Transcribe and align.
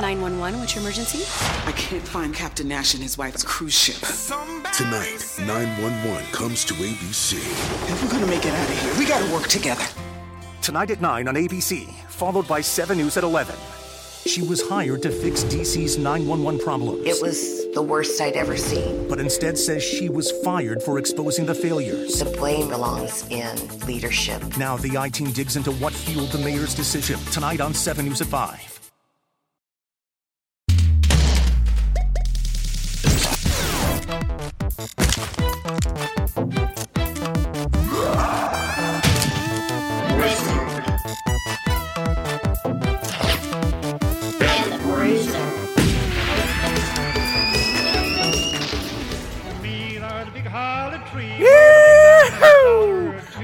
911, 0.00 0.58
what's 0.58 0.74
your 0.74 0.82
emergency? 0.82 1.24
I 1.66 1.72
can't 1.72 2.06
find 2.06 2.34
Captain 2.34 2.66
Nash 2.66 2.94
and 2.94 3.02
his 3.02 3.18
wife's 3.18 3.42
cruise 3.42 3.74
ship. 3.74 3.96
Tonight, 4.72 5.22
911 5.40 6.24
comes 6.32 6.64
to 6.64 6.74
ABC. 6.74 7.36
If 7.36 8.02
we're 8.02 8.10
gonna 8.10 8.26
make 8.26 8.46
it 8.46 8.54
out 8.54 8.68
of 8.68 8.80
here, 8.80 8.98
we 8.98 9.06
gotta 9.06 9.30
work 9.32 9.48
together. 9.48 9.84
Tonight 10.62 10.90
at 10.90 11.02
9 11.02 11.28
on 11.28 11.34
ABC, 11.34 11.92
followed 12.08 12.48
by 12.48 12.62
7 12.62 12.96
News 12.96 13.18
at 13.18 13.24
11. 13.24 13.54
She 14.24 14.40
was 14.42 14.66
hired 14.66 15.02
to 15.02 15.10
fix 15.10 15.44
DC's 15.44 15.98
911 15.98 16.60
problems. 16.60 17.06
It 17.06 17.20
was 17.20 17.70
the 17.74 17.82
worst 17.82 18.20
I'd 18.20 18.34
ever 18.34 18.56
seen. 18.56 19.06
But 19.08 19.20
instead 19.20 19.58
says 19.58 19.82
she 19.82 20.08
was 20.08 20.30
fired 20.42 20.82
for 20.82 20.98
exposing 20.98 21.44
the 21.44 21.54
failures. 21.54 22.20
The 22.20 22.26
blame 22.36 22.68
belongs 22.68 23.26
in 23.28 23.56
leadership. 23.86 24.56
Now 24.56 24.76
the 24.76 24.96
I 24.96 25.10
team 25.10 25.30
digs 25.32 25.56
into 25.56 25.72
what 25.72 25.92
fueled 25.92 26.30
the 26.32 26.38
mayor's 26.38 26.74
decision. 26.74 27.18
Tonight 27.32 27.60
on 27.60 27.74
7 27.74 28.04
News 28.06 28.20
at 28.20 28.28
5. 28.28 28.69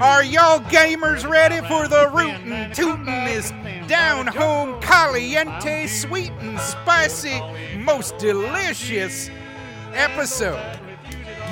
Are 0.01 0.23
y'all 0.25 0.61
gamers 0.61 1.29
ready 1.29 1.67
for 1.69 1.89
the 1.89 2.11
rootin' 2.15 2.73
tootin' 2.73 3.09
is 3.29 3.51
down 3.87 4.27
home 4.27 4.81
caliente, 4.81 5.87
sweet 5.87 6.33
and 6.41 6.59
spicy, 6.61 7.41
most 7.79 8.17
delicious 8.19 9.31
episode 9.95 10.86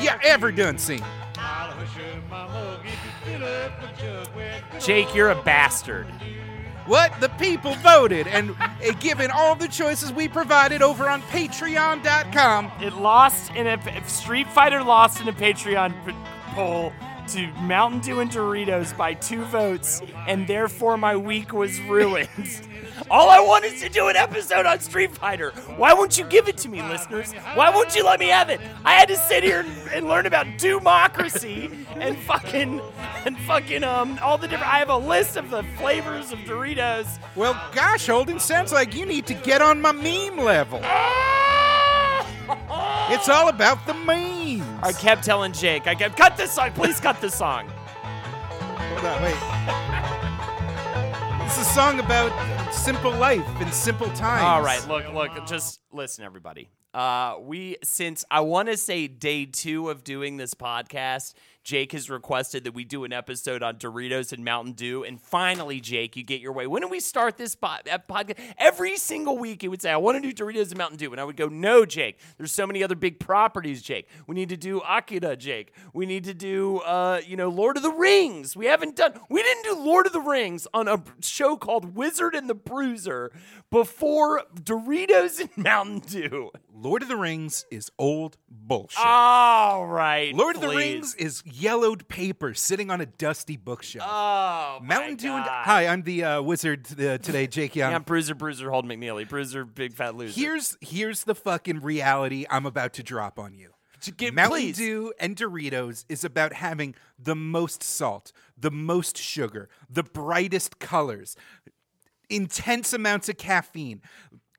you 0.03 0.11
ever 0.23 0.51
done 0.53 0.79
seen? 0.79 1.03
Jake, 4.81 5.15
you're 5.15 5.31
a 5.31 5.43
bastard. 5.43 6.07
What 6.87 7.19
the 7.21 7.31
people 7.31 7.75
voted, 7.77 8.27
and 8.27 8.55
uh, 8.61 8.93
given 9.01 9.31
all 9.31 9.55
the 9.55 9.69
choices 9.69 10.13
we 10.13 10.29
provided 10.29 10.83
over 10.83 11.09
on 11.09 11.23
Patreon.com, 11.23 12.71
It 12.83 12.93
lost 12.95 13.51
in 13.55 13.67
a 13.67 14.09
Street 14.09 14.47
Fighter 14.49 14.83
lost 14.83 15.21
in 15.21 15.29
a 15.29 15.33
Patreon 15.33 15.95
p- 16.05 16.15
poll 16.55 16.93
to 17.29 17.47
Mountain 17.63 18.01
Dew 18.01 18.21
and 18.21 18.31
Doritos 18.31 18.97
by 18.97 19.15
two 19.15 19.45
votes, 19.47 20.03
and 20.27 20.47
therefore 20.47 20.97
my 20.97 21.17
week 21.17 21.53
was 21.53 21.81
ruined. 21.83 22.29
All 23.11 23.29
I 23.29 23.41
want 23.41 23.65
is 23.65 23.81
to 23.83 23.89
do 23.89 24.09
an 24.09 24.17
episode 24.17 24.67
on 24.67 24.79
Street 24.81 25.13
Fighter. 25.13 25.51
Why 25.77 25.95
won't 25.95 26.17
you 26.17 26.25
give 26.25 26.49
it 26.49 26.57
to 26.59 26.69
me, 26.69 26.81
listeners? 26.83 27.33
Why 27.55 27.71
won't 27.71 27.95
you 27.97 28.05
let 28.05 28.21
me 28.21 28.29
have 28.29 28.51
it? 28.51 28.61
I 28.85 28.93
had 28.93 29.09
to 29.09 29.17
sit 29.17 29.43
here 29.43 29.61
and, 29.61 29.91
and 29.93 30.07
learn 30.07 30.27
about 30.27 30.47
democracy 30.59 31.71
and 31.97 32.17
fucking 32.19 32.81
and 33.25 33.39
fucking 33.41 33.83
um 33.85 34.19
all 34.23 34.39
the 34.39 34.47
different. 34.47 34.73
I 34.73 34.79
have 34.79 34.91
a 34.91 34.97
list 34.97 35.37
of 35.37 35.51
the 35.51 35.63
flavors 35.79 36.33
of 36.33 36.39
Doritos. 36.41 37.19
well, 37.35 37.61
gosh, 37.75 38.07
Holden, 38.07 38.39
sounds 38.39 38.73
like 38.73 38.95
you 38.95 39.07
need 39.07 39.27
to 39.27 39.35
get 39.35 39.61
on 39.61 39.81
my 39.81 39.93
meme 39.93 40.39
level. 40.39 40.81
It's 43.11 43.29
all 43.29 43.49
about 43.49 43.87
the 43.87 43.95
memes. 43.95 44.63
I 44.83 44.93
kept 44.93 45.25
telling 45.25 45.53
Jake, 45.53 45.87
I 45.87 45.95
kept 45.95 46.17
cut 46.17 46.37
this 46.37 46.53
song. 46.53 46.73
Please 46.73 47.01
cut 47.01 47.21
this 47.21 47.35
song. 47.35 47.69
Hold 47.69 49.05
on, 49.05 49.23
wait. 49.23 49.37
It's 51.47 51.59
a 51.59 51.65
song 51.65 52.01
about 52.01 52.33
simple 52.75 53.13
life 53.13 53.47
and 53.61 53.73
simple 53.73 54.09
times. 54.09 54.43
All 54.43 54.63
right, 54.63 54.87
look, 54.89 55.13
look, 55.13 55.47
just 55.47 55.81
listen, 55.93 56.25
everybody. 56.25 56.69
Uh, 56.93 57.37
we 57.41 57.77
since 57.83 58.25
I 58.31 58.41
want 58.41 58.69
to 58.69 58.77
say 58.77 59.09
day 59.09 59.47
two 59.47 59.91
of 59.91 60.05
doing 60.05 60.37
this 60.37 60.55
podcast, 60.55 61.35
Jake 61.65 61.93
has 61.93 62.11
requested 62.11 62.65
that 62.65 62.75
we 62.75 62.85
do 62.85 63.05
an 63.05 63.13
episode 63.13 63.63
on 63.63 63.77
Doritos 63.77 64.35
and 64.35 64.45
Mountain 64.45 64.75
Dew, 64.75 65.03
and 65.03 65.19
finally, 65.19 65.81
Jake, 65.81 66.15
you 66.15 66.23
get 66.23 66.43
your 66.43 66.53
way. 66.53 66.67
When 66.67 66.83
do 66.83 66.89
we 66.89 67.01
start 67.01 67.39
this 67.39 67.55
po- 67.55 67.79
podcast? 67.87 68.39
Every 68.59 68.99
single 68.99 69.39
week, 69.39 69.63
he 69.63 69.69
would 69.69 69.81
say, 69.81 69.91
"I 69.91 69.97
want 69.97 70.23
to 70.23 70.33
do 70.33 70.45
Doritos 70.45 70.69
and 70.69 70.77
Mountain 70.77 70.99
Dew," 70.99 71.11
and 71.11 71.19
I 71.19 71.25
would 71.25 71.39
go, 71.39 71.49
"No, 71.49 71.87
Jake. 71.87 72.19
There's 72.37 72.53
so 72.53 72.67
many 72.67 72.85
other 72.85 72.95
big 72.95 73.19
properties, 73.19 73.81
Jake. 73.81 74.09
We 74.27 74.35
need 74.35 74.51
to 74.51 74.59
do 74.59 74.81
Akira, 74.81 75.37
Jake. 75.37 75.73
We 75.95 76.05
need 76.05 76.25
to 76.25 76.35
do, 76.35 76.81
uh, 76.81 77.23
you 77.27 77.37
know, 77.37 77.49
Lord 77.49 77.79
of 77.79 77.83
the 77.83 77.91
Rings. 77.93 78.55
We 78.55 78.67
haven't 78.67 78.97
done. 78.97 79.19
We 79.31 79.43
didn't 79.43 79.65
do 79.65 79.75
Lord 79.75 80.07
of 80.07 80.13
the 80.13 80.21
Rings 80.21 80.67
on 80.75 80.87
a 80.87 81.03
show 81.21 81.57
called 81.57 81.97
Wizard 81.97 82.35
and 82.35 82.49
the 82.51 82.55
Bruiser 82.55 83.33
before 83.71 84.43
Doritos 84.55 85.41
and 85.41 85.57
Mountain 85.57 86.01
Dew. 86.01 86.51
Lord 86.77 87.03
of 87.03 87.09
the 87.09 87.17
Rings 87.17 87.65
is 87.71 87.89
old 88.01 88.37
bullshit. 88.51 88.99
All 88.99 89.87
right. 89.87 90.35
Lord 90.35 90.57
of 90.57 90.63
the. 90.63 90.69
Rings 90.71 91.15
is 91.15 91.41
yellowed 91.47 92.09
paper 92.09 92.53
sitting 92.53 92.91
on 92.91 93.01
a 93.01 93.07
dusty 93.07 93.57
bookshelf. 93.57 94.09
Oh, 94.11 94.81
Mountain 94.83 95.17
Dew 95.17 95.33
and 95.33 95.45
Hi, 95.45 95.87
I'm 95.87 96.03
the 96.03 96.25
uh, 96.25 96.43
wizard 96.43 96.87
uh, 97.01 97.19
today, 97.19 97.47
Jake 97.47 97.77
Young. 97.77 97.91
Yeah, 97.93 97.97
I'm 97.97 98.03
Bruiser, 98.03 98.35
Bruiser, 98.35 98.71
Hold 98.71 98.87
McNeely. 98.87 99.29
Bruiser, 99.29 99.65
big 99.65 99.93
fat 99.95 100.17
loser. 100.17 100.39
Here's 100.39 100.77
here's 100.81 101.23
the 101.25 101.37
fucking 101.37 101.81
reality 101.81 102.45
I'm 102.51 102.67
about 102.67 102.93
to 102.95 103.05
drop 103.05 103.39
on 103.39 103.55
you. 103.55 103.71
get- 104.17 104.35
Mountain 104.35 104.59
please. 104.61 104.77
Dew 104.77 105.13
and 105.21 105.37
Doritos 105.37 106.05
is 106.09 106.25
about 106.25 106.55
having 106.55 106.97
the 107.17 107.37
most 107.37 107.85
salt, 107.85 108.33
the 108.59 108.73
most 108.73 109.17
sugar, 109.17 109.69
the 109.89 110.03
brightest 110.03 110.81
colors, 110.81 111.37
intense 112.29 112.93
amounts 112.93 113.29
of 113.29 113.37
caffeine, 113.39 114.03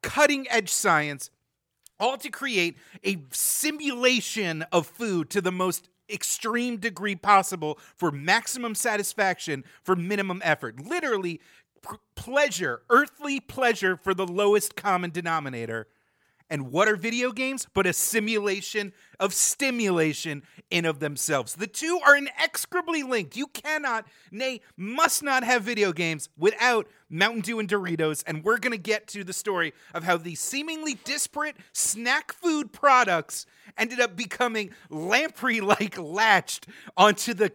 cutting 0.02 0.48
edge 0.50 0.72
science, 0.72 1.30
all 2.00 2.18
to 2.18 2.30
create 2.30 2.78
a 3.04 3.18
simulation 3.32 4.64
of 4.72 4.88
food 4.88 5.30
to 5.32 5.42
the 5.42 5.52
most 5.52 5.90
extreme 6.10 6.78
degree 6.78 7.16
possible 7.16 7.80
for 7.96 8.12
maximum 8.12 8.76
satisfaction 8.76 9.64
for 9.84 9.96
minimum 9.96 10.42
effort. 10.44 10.80
Literally, 10.80 11.42
p- 11.82 11.98
pleasure, 12.16 12.82
earthly 12.90 13.40
pleasure 13.40 13.98
for 13.98 14.14
the 14.14 14.28
lowest 14.28 14.76
common 14.76 15.10
denominator. 15.10 15.88
And 16.50 16.72
what 16.72 16.88
are 16.88 16.96
video 16.96 17.32
games 17.32 17.68
but 17.74 17.88
a 17.88 17.94
simulation 17.94 18.94
of 19.20 19.34
stimulation 19.34 20.44
in 20.70 20.86
of 20.86 21.00
themselves? 21.00 21.56
The 21.56 21.68
two 21.68 22.00
are 22.06 22.16
inexorably 22.16 23.04
linked. 23.04 23.36
You 23.36 23.48
cannot, 23.48 24.06
nay, 24.32 24.62
must 24.78 25.24
not 25.24 25.44
have 25.44 25.64
video 25.64 25.92
games 25.92 26.30
without 26.38 26.88
Mountain 27.10 27.42
Dew 27.42 27.60
and 27.60 27.68
Doritos. 27.68 28.24
And 28.28 28.44
we're 28.44 28.60
going 28.60 28.72
to 28.72 28.78
get 28.78 29.08
to 29.08 29.24
the 29.24 29.34
story 29.34 29.74
of 29.94 30.04
how 30.04 30.18
these 30.18 30.40
seemingly 30.40 30.96
disparate 31.04 31.56
snack 31.74 32.32
food 32.34 32.72
products 32.72 33.48
ended 33.78 34.00
up 34.00 34.16
becoming 34.16 34.72
lamprey 34.90 35.62
like 35.62 35.98
latched 36.00 36.68
onto 36.96 37.34
the 37.34 37.52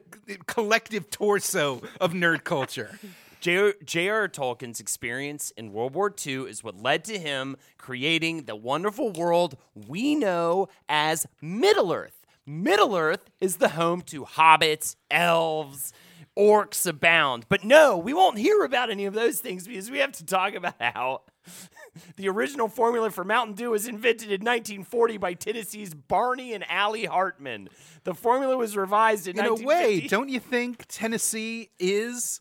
collective 0.47 1.11
torso 1.11 1.81
of 2.01 2.13
nerd 2.13 2.43
culture. 2.43 2.99
J- 3.41 3.73
J.R. 3.85 4.29
Tolkien's 4.29 4.81
experience 4.81 5.51
in 5.57 5.73
World 5.73 5.95
War 5.95 6.15
II 6.27 6.43
is 6.43 6.63
what 6.63 6.81
led 6.81 7.05
to 7.05 7.19
him 7.19 7.57
creating 7.79 8.45
the 8.45 8.57
wonderful 8.57 9.11
world 9.11 9.57
we 9.75 10.15
know 10.15 10.69
as 10.89 11.27
Middle 11.41 11.93
Earth. 11.93 12.27
Middle 12.47 12.97
Earth 12.97 13.31
is 13.41 13.57
the 13.57 13.71
home 13.71 14.03
to 14.03 14.25
hobbits, 14.25 14.97
elves, 15.11 15.93
orcs 16.39 16.87
abound. 16.87 17.47
But 17.49 17.65
no, 17.65 17.97
we 17.97 18.13
won't 18.13 18.39
hear 18.39 18.63
about 18.63 18.91
any 18.91 19.07
of 19.07 19.15
those 19.15 19.41
things 19.41 19.67
because 19.67 19.91
we 19.91 19.99
have 19.99 20.13
to 20.13 20.25
talk 20.25 20.55
about 20.55 20.75
how 20.81 21.23
the 22.17 22.29
original 22.29 22.69
formula 22.69 23.11
for 23.11 23.25
Mountain 23.25 23.55
Dew 23.55 23.71
was 23.71 23.87
invented 23.87 24.29
in 24.29 24.41
1940 24.41 25.17
by 25.17 25.35
Tennessee's 25.35 25.95
Barney 25.95 26.53
and 26.53 26.65
Allie 26.69 27.07
Hartman. 27.07 27.69
The 28.05 28.15
formula 28.15 28.57
was 28.57 28.77
revised 28.77 29.29
in 29.29 29.39
In 29.39 29.47
a 29.47 29.55
way, 29.55 30.01
don't 30.01 30.29
you 30.29 30.41
think 30.41 30.85
Tennessee 30.89 31.71
is 31.79 32.41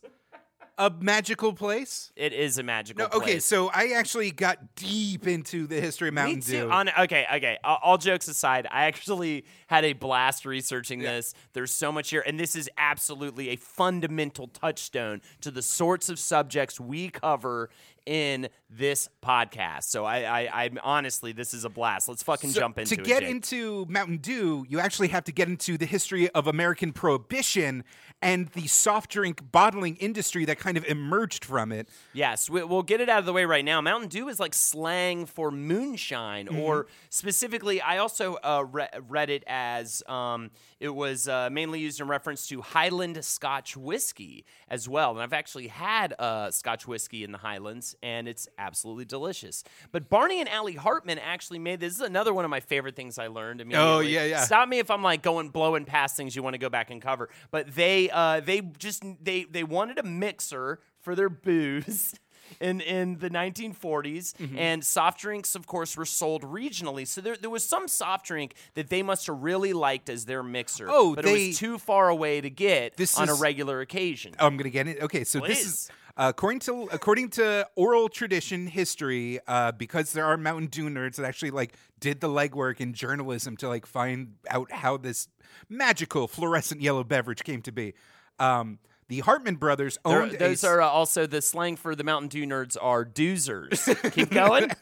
a 0.80 0.90
magical 0.98 1.52
place? 1.52 2.10
It 2.16 2.32
is 2.32 2.56
a 2.56 2.62
magical 2.62 3.04
No, 3.04 3.16
okay, 3.18 3.32
place. 3.32 3.44
so 3.44 3.68
I 3.68 3.88
actually 3.96 4.30
got 4.30 4.74
deep 4.76 5.26
into 5.26 5.66
the 5.66 5.78
history 5.78 6.08
of 6.08 6.14
Mountain 6.14 6.36
Me 6.36 6.40
too. 6.42 6.52
Dew. 6.64 6.70
On, 6.70 6.88
okay, 7.00 7.26
okay. 7.34 7.58
All, 7.62 7.78
all 7.82 7.98
jokes 7.98 8.28
aside, 8.28 8.66
I 8.70 8.86
actually 8.86 9.44
had 9.66 9.84
a 9.84 9.92
blast 9.92 10.46
researching 10.46 11.00
this. 11.00 11.34
There's 11.52 11.70
so 11.70 11.92
much 11.92 12.08
here, 12.10 12.24
and 12.26 12.40
this 12.40 12.56
is 12.56 12.70
absolutely 12.78 13.50
a 13.50 13.56
fundamental 13.56 14.48
touchstone 14.48 15.20
to 15.42 15.50
the 15.50 15.62
sorts 15.62 16.08
of 16.08 16.18
subjects 16.18 16.80
we 16.80 17.10
cover 17.10 17.68
in 18.06 18.48
this 18.68 19.08
podcast. 19.24 19.84
So 19.84 20.04
I, 20.04 20.18
I, 20.42 20.64
I 20.64 20.70
honestly, 20.82 21.32
this 21.32 21.54
is 21.54 21.64
a 21.64 21.68
blast. 21.68 22.08
Let's 22.08 22.22
fucking 22.22 22.50
So 22.50 22.60
jump 22.60 22.78
into 22.78 22.94
it. 22.94 22.96
to 22.96 23.02
it. 23.02 23.06
get 23.06 23.20
Jake. 23.20 23.30
into 23.30 23.86
Mountain 23.88 24.18
Dew, 24.18 24.64
you 24.68 24.78
actually 24.80 25.08
have 25.08 25.24
to 25.24 25.32
get 25.32 25.48
into 25.48 25.76
the 25.76 25.86
history 25.86 26.28
of 26.30 26.46
American 26.46 26.92
Prohibition 26.92 27.84
and 28.22 28.48
the 28.48 28.66
soft 28.66 29.10
drink 29.10 29.50
bottling 29.50 29.96
industry 29.96 30.44
that 30.44 30.58
kind 30.58 30.76
of 30.76 30.84
emerged 30.84 31.42
from 31.44 31.72
it. 31.72 31.88
Yes, 32.12 32.50
we, 32.50 32.62
we'll 32.62 32.82
get 32.82 33.00
it 33.00 33.08
out 33.08 33.20
of 33.20 33.24
the 33.26 33.32
way 33.32 33.44
right 33.46 33.64
now. 33.64 33.80
Mountain 33.80 34.08
Dew 34.10 34.28
is 34.28 34.38
like 34.38 34.54
slang 34.54 35.26
for 35.26 35.50
moonshine, 35.50 36.46
Mm-hmm. 36.46 36.58
or 36.60 36.86
specifically, 37.08 37.80
I 37.80 37.98
also 37.98 38.34
uh, 38.42 38.64
re- 38.70 38.88
read 39.08 39.30
it 39.30 39.44
as 39.46 40.02
um, 40.06 40.50
it 40.80 40.88
was 40.94 41.28
uh, 41.28 41.48
mainly 41.50 41.80
used 41.80 42.00
in 42.00 42.08
reference 42.08 42.46
to 42.48 42.60
Highland 42.62 43.22
Scotch 43.24 43.76
whiskey 43.76 44.44
as 44.68 44.88
well. 44.88 45.12
And 45.12 45.20
I've 45.22 45.32
actually 45.32 45.68
had 45.68 46.14
uh, 46.18 46.50
Scotch 46.50 46.86
whiskey 46.86 47.24
in 47.24 47.32
the 47.32 47.38
Highlands, 47.38 47.89
and 48.02 48.28
it's 48.28 48.48
absolutely 48.58 49.04
delicious. 49.04 49.64
But 49.92 50.08
Barney 50.08 50.40
and 50.40 50.48
Allie 50.48 50.74
Hartman 50.74 51.18
actually 51.18 51.58
made 51.58 51.80
this. 51.80 51.90
This 51.94 52.00
is 52.02 52.06
another 52.06 52.32
one 52.32 52.44
of 52.44 52.50
my 52.50 52.60
favorite 52.60 52.94
things 52.94 53.18
I 53.18 53.26
learned. 53.26 53.64
Oh, 53.74 54.00
yeah, 54.00 54.24
yeah. 54.24 54.44
Stop 54.44 54.68
me 54.68 54.78
if 54.78 54.90
I'm 54.90 55.02
like 55.02 55.22
going 55.22 55.48
blowing 55.48 55.84
past 55.84 56.16
things 56.16 56.36
you 56.36 56.42
want 56.42 56.54
to 56.54 56.58
go 56.58 56.68
back 56.68 56.90
and 56.90 57.02
cover. 57.02 57.28
But 57.50 57.74
they 57.74 58.10
uh, 58.10 58.40
they 58.40 58.60
just 58.60 59.02
they 59.22 59.44
they 59.44 59.64
wanted 59.64 59.98
a 59.98 60.04
mixer 60.04 60.80
for 61.00 61.14
their 61.14 61.28
booze. 61.28 62.14
In, 62.60 62.80
in 62.80 63.18
the 63.18 63.30
1940s, 63.30 64.34
Mm-hmm. 64.40 64.58
and 64.58 64.84
soft 64.84 65.20
drinks, 65.20 65.54
of 65.54 65.66
course, 65.66 65.96
were 65.96 66.04
sold 66.06 66.42
regionally. 66.42 67.06
So 67.06 67.20
there, 67.20 67.36
there 67.36 67.50
was 67.50 67.64
some 67.64 67.88
soft 67.88 68.26
drink 68.26 68.54
that 68.74 68.88
they 68.88 69.02
must 69.02 69.26
have 69.26 69.42
really 69.42 69.72
liked 69.72 70.08
as 70.08 70.24
their 70.24 70.42
mixer. 70.42 70.86
Oh, 70.88 71.14
but 71.14 71.24
it 71.24 71.48
was 71.48 71.58
too 71.58 71.78
far 71.78 72.08
away 72.08 72.40
to 72.40 72.50
get 72.50 72.96
This 72.96 73.18
on 73.18 73.28
a 73.28 73.34
regular 73.34 73.80
occasion. 73.80 74.34
I'm 74.38 74.56
gonna 74.56 74.70
get 74.70 74.88
it. 74.88 75.02
Okay, 75.02 75.24
so 75.24 75.40
this 75.40 75.64
is 75.66 75.90
uh, 76.16 76.26
according 76.28 76.60
to 76.60 76.88
according 76.92 77.28
to 77.30 77.66
oral 77.76 78.08
tradition 78.08 78.66
history, 78.66 79.38
uh, 79.46 79.72
because 79.72 80.12
there 80.12 80.24
are 80.24 80.36
Mountain 80.36 80.66
Dew 80.68 80.88
nerds 80.88 81.16
that 81.16 81.24
actually 81.26 81.50
like 81.50 81.74
did 81.98 82.20
the 82.20 82.28
legwork 82.28 82.80
in 82.80 82.92
journalism 82.92 83.56
to 83.58 83.68
like 83.68 83.86
find 83.86 84.34
out 84.50 84.70
how 84.72 84.96
this 84.96 85.28
magical 85.68 86.26
fluorescent 86.28 86.80
yellow 86.80 87.04
beverage 87.04 87.44
came 87.44 87.62
to 87.62 87.72
be. 87.72 87.94
Um, 88.38 88.78
the 89.10 89.18
Hartman 89.18 89.56
brothers 89.56 89.98
owned 90.04 90.38
those 90.38 90.62
are 90.62 90.80
uh, 90.80 90.88
also 90.88 91.26
the 91.26 91.42
slang 91.42 91.74
for 91.74 91.96
the 91.96 92.04
Mountain 92.04 92.28
Dew 92.28 92.46
nerds 92.46 92.76
are 92.80 93.04
doozers. 93.04 93.84
Keep 94.12 94.30
going. 94.30 94.70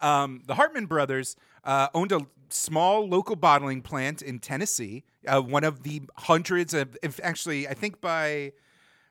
Um, 0.00 0.42
the 0.46 0.56
Hartman 0.56 0.84
brothers 0.84 1.36
uh, 1.62 1.86
owned 1.94 2.10
a 2.12 2.26
small 2.50 3.08
local 3.08 3.36
bottling 3.36 3.80
plant 3.80 4.20
in 4.20 4.38
Tennessee, 4.38 5.04
uh, 5.26 5.40
one 5.40 5.64
of 5.64 5.84
the 5.84 6.02
hundreds 6.16 6.74
of, 6.74 6.98
if 7.02 7.20
actually, 7.22 7.66
I 7.68 7.74
think 7.74 8.00
by 8.00 8.52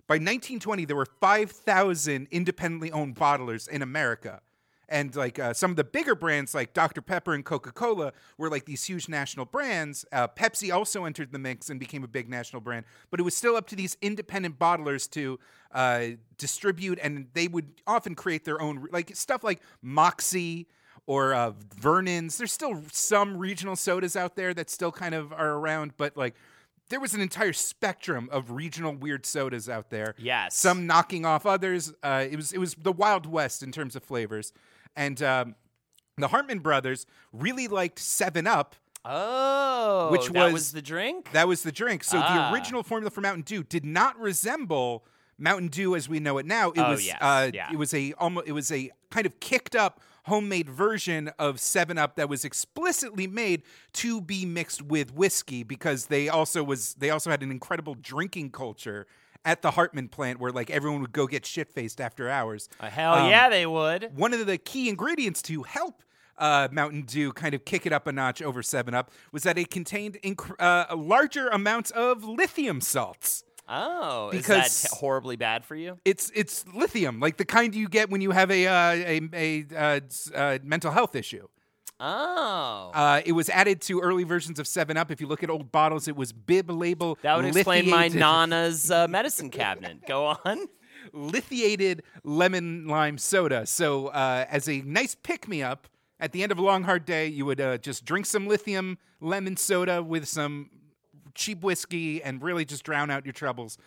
by 0.06 0.16
1920 0.16 0.86
there 0.86 0.98
were 0.98 1.08
5,000 1.08 2.28
independently 2.30 2.92
owned 2.92 3.16
bottlers 3.16 3.68
in 3.68 3.82
America. 3.82 4.42
And 4.90 5.16
like 5.16 5.40
uh, 5.40 5.54
some 5.54 5.72
of 5.72 5.78
the 5.78 5.84
bigger 5.84 6.14
brands 6.16 6.54
like 6.54 6.74
Dr. 6.74 7.02
Pepper 7.02 7.34
and 7.34 7.44
Coca 7.44 7.72
Cola 7.72 8.14
were 8.38 8.50
like 8.50 8.66
these 8.66 8.84
huge 8.84 9.08
national 9.08 9.46
brands. 9.46 10.06
Uh, 10.12 10.28
Pepsi 10.28 10.74
also 10.74 11.06
entered 11.06 11.32
the 11.32 11.40
mix 11.40 11.70
and 11.70 11.80
became 11.80 12.04
a 12.04 12.08
big 12.08 12.30
national 12.30 12.62
brand, 12.62 12.86
but 13.10 13.20
it 13.20 13.24
was 13.24 13.36
still 13.36 13.56
up 13.56 13.68
to 13.68 13.76
these 13.76 13.98
independent 14.02 14.60
bottlers 14.60 15.10
to 15.12 15.40
uh, 15.72 16.08
distribute, 16.38 17.00
and 17.02 17.28
they 17.34 17.48
would 17.48 17.82
often 17.88 18.14
create 18.14 18.46
their 18.46 18.62
own, 18.62 18.88
like 18.92 19.16
stuff 19.16 19.44
like 19.44 19.62
Moxie 19.82 20.68
or 21.06 21.34
uh, 21.34 21.52
Vernon's. 21.76 22.38
There's 22.38 22.52
still 22.52 22.82
some 22.92 23.38
regional 23.38 23.76
sodas 23.76 24.16
out 24.16 24.36
there 24.36 24.54
that 24.54 24.70
still 24.70 24.92
kind 24.92 25.16
of 25.16 25.32
are 25.34 25.52
around, 25.52 25.94
but 25.98 26.16
like 26.16 26.36
there 26.90 27.00
was 27.00 27.14
an 27.14 27.22
entire 27.22 27.54
spectrum 27.54 28.30
of 28.32 28.52
regional 28.52 28.94
weird 28.94 29.26
sodas 29.26 29.68
out 29.70 29.90
there. 29.90 30.16
Yes. 30.18 30.56
some 30.56 30.86
knocking 30.86 31.26
off 31.26 31.46
others. 31.46 31.94
Uh, 32.04 32.26
it 32.30 32.36
was 32.36 32.54
it 32.54 32.60
was 32.60 32.76
the 32.76 32.92
Wild 32.92 33.26
West 33.26 33.64
in 33.64 33.72
terms 33.72 33.96
of 33.96 34.04
flavors, 34.04 34.54
and 34.96 35.22
um, 35.24 35.56
the 36.18 36.28
Hartman 36.28 36.60
brothers 36.60 37.06
really 37.32 37.68
liked 37.68 38.00
Seven 38.00 38.48
Up. 38.48 38.76
Oh, 39.06 40.10
Which 40.12 40.28
that 40.28 40.46
was- 40.46 40.54
was 40.54 40.72
the 40.72 40.82
drink. 40.82 41.32
That 41.34 41.48
was 41.48 41.64
the 41.64 41.72
drink. 41.72 42.04
So 42.04 42.20
Ah. 42.22 42.50
the 42.50 42.54
original 42.56 42.84
formula 42.84 43.10
for 43.12 43.22
Mountain 43.22 43.44
Dew 43.44 43.64
did 43.64 43.86
not 43.86 44.18
resemble 44.20 45.06
Mountain 45.38 45.68
Dew 45.70 45.96
as 45.96 46.08
we 46.08 46.20
know 46.20 46.38
it 46.38 46.46
now. 46.46 46.72
It 46.72 46.80
Oh, 46.80 46.92
was 46.92 47.06
yes. 47.06 47.18
uh, 47.20 47.52
Yeah. 47.54 47.70
it 47.72 47.78
was 47.78 47.94
a 47.94 48.14
almost 48.14 48.48
it 48.48 48.52
was 48.54 48.72
a 48.72 48.92
kind 49.10 49.26
of 49.26 49.40
kicked 49.40 49.76
up 49.76 50.00
homemade 50.26 50.70
version 50.70 51.30
of 51.38 51.60
7 51.60 51.98
Up 51.98 52.16
that 52.16 52.30
was 52.30 52.46
explicitly 52.46 53.28
made 53.28 53.62
to 53.94 54.22
be 54.22 54.46
mixed 54.46 54.82
with 54.82 55.14
whiskey 55.14 55.64
because 55.64 56.06
they 56.06 56.30
also 56.30 56.64
was 56.64 56.94
they 56.94 57.10
also 57.10 57.30
had 57.30 57.44
an 57.44 57.52
incredible 57.52 57.96
drinking 57.96 58.52
culture 58.52 59.06
at 59.46 59.62
the 59.62 59.72
Hartman 59.72 60.08
plant 60.08 60.40
where 60.40 60.52
like 60.52 60.70
everyone 60.70 61.02
would 61.02 61.12
go 61.14 61.28
get 61.28 61.46
shit 61.46 61.70
faced 61.70 62.00
after 62.00 62.30
hours. 62.30 62.70
Uh, 62.80 62.90
hell 62.90 63.14
Um, 63.16 63.30
yeah, 63.30 63.50
they 63.50 63.66
would. 63.66 64.12
one 64.16 64.34
of 64.34 64.46
the 64.46 64.58
key 64.58 64.90
ingredients 64.90 65.42
to 65.44 65.64
help 65.64 66.02
uh, 66.38 66.68
Mountain 66.72 67.04
Dew 67.04 67.32
kind 67.34 67.54
of 67.54 67.64
kick 67.66 67.86
it 67.86 67.94
up 67.94 68.08
a 68.08 68.12
notch 68.12 68.42
over 68.42 68.64
7 68.64 68.94
Up 68.94 69.12
was 69.32 69.44
that 69.44 69.58
it 69.58 69.70
contained 69.70 70.18
inc- 70.24 70.56
uh, 70.60 70.96
larger 70.96 71.48
amounts 71.50 71.92
of 71.92 72.24
lithium 72.24 72.82
salts. 72.82 73.44
Oh, 73.70 74.30
is 74.30 74.38
Because- 74.42 74.82
that 74.82 74.90
t- 74.90 74.98
horribly 75.00 75.36
bad 75.38 75.64
for 75.64 75.76
you? 75.76 75.98
It's 76.04 76.32
it's 76.36 76.66
lithium, 76.74 77.20
like 77.22 77.38
the 77.38 77.46
kind 77.46 77.74
you 77.74 77.88
get 77.88 78.10
when 78.10 78.20
you 78.20 78.32
have 78.32 78.52
a 78.52 78.68
uh, 78.68 78.74
a, 78.92 79.22
a 79.34 79.66
uh, 79.74 80.00
s- 80.06 80.30
uh, 80.36 80.58
mental 80.64 80.92
health 80.92 81.16
issue. 81.16 81.48
Oh, 82.06 82.92
Uh, 82.94 83.22
it 83.26 83.32
was 83.32 83.50
added 83.50 83.80
to 83.84 84.02
early 84.02 84.26
versions 84.26 84.60
of 84.60 84.68
Seven 84.68 84.98
Up. 84.98 85.10
If 85.10 85.22
you 85.22 85.28
look 85.28 85.42
at 85.42 85.50
old 85.50 85.72
bottles, 85.72 86.10
it 86.10 86.18
was 86.18 86.34
bib 86.34 86.70
label. 86.70 87.18
that 87.22 87.38
would 87.38 87.46
explain 87.46 87.90
my 87.90 88.10
nana's 88.10 88.92
uh, 88.92 89.08
medicine 89.08 89.50
cabinet. 89.50 90.06
Go 90.06 90.26
on. 90.44 90.68
lithiated 91.14 92.04
lemon 92.26 92.88
lime 92.88 93.18
soda. 93.18 93.66
So, 93.66 94.08
uh, 94.08 94.46
as 94.50 94.68
a 94.68 94.82
nice 94.82 95.16
pick 95.16 95.48
me 95.48 95.64
up 95.64 95.88
at 96.20 96.34
the 96.34 96.44
end 96.44 96.52
of 96.52 96.58
a 96.58 96.62
long, 96.62 96.84
hard 96.84 97.06
day, 97.06 97.28
you 97.28 97.46
would 97.46 97.62
uh, 97.62 97.78
just 97.78 98.04
drink 98.04 98.26
some 98.26 98.48
lithium 98.48 98.98
lemon 99.22 99.56
soda 99.56 100.04
with 100.04 100.28
some 100.28 100.70
cheap 101.36 101.62
whiskey 101.62 102.22
and 102.22 102.42
really 102.44 102.66
just 102.66 102.84
drown 102.84 103.10
out 103.12 103.26
your 103.26 103.34
troubles. 103.34 103.78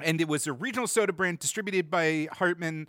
And 0.00 0.20
it 0.20 0.26
was 0.28 0.46
a 0.48 0.52
regional 0.52 0.86
soda 0.88 1.12
brand 1.12 1.38
distributed 1.38 1.90
by 1.90 2.28
Hartman, 2.32 2.88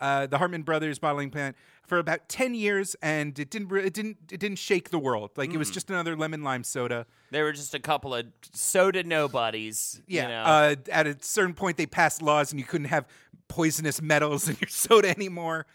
uh, 0.00 0.26
the 0.26 0.38
Hartman 0.38 0.62
Brothers 0.62 0.98
bottling 0.98 1.30
plant, 1.30 1.56
for 1.86 1.98
about 1.98 2.28
ten 2.28 2.54
years, 2.54 2.96
and 3.02 3.38
it 3.38 3.50
didn't 3.50 3.72
it 3.72 3.92
didn't 3.92 4.16
it 4.30 4.40
didn't 4.40 4.58
shake 4.58 4.90
the 4.90 4.98
world. 4.98 5.30
Like 5.36 5.52
it 5.52 5.58
was 5.58 5.70
just 5.70 5.90
another 5.90 6.16
lemon 6.16 6.42
lime 6.42 6.64
soda. 6.64 7.06
They 7.30 7.42
were 7.42 7.52
just 7.52 7.74
a 7.74 7.78
couple 7.78 8.14
of 8.14 8.26
soda 8.52 9.02
nobodies. 9.02 10.02
Yeah. 10.06 10.22
You 10.22 10.28
know? 10.28 10.42
Uh, 10.42 10.74
at 10.90 11.06
a 11.06 11.16
certain 11.20 11.54
point, 11.54 11.76
they 11.76 11.86
passed 11.86 12.22
laws, 12.22 12.52
and 12.52 12.60
you 12.60 12.66
couldn't 12.66 12.88
have 12.88 13.06
poisonous 13.48 14.00
metals 14.00 14.48
in 14.50 14.56
your 14.60 14.68
soda 14.68 15.08
anymore. 15.08 15.66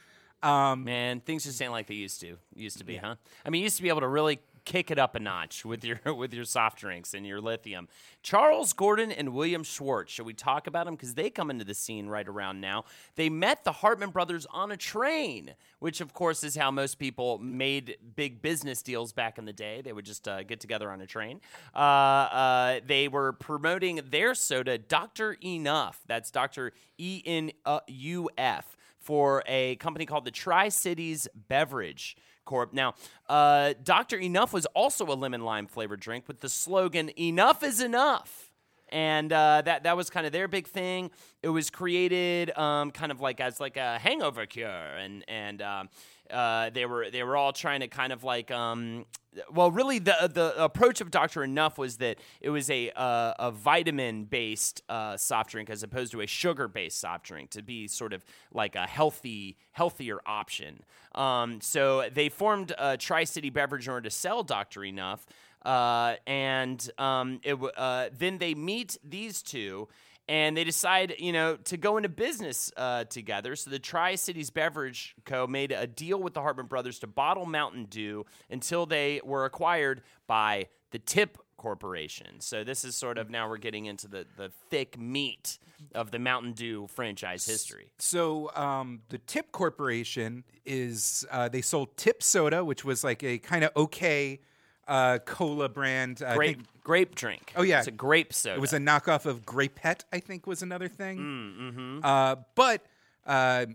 Um, 0.44 0.84
Man, 0.84 1.20
things 1.20 1.46
just 1.46 1.62
ain't 1.62 1.72
like 1.72 1.88
they 1.88 1.96
used 1.96 2.22
to. 2.22 2.38
Used 2.56 2.78
to 2.78 2.84
be, 2.84 2.98
huh? 2.98 3.16
I 3.46 3.50
mean, 3.50 3.62
you 3.62 3.64
used 3.66 3.78
to 3.78 3.84
be 3.84 3.90
able 3.90 4.02
to 4.02 4.08
really 4.08 4.40
kick 4.68 4.92
it 4.92 5.00
up 5.00 5.16
a 5.16 5.20
notch 5.20 5.64
with 5.64 5.86
your 5.86 5.98
with 6.14 6.34
your 6.34 6.44
soft 6.44 6.78
drinks 6.78 7.14
and 7.14 7.26
your 7.26 7.40
lithium. 7.40 7.88
Charles 8.22 8.74
Gordon 8.74 9.12
and 9.14 9.34
William 9.34 9.64
Schwartz. 9.64 10.12
Should 10.12 10.26
we 10.26 10.34
talk 10.34 10.68
about 10.68 10.86
them 10.86 10.96
because 10.96 11.14
they 11.14 11.30
come 11.30 11.50
into 11.50 11.64
the 11.64 11.74
scene 11.74 12.08
right 12.08 12.28
around 12.28 12.60
now? 12.60 12.84
They 13.16 13.30
met 13.30 13.64
the 13.64 13.72
Hartman 13.72 14.10
brothers 14.10 14.46
on 14.52 14.72
a 14.72 14.78
train, 14.78 15.56
which 15.80 16.02
of 16.02 16.14
course 16.14 16.44
is 16.44 16.58
how 16.58 16.70
most 16.70 17.00
people 17.00 17.38
made 17.38 17.98
big 18.18 18.42
business 18.42 18.82
deals 18.82 19.14
back 19.14 19.38
in 19.38 19.46
the 19.46 19.54
day. 19.54 19.82
They 19.82 19.94
would 19.94 20.06
just 20.06 20.28
uh, 20.28 20.44
get 20.44 20.60
together 20.60 20.92
on 20.92 21.00
a 21.00 21.08
train. 21.08 21.40
Uh, 21.74 21.78
uh, 21.78 22.80
they 22.86 23.08
were 23.08 23.32
promoting 23.32 24.02
their 24.10 24.36
soda, 24.36 24.78
Doctor 24.78 25.38
Enuf. 25.42 25.96
That's 26.08 26.30
Doctor 26.30 26.74
E 26.98 27.24
N 27.26 27.52
U 27.88 28.30
F 28.38 28.76
for 29.00 29.44
a 29.48 29.78
company 29.78 30.06
called 30.06 30.26
the 30.26 30.32
Tri 30.32 30.68
Cities 30.68 31.30
Beverage 31.48 32.18
Corp. 32.48 32.74
Now, 32.74 32.96
uh, 33.30 33.74
Dr. 33.84 34.18
Enuf 34.18 34.52
was 34.52 34.66
also 34.68 35.06
a 35.06 35.14
lemon 35.14 35.42
lime 35.42 35.68
flavored 35.68 36.00
drink 36.00 36.28
with 36.28 36.40
the 36.40 36.50
slogan 36.50 37.12
"Enough 37.20 37.62
is 37.62 37.80
enough." 37.80 38.52
And 38.90 39.32
uh, 39.34 39.62
that 39.66 39.84
that 39.84 39.96
was 39.98 40.10
kind 40.10 40.26
of 40.26 40.32
their 40.32 40.48
big 40.48 40.66
thing. 40.66 41.12
It 41.44 41.50
was 41.50 41.70
created 41.70 42.58
um, 42.58 42.90
kind 42.92 43.12
of 43.12 43.20
like 43.20 43.40
as 43.42 43.60
like 43.60 43.78
a 43.78 44.00
hangover 44.00 44.46
cure, 44.46 44.68
and 44.70 45.24
and 45.28 45.62
um, 45.62 45.90
uh, 46.32 46.70
they 46.70 46.86
were 46.86 47.10
they 47.10 47.24
were 47.24 47.36
all 47.38 47.54
trying 47.54 47.82
to 47.82 47.88
kind 47.88 48.14
of 48.14 48.24
like 48.24 48.52
um, 48.52 49.06
well, 49.52 49.72
really 49.72 50.00
the 50.00 50.30
the 50.34 50.64
approach 50.64 51.02
of 51.02 51.12
Doctor 51.12 51.42
Enuf 51.42 51.78
was 51.78 51.98
that 51.98 52.18
it 52.42 52.50
was 52.50 52.70
a 52.70 52.92
uh, 52.92 53.34
a 53.40 53.52
vitamin 53.52 54.26
based 54.26 54.82
uh, 54.90 55.18
soft 55.18 55.52
drink 55.52 55.70
as 55.70 55.84
opposed 55.84 56.12
to 56.14 56.22
a 56.22 56.28
sugar 56.28 56.68
based 56.68 57.00
soft 57.00 57.26
drink 57.26 57.50
to 57.52 57.62
be 57.62 57.88
sort 57.88 58.14
of 58.14 58.24
like 58.52 58.76
a 58.76 58.88
healthy 58.88 59.58
healthier 59.72 60.20
option. 60.26 60.82
Um, 61.16 61.62
so 61.62 62.10
they 62.14 62.30
formed 62.30 62.74
a 62.78 62.98
Tri 62.98 63.24
City 63.24 63.50
Beverage 63.50 63.88
in 63.88 63.94
order 63.94 64.10
to 64.10 64.16
sell 64.16 64.44
Doctor 64.44 64.82
Enuf, 64.82 65.20
uh, 65.66 66.16
and 66.26 66.90
um, 66.98 67.40
it 67.44 67.58
uh, 67.76 68.10
then 68.18 68.38
they 68.38 68.56
meet 68.56 68.98
these 69.04 69.42
two. 69.42 69.88
And 70.30 70.58
they 70.58 70.64
decide, 70.64 71.16
you 71.20 71.32
know, 71.32 71.56
to 71.66 71.78
go 71.78 71.98
into 71.98 72.10
business 72.10 72.72
uh, 72.76 73.06
together. 73.06 73.56
So 73.56 73.70
the 73.70 73.80
Tri 73.80 74.16
Cities 74.16 74.50
Beverage 74.50 75.16
Co. 75.26 75.48
made 75.48 75.72
a 75.72 75.88
deal 75.88 76.22
with 76.22 76.34
the 76.34 76.42
Hartman 76.42 76.66
brothers 76.66 77.00
to 77.00 77.08
bottle 77.08 77.46
Mountain 77.46 77.86
Dew 77.86 78.26
until 78.50 78.86
they 78.86 79.22
were 79.24 79.46
acquired 79.46 80.02
by 80.28 80.68
the 80.92 81.00
Tip 81.00 81.38
Corporation. 81.58 82.40
So 82.40 82.64
this 82.64 82.86
is 82.86 82.96
sort 82.96 83.18
of 83.18 83.30
now 83.30 83.50
we're 83.50 83.58
getting 83.58 83.86
into 83.86 84.08
the 84.08 84.28
the 84.38 84.52
thick 84.70 85.00
meat 85.00 85.58
of 85.96 86.12
the 86.12 86.20
Mountain 86.20 86.54
Dew 86.54 86.88
franchise 86.88 87.46
history. 87.46 87.92
So 87.98 88.52
um, 88.56 89.02
the 89.10 89.18
Tip 89.18 89.52
Corporation 89.52 90.44
is 90.66 91.26
uh, 91.32 91.50
they 91.50 91.62
sold 91.62 91.98
Tip 91.98 92.22
Soda, 92.22 92.64
which 92.64 92.86
was 92.86 93.04
like 93.04 93.24
a 93.24 93.40
kind 93.40 93.64
of 93.64 93.72
okay 93.76 94.40
uh, 94.88 95.20
cola 95.26 95.68
brand. 95.68 96.22
I 96.26 96.38
think 96.38 96.60
grape 96.88 97.16
drink. 97.16 97.52
Oh, 97.58 97.64
yeah. 97.64 97.80
it's 97.80 97.90
a 97.90 97.92
grape 97.92 98.34
soda. 98.34 98.56
it 98.56 98.62
was 98.62 98.72
a 98.72 98.78
knockoff 98.78 99.26
of 99.26 99.46
Grapette, 99.46 100.06
I 100.14 100.22
think 100.22 100.48
was 100.48 100.62
another 100.62 100.88
thing. 100.88 101.18
mm-hmm. 101.20 102.00
Uh, 102.02 102.36
but 102.56 102.86
uh, 103.26 103.66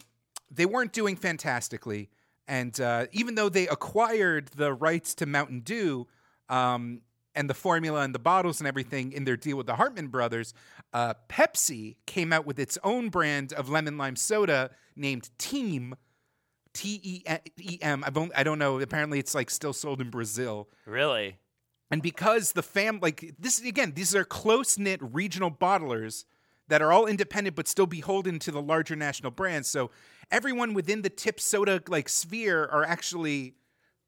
they 0.51 0.65
weren't 0.65 0.95
doing 0.95 1.17
fantastically. 1.17 2.09
And 2.49 2.81
uh, 2.81 3.07
even 3.13 3.35
though 3.35 3.51
they 3.51 3.69
acquired 3.69 4.49
the 4.57 4.73
rights 4.73 5.15
to 5.17 5.27
Mountain 5.27 5.61
Dew 5.61 6.09
um, 6.49 7.03
and 7.35 7.51
the 7.51 7.55
formula 7.55 8.01
and 8.01 8.15
the 8.15 8.19
bottles 8.19 8.61
and 8.61 8.67
everything 8.67 9.13
in 9.13 9.25
their 9.25 9.37
deal 9.37 9.59
with 9.59 9.67
the 9.67 9.77
Hartman 9.77 10.09
brothers, 10.09 10.55
uh, 10.95 11.13
Pepsi 11.29 11.97
came 12.07 12.33
out 12.33 12.47
with 12.47 12.59
its 12.59 12.79
own 12.83 13.11
brand 13.11 13.53
of 13.53 13.69
lemon 13.69 13.99
lime 13.99 14.17
soda 14.17 14.71
named 14.97 15.29
Teem. 15.37 15.97
T 16.73 16.99
E 17.03 17.23
E 17.61 17.79
M. 17.83 18.03
I've 18.07 18.17
only, 18.17 18.35
I 18.35 18.43
don't 18.43 18.59
know. 18.59 18.81
Apparently, 18.81 19.19
it's 19.19 19.35
like 19.35 19.51
still 19.51 19.75
sold 19.75 20.01
in 20.01 20.09
Brazil. 20.09 20.71
really. 20.87 21.37
And 21.93 22.03
because 22.03 22.53
the 22.53 22.63
fam 22.63 23.01
like 23.01 23.35
this 23.39 23.61
again, 23.61 23.93
these 23.95 24.15
are 24.15 24.25
close 24.25 24.79
knit 24.79 24.99
regional 25.03 25.51
bottlers 25.51 26.25
that 26.69 26.81
are 26.81 26.91
all 26.91 27.07
independent 27.07 27.55
but 27.55 27.69
still 27.69 27.87
beholden 27.87 28.39
to 28.41 28.51
the 28.51 28.63
larger 28.63 28.97
national 28.97 29.31
brands. 29.31 29.69
So 29.69 29.91
everyone 30.31 30.73
within 30.73 31.03
the 31.03 31.11
tip 31.11 31.39
soda 31.39 31.83
like 31.89 32.09
sphere 32.09 32.65
are 32.65 32.83
actually 32.83 33.57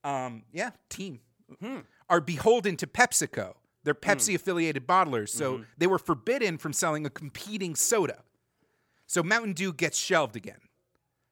um 0.02 0.44
yeah, 0.50 0.70
team. 0.88 1.20
Hmm. 1.60 1.80
Are 2.08 2.22
beholden 2.22 2.78
to 2.78 2.86
PepsiCo. 2.86 3.54
They're 3.84 3.92
hmm. 3.92 4.10
Pepsi 4.10 4.34
affiliated 4.34 4.86
bottlers. 4.86 5.28
So 5.28 5.54
mm-hmm. 5.54 5.62
they 5.76 5.86
were 5.86 5.98
forbidden 5.98 6.56
from 6.56 6.72
selling 6.72 7.04
a 7.04 7.10
competing 7.10 7.74
soda. 7.74 8.22
So 9.06 9.22
Mountain 9.22 9.52
Dew 9.52 9.74
gets 9.74 9.98
shelved 9.98 10.36
again. 10.36 10.60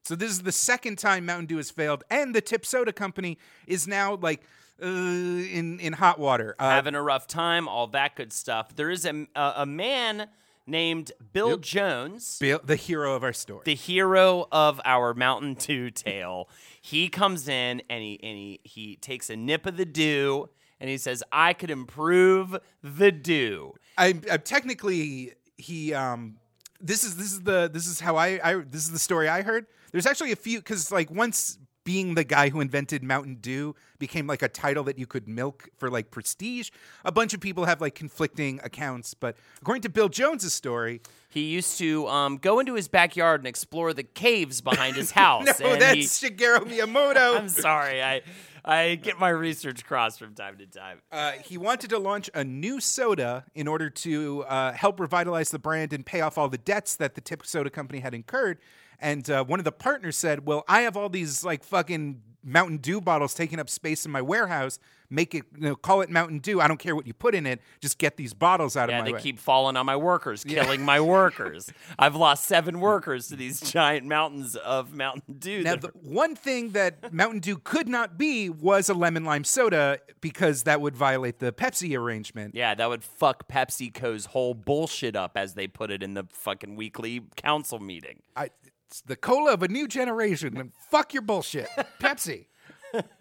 So 0.05 0.15
this 0.17 0.31
is 0.31 0.43
the 0.43 0.53
second 0.53 0.99
time 0.99 1.25
Mountain 1.25 1.47
Dew 1.47 1.57
has 1.57 1.71
failed, 1.71 2.03
and 2.11 2.35
the 2.35 2.41
Tip 2.41 2.67
Soda 2.67 2.93
Company 2.93 3.39
is 3.67 3.87
now 3.87 4.17
like 4.17 4.43
uh, 4.81 4.87
in 4.87 5.81
in 5.81 5.93
hot 5.95 6.19
water. 6.19 6.55
Uh, 6.59 6.71
having 6.71 6.95
a 6.95 7.03
rough 7.03 7.27
time, 7.27 7.69
all 7.69 7.87
that 7.89 8.17
good 8.17 8.33
stuff. 8.33 8.75
There 8.77 8.91
is 8.91 9.05
a 9.05 9.27
a, 9.35 9.53
a 9.59 9.67
man 9.67 10.29
named 10.67 11.11
Bill 11.33 11.57
Jones, 11.57 12.39
Bill, 12.39 12.61
the 12.63 12.77
hero 12.77 13.15
of 13.17 13.25
our 13.25 13.33
story. 13.33 13.63
the 13.65 13.75
hero 13.75 14.47
of 14.53 14.81
our 14.85 15.13
Mountain 15.15 15.55
Dew 15.55 15.91
tale. 15.91 16.49
He 16.81 17.09
comes 17.09 17.49
in 17.49 17.83
and 17.91 18.03
he 18.03 18.21
and 18.23 18.37
he 18.39 18.61
he 18.63 18.97
takes 18.97 19.29
a 19.31 19.37
nip 19.37 19.67
of 19.67 19.77
the 19.77 19.85
dew 19.87 20.49
and 20.81 20.89
he 20.89 20.99
says, 20.99 21.23
"I 21.33 21.53
could 21.53 21.71
improve 21.71 22.57
the 22.83 23.13
dew." 23.13 23.75
I, 23.99 24.15
I 24.31 24.37
technically 24.39 25.33
he 25.57 25.93
um 25.95 26.39
this 26.81 27.05
is 27.05 27.17
this 27.17 27.33
is 27.33 27.43
the 27.43 27.71
this 27.73 27.87
is 27.87 28.01
how 28.01 28.17
I, 28.17 28.41
I 28.43 28.55
this 28.57 28.85
is 28.85 28.93
the 28.93 28.99
story 28.99 29.29
I 29.29 29.43
heard. 29.43 29.67
There's 29.93 30.07
actually 30.07 30.33
a 30.33 30.37
few 30.37 30.59
because 30.59 30.91
like 30.91 31.11
once 31.11 31.59
being 31.85 32.15
the 32.15 32.25
guy 32.25 32.49
who 32.51 32.61
invented 32.61 33.03
Mountain 33.03 33.37
Dew 33.41 33.75
became 33.99 34.27
like 34.27 34.43
a 34.43 34.49
title 34.49 34.85
that 34.85 34.99
you 34.99 35.07
could 35.07 35.29
milk 35.29 35.69
for 35.79 35.91
like 35.91 36.11
prestige. 36.11 36.71
A 37.05 37.13
bunch 37.13 37.35
of 37.35 37.41
people 37.41 37.65
have 37.65 37.81
like 37.81 37.95
conflicting 37.95 38.61
accounts, 38.63 39.15
but 39.15 39.37
according 39.61 39.83
to 39.83 39.89
Bill 39.89 40.09
Jones's 40.09 40.53
story, 40.55 41.01
He 41.29 41.45
used 41.45 41.79
to 41.79 42.07
um, 42.09 42.37
go 42.37 42.61
into 42.61 42.75
his 42.75 42.89
backyard 42.89 43.41
and 43.41 43.47
explore 43.49 43.93
the 43.95 44.03
caves 44.03 44.61
behind 44.61 44.97
his 44.97 45.11
house. 45.23 45.61
no, 45.61 45.77
that's 45.77 46.21
he- 46.21 46.29
Shigeru 46.31 46.59
Miyamoto. 46.61 47.37
I'm 47.39 47.49
sorry, 47.49 48.03
I 48.03 48.23
I 48.65 48.95
get 48.95 49.19
my 49.19 49.29
research 49.31 49.85
crossed 49.85 50.21
from 50.21 50.35
time 50.35 50.57
to 50.59 50.67
time. 50.67 51.01
Uh, 51.11 51.33
he 51.33 51.59
wanted 51.59 51.91
to 51.91 51.99
launch 51.99 52.31
a 52.33 52.45
new 52.45 52.79
soda 52.81 53.45
in 53.57 53.67
order 53.67 53.91
to 53.91 54.45
uh, 54.45 54.71
help 54.73 55.01
revitalize 55.01 55.51
the 55.51 55.59
brand 55.59 55.93
and 55.93 56.07
pay 56.07 56.21
off 56.21 56.39
all 56.39 56.49
the 56.49 56.59
debts 56.59 56.95
that 56.97 57.17
the 57.17 57.21
Tip 57.21 57.45
Soda 57.45 57.71
Company 57.71 57.99
had 57.99 58.15
incurred. 58.15 58.59
And 59.03 59.29
uh, 59.29 59.45
one 59.45 59.59
of 59.59 59.65
the 59.65 59.73
partners 59.73 60.17
said, 60.17 60.47
"Well, 60.47 60.65
I 60.69 60.83
have 60.83 60.97
all 60.97 61.09
these 61.09 61.45
like 61.45 61.65
fucking 61.65 62.23
Mountain 62.45 62.79
Dew 62.79 63.01
bottles 63.01 63.35
taking 63.35 63.59
up 63.61 63.69
space 63.71 64.05
in 64.05 64.11
my 64.13 64.23
warehouse. 64.23 64.79
Make 65.11 65.35
it, 65.35 65.45
you 65.55 65.61
know, 65.69 65.77
call 65.77 66.01
it 66.01 66.09
Mountain 66.09 66.39
Dew. 66.39 66.59
I 66.61 66.67
don't 66.67 66.79
care 66.79 66.97
what 66.97 67.07
you 67.07 67.13
put 67.13 67.35
in 67.35 67.45
it. 67.47 67.61
Just 67.81 67.99
get 67.99 68.17
these 68.17 68.33
bottles 68.33 68.79
out 68.79 68.89
Yeah, 68.89 68.99
of 68.99 69.03
my 69.03 69.09
they 69.11 69.13
way." 69.13 69.21
keep 69.21 69.39
falling 69.39 69.77
on 69.77 69.85
my 69.85 69.95
workers, 69.97 70.43
killing 70.43 70.83
my 70.83 71.01
workers. 71.19 71.71
I've 71.99 72.17
lost 72.17 72.45
seven 72.45 72.81
workers 72.81 73.29
to 73.29 73.37
these 73.37 73.61
giant 73.61 74.07
mountains 74.07 74.57
of 74.57 74.95
Mountain 74.95 75.35
Dew. 75.39 75.63
now, 75.65 75.77
the 75.77 75.89
one 76.03 76.35
thing 76.35 76.71
that 76.71 77.13
Mountain 77.13 77.41
Dew 77.41 77.59
could 77.59 77.89
not 77.91 78.17
be 78.17 78.49
was 78.49 78.89
a 78.89 78.95
lemon 78.95 79.25
lime 79.27 79.45
soda 79.45 79.99
because 80.23 80.63
that 80.63 80.81
would 80.81 80.97
violate 80.97 81.41
the 81.41 81.53
Pepsi 81.53 81.95
arrangement. 81.99 82.55
yeah, 82.55 82.75
that 82.75 82.89
would 82.89 83.05
fuck 83.05 83.47
PepsiCo's 83.49 84.27
whole 84.27 84.55
bullshit 84.55 85.15
up, 85.15 85.33
as 85.37 85.53
they 85.53 85.67
put 85.67 85.91
it 85.91 86.03
in 86.03 86.15
the 86.15 86.25
fucking 86.31 86.75
weekly 86.75 87.21
council 87.37 87.79
meeting. 87.79 88.23
I, 88.35 88.49
it's 88.89 89.03
the 89.03 89.17
cola 89.17 89.53
of 89.53 89.63
a 89.63 89.69
new 89.69 89.87
generation. 89.89 90.57
And 90.57 90.73
fuck 90.91 91.13
your 91.13 91.23
bullshit, 91.23 91.69
Pepsi. 92.01 92.32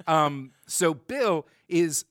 Um, 0.08 0.52
so 0.68 0.94
Bill 0.94 1.46
is 1.68 2.06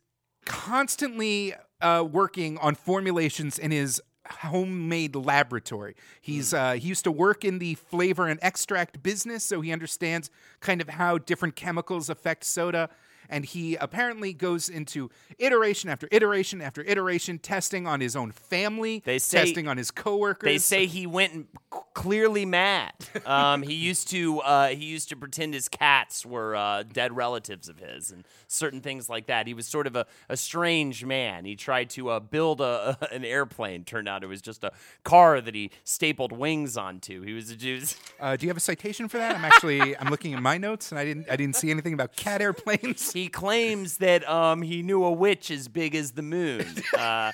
constantly 0.46 1.54
uh, 1.80 2.04
working 2.10 2.58
on 2.58 2.74
formulations 2.74 3.58
in 3.58 3.70
his 3.70 4.00
homemade 4.26 5.16
laboratory. 5.16 5.96
He's 6.20 6.54
uh, 6.54 6.72
he 6.72 6.88
used 6.88 7.04
to 7.04 7.12
work 7.12 7.44
in 7.44 7.58
the 7.58 7.74
flavor 7.74 8.26
and 8.28 8.38
extract 8.42 9.02
business, 9.02 9.44
so 9.44 9.60
he 9.60 9.72
understands 9.72 10.30
kind 10.60 10.80
of 10.80 10.88
how 10.88 11.18
different 11.18 11.56
chemicals 11.56 12.08
affect 12.08 12.44
soda. 12.44 12.90
And 13.30 13.44
he 13.44 13.76
apparently 13.76 14.32
goes 14.34 14.68
into 14.68 15.08
iteration 15.38 15.88
after 15.88 16.08
iteration 16.10 16.60
after 16.60 16.82
iteration, 16.82 17.38
testing 17.38 17.86
on 17.86 18.00
his 18.00 18.14
own 18.16 18.32
family, 18.32 19.02
They 19.06 19.18
say- 19.18 19.38
testing 19.44 19.68
on 19.68 19.76
his 19.78 19.90
coworkers. 19.90 20.46
They 20.46 20.58
say 20.58 20.86
he 20.86 21.06
went 21.06 21.48
clearly 21.94 22.44
mad. 22.44 22.92
Um, 23.24 23.62
he 23.62 23.74
used 23.74 24.08
to 24.10 24.40
uh, 24.40 24.68
he 24.68 24.84
used 24.84 25.08
to 25.10 25.16
pretend 25.16 25.54
his 25.54 25.68
cats 25.68 26.26
were 26.26 26.54
uh, 26.56 26.82
dead 26.82 27.14
relatives 27.16 27.68
of 27.68 27.78
his 27.78 28.10
and 28.10 28.24
certain 28.48 28.80
things 28.80 29.08
like 29.08 29.26
that. 29.26 29.46
He 29.46 29.54
was 29.54 29.66
sort 29.66 29.86
of 29.86 29.96
a, 29.96 30.06
a 30.28 30.36
strange 30.36 31.04
man. 31.04 31.44
He 31.44 31.56
tried 31.56 31.90
to 31.90 32.10
uh, 32.10 32.20
build 32.20 32.60
a, 32.60 32.96
an 33.12 33.24
airplane. 33.24 33.84
Turned 33.84 34.08
out 34.08 34.22
it 34.24 34.26
was 34.26 34.42
just 34.42 34.64
a 34.64 34.72
car 35.04 35.40
that 35.40 35.54
he 35.54 35.70
stapled 35.84 36.32
wings 36.32 36.76
onto. 36.76 37.22
He 37.22 37.32
was 37.32 37.50
a 37.50 37.56
Jews. 37.56 37.96
Uh, 38.18 38.36
do 38.36 38.46
you 38.46 38.50
have 38.50 38.56
a 38.56 38.60
citation 38.60 39.08
for 39.08 39.18
that? 39.18 39.36
I'm 39.36 39.44
actually 39.44 39.96
I'm 39.96 40.08
looking 40.10 40.34
at 40.34 40.42
my 40.42 40.58
notes 40.58 40.90
and 40.92 40.98
I 40.98 41.04
didn't 41.04 41.30
I 41.30 41.36
didn't 41.36 41.56
see 41.56 41.70
anything 41.70 41.94
about 41.94 42.16
cat 42.16 42.40
airplanes. 42.42 43.12
He 43.20 43.28
claims 43.28 43.98
that 43.98 44.26
um, 44.26 44.62
he 44.62 44.82
knew 44.82 45.04
a 45.04 45.12
witch 45.12 45.50
as 45.50 45.68
big 45.68 45.94
as 45.94 46.12
the 46.12 46.22
moon, 46.22 46.64
uh, 46.98 47.32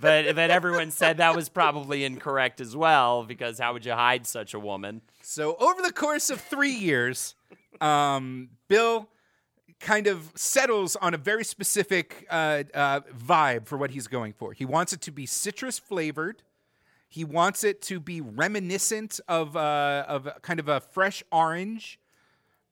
but 0.00 0.34
but 0.34 0.50
everyone 0.50 0.90
said 0.90 1.18
that 1.18 1.36
was 1.36 1.50
probably 1.50 2.06
incorrect 2.06 2.58
as 2.58 2.74
well 2.74 3.22
because 3.22 3.58
how 3.58 3.74
would 3.74 3.84
you 3.84 3.92
hide 3.92 4.26
such 4.26 4.54
a 4.54 4.58
woman? 4.58 5.02
So 5.20 5.54
over 5.56 5.82
the 5.82 5.92
course 5.92 6.30
of 6.30 6.40
three 6.40 6.72
years, 6.72 7.34
um, 7.82 8.48
Bill 8.68 9.10
kind 9.78 10.06
of 10.06 10.32
settles 10.34 10.96
on 10.96 11.12
a 11.12 11.18
very 11.18 11.44
specific 11.44 12.26
uh, 12.30 12.62
uh, 12.72 13.00
vibe 13.14 13.66
for 13.66 13.76
what 13.76 13.90
he's 13.90 14.06
going 14.06 14.32
for. 14.32 14.54
He 14.54 14.64
wants 14.64 14.94
it 14.94 15.02
to 15.02 15.10
be 15.10 15.26
citrus 15.26 15.78
flavored. 15.78 16.44
He 17.10 17.24
wants 17.24 17.62
it 17.62 17.82
to 17.82 18.00
be 18.00 18.22
reminiscent 18.22 19.20
of 19.28 19.54
uh, 19.54 20.06
of 20.08 20.30
kind 20.40 20.60
of 20.60 20.68
a 20.68 20.80
fresh 20.80 21.22
orange. 21.30 21.98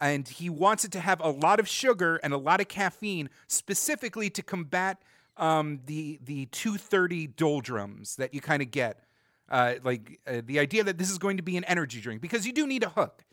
And 0.04 0.28
he 0.28 0.50
wants 0.50 0.84
it 0.84 0.92
to 0.92 1.00
have 1.00 1.18
a 1.20 1.30
lot 1.30 1.58
of 1.58 1.66
sugar 1.66 2.20
and 2.23 2.34
a 2.34 2.37
lot 2.37 2.61
of 2.61 2.68
caffeine, 2.68 3.30
specifically 3.46 4.28
to 4.30 4.42
combat 4.42 5.00
um, 5.38 5.80
the 5.87 6.20
the 6.23 6.46
230 6.46 7.28
doldrums 7.28 8.16
that 8.16 8.34
you 8.34 8.40
kind 8.40 8.61
of 8.62 8.70
get. 8.70 9.00
Uh, 9.49 9.75
like 9.82 10.20
uh, 10.26 10.40
the 10.44 10.58
idea 10.58 10.84
that 10.84 10.99
this 10.99 11.11
is 11.11 11.18
going 11.18 11.37
to 11.37 11.42
be 11.42 11.56
an 11.56 11.64
energy 11.64 12.00
drink 12.00 12.20
because 12.20 12.46
you 12.46 12.52
do 12.52 12.66
need 12.66 12.82
a 12.82 12.88
hook. 12.88 13.25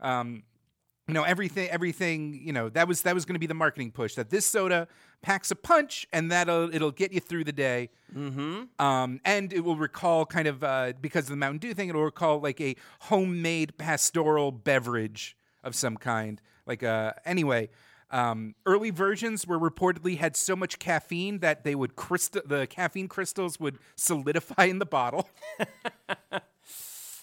Um, 0.00 0.42
you 1.08 1.14
know 1.14 1.22
everything 1.22 1.68
everything 1.70 2.38
you 2.44 2.52
know 2.52 2.68
that 2.68 2.86
was 2.86 3.02
that 3.02 3.14
was 3.14 3.24
going 3.24 3.34
to 3.34 3.40
be 3.40 3.46
the 3.46 3.54
marketing 3.54 3.90
push 3.90 4.14
that 4.14 4.30
this 4.30 4.44
soda 4.44 4.86
packs 5.22 5.50
a 5.50 5.56
punch 5.56 6.06
and 6.12 6.30
that'll 6.30 6.72
it'll 6.72 6.92
get 6.92 7.12
you 7.12 7.18
through 7.18 7.44
the 7.44 7.52
day 7.52 7.88
mm-hmm. 8.14 8.64
um, 8.78 9.18
and 9.24 9.52
it 9.52 9.64
will 9.64 9.76
recall 9.76 10.26
kind 10.26 10.46
of 10.46 10.62
uh, 10.62 10.92
because 11.00 11.24
of 11.24 11.30
the 11.30 11.36
mountain 11.36 11.58
dew 11.58 11.74
thing 11.74 11.88
it'll 11.88 12.04
recall 12.04 12.38
like 12.40 12.60
a 12.60 12.76
homemade 13.00 13.76
pastoral 13.78 14.52
beverage 14.52 15.34
of 15.64 15.74
some 15.74 15.96
kind 15.96 16.40
like 16.66 16.82
uh 16.82 17.12
anyway 17.24 17.68
um, 18.10 18.54
early 18.64 18.88
versions 18.90 19.46
were 19.46 19.58
reportedly 19.58 20.16
had 20.16 20.34
so 20.34 20.56
much 20.56 20.78
caffeine 20.78 21.40
that 21.40 21.62
they 21.62 21.74
would 21.74 21.94
crystal 21.94 22.40
the 22.46 22.66
caffeine 22.66 23.06
crystals 23.08 23.60
would 23.60 23.78
solidify 23.96 24.64
in 24.64 24.78
the 24.78 24.86
bottle 24.86 25.28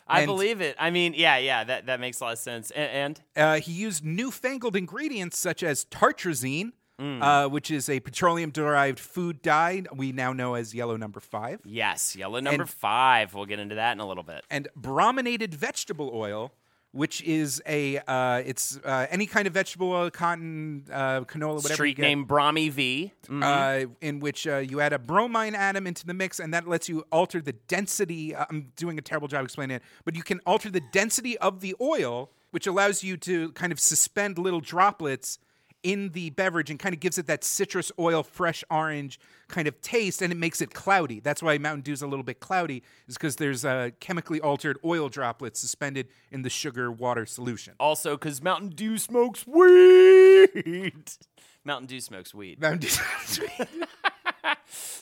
I 0.08 0.20
And- 0.20 0.28
believe 0.28 0.62
it. 0.62 0.76
I 0.78 0.92
mean, 0.92 1.16
yeah, 1.16 1.38
yeah, 1.38 1.64
that, 1.64 1.88
that 1.88 2.00
makes 2.00 2.20
a 2.20 2.26
lot 2.26 2.34
of 2.34 2.40
sense. 2.40 2.70
And, 2.72 2.92
and 2.92 3.22
Uh, 3.36 3.60
he 3.60 3.72
used 3.72 4.06
newfangled 4.06 4.76
ingredients 4.76 5.38
such 5.40 5.64
as 5.64 5.86
tartrazine, 5.86 6.74
uh, 7.00 7.48
which 7.50 7.72
is 7.72 7.90
a 7.90 8.00
petroleum 8.02 8.52
derived 8.52 9.00
food 9.00 9.42
dye 9.42 9.84
we 9.94 10.12
now 10.12 10.32
know 10.32 10.54
as 10.54 10.76
yellow 10.76 10.96
number 10.96 11.20
five. 11.20 11.60
Yes, 11.66 12.16
yellow 12.16 12.40
number 12.40 12.62
And- 12.64 12.70
five. 12.70 13.34
We'll 13.34 13.48
get 13.48 13.58
into 13.60 13.76
that 13.76 13.94
in 13.94 14.00
a 14.00 14.08
little 14.08 14.24
bit. 14.24 14.46
and 14.52 14.68
brominated 14.76 15.56
vegetable 15.56 16.12
oil, 16.14 16.52
which 16.96 17.22
is 17.24 17.62
a 17.68 17.98
uh, 18.08 18.42
it's 18.46 18.80
uh, 18.86 19.06
any 19.10 19.26
kind 19.26 19.48
of 19.48 19.54
vegetable 19.54 19.92
oil, 19.92 20.10
cotton, 20.10 20.86
uh, 20.92 21.22
canola, 21.22 21.56
whatever. 21.56 21.70
you 21.70 21.74
Street 21.74 21.98
get, 21.98 22.04
name 22.04 22.26
Brahmi 22.26 22.72
V. 22.72 23.12
Uh, 23.30 23.86
in 24.00 24.22
which 24.22 24.48
uh, 24.48 24.58
you 24.58 24.80
add 24.80 24.94
a 24.94 25.00
bromine 25.00 25.56
atom 25.56 25.86
into 25.88 26.06
the 26.06 26.14
mix, 26.14 26.40
and 26.40 26.54
that 26.54 26.68
lets 26.68 26.88
you 26.88 27.04
alter 27.12 27.42
the 27.42 27.52
density. 27.68 28.34
uh, 28.34 28.46
I'm 28.50 28.72
doing 28.78 28.98
a 28.98 29.02
terrible 29.02 29.28
job 29.28 29.44
explaining 29.44 29.76
it, 29.76 29.84
but 30.06 30.16
you 30.16 30.24
can 30.24 30.40
alter 30.46 30.70
the 30.70 30.82
density 30.94 31.38
of 31.40 31.60
the 31.60 31.76
oil, 31.82 32.32
which 32.52 32.66
allows 32.66 33.04
you 33.04 33.18
to 33.18 33.52
kind 33.52 33.74
of 33.74 33.80
suspend 33.80 34.38
little 34.38 34.62
droplets 34.62 35.38
in 35.86 36.10
the 36.10 36.32
beverage 36.32 36.72
and 36.72 36.80
kind 36.80 36.96
of 36.96 37.00
gives 37.00 37.20
it 37.20 37.28
that 37.28 37.44
citrus 37.44 37.92
oil, 38.00 38.24
fresh 38.24 38.64
orange 38.72 39.20
kind 39.48 39.68
of 39.68 39.80
taste, 39.82 40.24
and 40.24 40.34
it 40.34 40.36
makes 40.36 40.60
it 40.60 40.74
cloudy. 40.74 41.20
That's 41.20 41.44
why 41.44 41.60
Mountain 41.60 41.84
Dew's 41.84 42.02
a 42.02 42.08
little 42.08 42.24
bit 42.24 42.40
cloudy, 42.40 42.82
is 43.08 43.14
because 43.14 43.36
there's 43.36 43.64
uh, 43.64 43.92
chemically 44.00 44.42
altered 44.42 44.80
oil 44.84 45.10
droplets 45.10 45.60
suspended 45.60 46.08
in 46.32 46.42
the 46.42 46.50
sugar 46.50 46.92
water 46.92 47.28
solution. 47.28 47.76
Also, 47.80 48.18
because 48.18 48.42
Mountain 48.44 48.70
Dew 48.70 48.98
smokes 48.98 49.46
weed. 49.46 51.12
Mountain 51.64 51.88
Dew 51.88 52.00
smokes 52.00 52.34
weed. 52.34 52.60
Mountain 52.60 52.80
Dew. 52.80 52.88
Smokes 52.88 53.40
weed. 53.40 53.88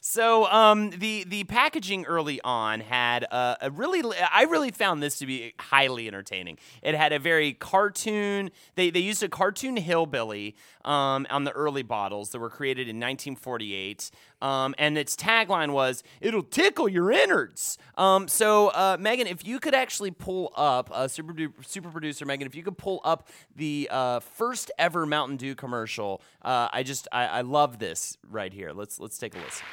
so, 0.01 0.45
um, 0.47 0.91
the 0.91 1.23
the 1.25 1.43
packaging 1.45 2.05
early 2.05 2.39
on 2.43 2.79
had 2.79 3.25
uh, 3.31 3.55
a 3.61 3.71
really, 3.71 4.01
I 4.31 4.43
really 4.43 4.71
found 4.71 5.01
this 5.01 5.17
to 5.19 5.25
be 5.25 5.53
highly 5.59 6.07
entertaining. 6.07 6.57
It 6.81 6.95
had 6.95 7.13
a 7.13 7.19
very 7.19 7.53
cartoon. 7.53 8.51
They 8.75 8.89
they 8.89 8.99
used 8.99 9.23
a 9.23 9.29
cartoon 9.29 9.77
hillbilly 9.77 10.55
um, 10.85 11.25
on 11.29 11.43
the 11.43 11.51
early 11.51 11.83
bottles 11.83 12.31
that 12.31 12.39
were 12.39 12.49
created 12.49 12.87
in 12.87 12.97
1948. 12.97 14.11
Um, 14.41 14.75
and 14.77 14.97
its 14.97 15.15
tagline 15.15 15.71
was 15.71 16.03
"It'll 16.21 16.43
tickle 16.43 16.89
your 16.89 17.11
innards." 17.11 17.77
Um, 17.97 18.27
so, 18.27 18.69
uh, 18.69 18.97
Megan, 18.99 19.27
if 19.27 19.45
you 19.45 19.59
could 19.59 19.73
actually 19.73 20.11
pull 20.11 20.51
up, 20.55 20.89
uh, 20.91 21.07
super 21.07 21.33
super 21.61 21.89
producer 21.89 22.25
Megan, 22.25 22.45
if 22.47 22.55
you 22.55 22.63
could 22.63 22.77
pull 22.77 23.01
up 23.03 23.29
the 23.55 23.87
uh, 23.91 24.19
first 24.19 24.71
ever 24.77 25.05
Mountain 25.05 25.37
Dew 25.37 25.55
commercial, 25.55 26.21
uh, 26.41 26.67
I 26.73 26.83
just 26.83 27.07
I, 27.11 27.25
I 27.25 27.41
love 27.41 27.79
this 27.79 28.17
right 28.29 28.53
here. 28.53 28.71
Let's 28.73 28.99
let's 28.99 29.17
take 29.17 29.35
a 29.35 29.37
listen. 29.37 29.65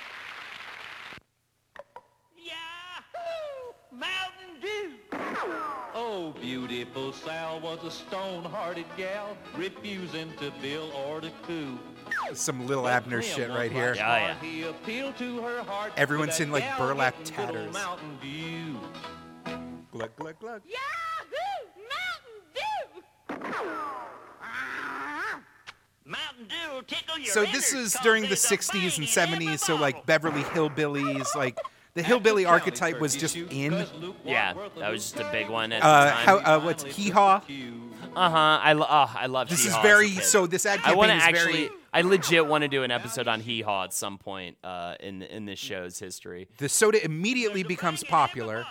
Yahoo! 2.36 3.98
Mountain 3.98 4.60
Dew! 4.60 4.94
Oh, 6.22 6.34
beautiful 6.38 7.14
Sal 7.14 7.60
was 7.60 7.82
a 7.82 7.90
stone-hearted 7.90 8.84
gal, 8.94 9.38
refusing 9.56 10.30
to 10.36 10.52
bill 10.60 10.92
or 10.92 11.22
to 11.22 11.30
coo. 11.46 11.78
Some 12.34 12.66
little 12.66 12.86
Abner 12.86 13.22
shit 13.22 13.48
right 13.48 13.72
here. 13.72 13.94
Yeah, 13.94 14.18
yeah. 14.18 14.34
He 14.38 14.64
appealed 14.64 15.16
to 15.16 15.40
her 15.40 15.62
heart. 15.62 15.94
Everyone's 15.96 16.38
in, 16.38 16.52
like, 16.52 16.76
burlap 16.76 17.16
getting 17.24 17.36
good 17.36 17.40
old 17.40 17.48
tatters. 17.48 17.72
Mountain 17.72 18.18
Dew. 18.20 18.78
glug 19.92 20.14
glug 20.16 20.38
glug. 20.38 20.60
Yahoo! 20.66 21.70
Mountain 21.96 22.42
Dew! 22.54 23.00
Mountain 26.04 26.48
Dew 26.48 26.82
tickle 26.86 27.18
your 27.18 27.32
So 27.32 27.46
this 27.46 27.72
is 27.72 27.96
during 28.02 28.24
the 28.24 28.34
60s 28.34 28.98
and 28.98 29.06
bang 29.06 29.28
in 29.28 29.34
every 29.34 29.46
70s, 29.56 29.60
so 29.60 29.74
like. 29.76 30.04
Beverly 30.04 30.42
Hillbillies, 30.42 31.34
like 31.34 31.58
the 31.94 32.02
hillbilly 32.02 32.44
archetype 32.47 33.00
was 33.00 33.16
just 33.16 33.37
in. 33.37 33.87
Yeah, 34.25 34.54
that 34.78 34.90
was 34.90 35.02
just 35.11 35.16
a 35.20 35.28
big 35.32 35.49
one 35.49 35.73
at 35.73 35.82
Uh, 35.82 36.04
the 36.04 36.11
how, 36.11 36.37
uh, 36.38 36.61
what's 36.61 36.85
hee 36.85 37.11
haw? 37.11 37.40
Uh 38.16 38.30
huh. 38.30 38.37
I 38.62 38.73
lo- 38.73 38.87
oh, 38.88 39.14
I 39.16 39.26
love. 39.26 39.49
This 39.49 39.62
Hee 39.62 39.69
is 39.69 39.75
Haw 39.75 39.80
as 39.80 39.85
a 39.85 39.88
very 39.88 40.11
kid. 40.11 40.25
so. 40.25 40.47
This 40.47 40.66
ad 40.66 40.80
I 40.85 40.95
want 40.95 41.11
to 41.11 41.16
is 41.16 41.23
actually. 41.23 41.52
very. 41.66 41.71
I 41.92 42.02
legit 42.02 42.47
want 42.47 42.62
to 42.62 42.69
do 42.69 42.85
an 42.85 42.92
episode 42.92 43.26
on 43.26 43.40
Hee 43.40 43.62
Haw 43.62 43.85
at 43.85 43.92
some 43.92 44.16
point 44.19 44.57
uh, 44.62 44.95
in 45.00 45.23
in 45.23 45.45
this 45.45 45.59
show's 45.59 45.99
history. 45.99 46.49
The 46.59 46.69
soda 46.69 47.04
immediately 47.04 47.64
becomes 47.64 48.04
popular, 48.04 48.64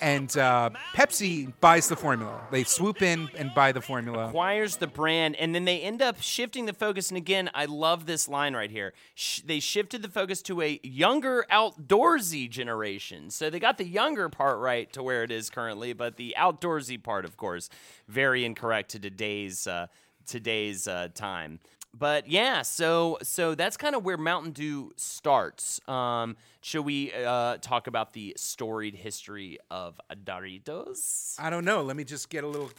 and 0.00 0.36
uh, 0.36 0.70
Pepsi 0.94 1.52
buys 1.60 1.88
the 1.88 1.96
formula. 1.96 2.40
They 2.50 2.64
swoop 2.64 3.02
in 3.02 3.28
and 3.36 3.52
buy 3.54 3.72
the 3.72 3.80
formula. 3.80 4.26
acquires 4.28 4.76
the 4.76 4.86
brand, 4.86 5.36
and 5.36 5.54
then 5.54 5.64
they 5.64 5.80
end 5.80 6.02
up 6.02 6.20
shifting 6.20 6.66
the 6.66 6.72
focus. 6.72 7.10
And 7.10 7.16
again, 7.18 7.50
I 7.54 7.64
love 7.66 8.06
this 8.06 8.28
line 8.28 8.54
right 8.54 8.70
here. 8.70 8.92
Sh- 9.14 9.40
they 9.44 9.60
shifted 9.60 10.02
the 10.02 10.08
focus 10.08 10.42
to 10.42 10.60
a 10.62 10.80
younger, 10.82 11.44
outdoorsy 11.50 12.48
generation. 12.50 13.30
So 13.30 13.50
they 13.50 13.60
got 13.60 13.78
the 13.78 13.86
younger 13.86 14.28
part 14.28 14.58
right 14.58 14.92
to 14.92 15.02
where 15.02 15.22
it 15.24 15.30
is 15.30 15.50
currently, 15.50 15.92
but 15.92 16.16
the 16.16 16.34
outdoorsy 16.38 17.02
part, 17.02 17.24
of 17.24 17.36
course, 17.36 17.68
very 18.08 18.44
incorrect 18.44 18.90
to 18.92 18.98
today's 18.98 19.66
uh, 19.66 19.86
today's 20.26 20.86
uh, 20.86 21.08
time. 21.14 21.58
But 21.94 22.26
yeah, 22.28 22.62
so 22.62 23.18
so 23.22 23.54
that's 23.54 23.76
kind 23.76 23.94
of 23.94 24.02
where 24.04 24.16
Mountain 24.16 24.52
Dew 24.52 24.92
starts. 24.96 25.80
Um, 25.88 26.36
should 26.62 26.82
we 26.82 27.12
uh, 27.12 27.58
talk 27.60 27.86
about 27.86 28.14
the 28.14 28.32
storied 28.36 28.94
history 28.94 29.58
of 29.70 30.00
Doritos? 30.24 31.34
I 31.38 31.50
don't 31.50 31.64
know. 31.66 31.82
Let 31.82 31.96
me 31.96 32.04
just 32.04 32.30
get 32.30 32.44
a 32.44 32.48
little. 32.48 32.70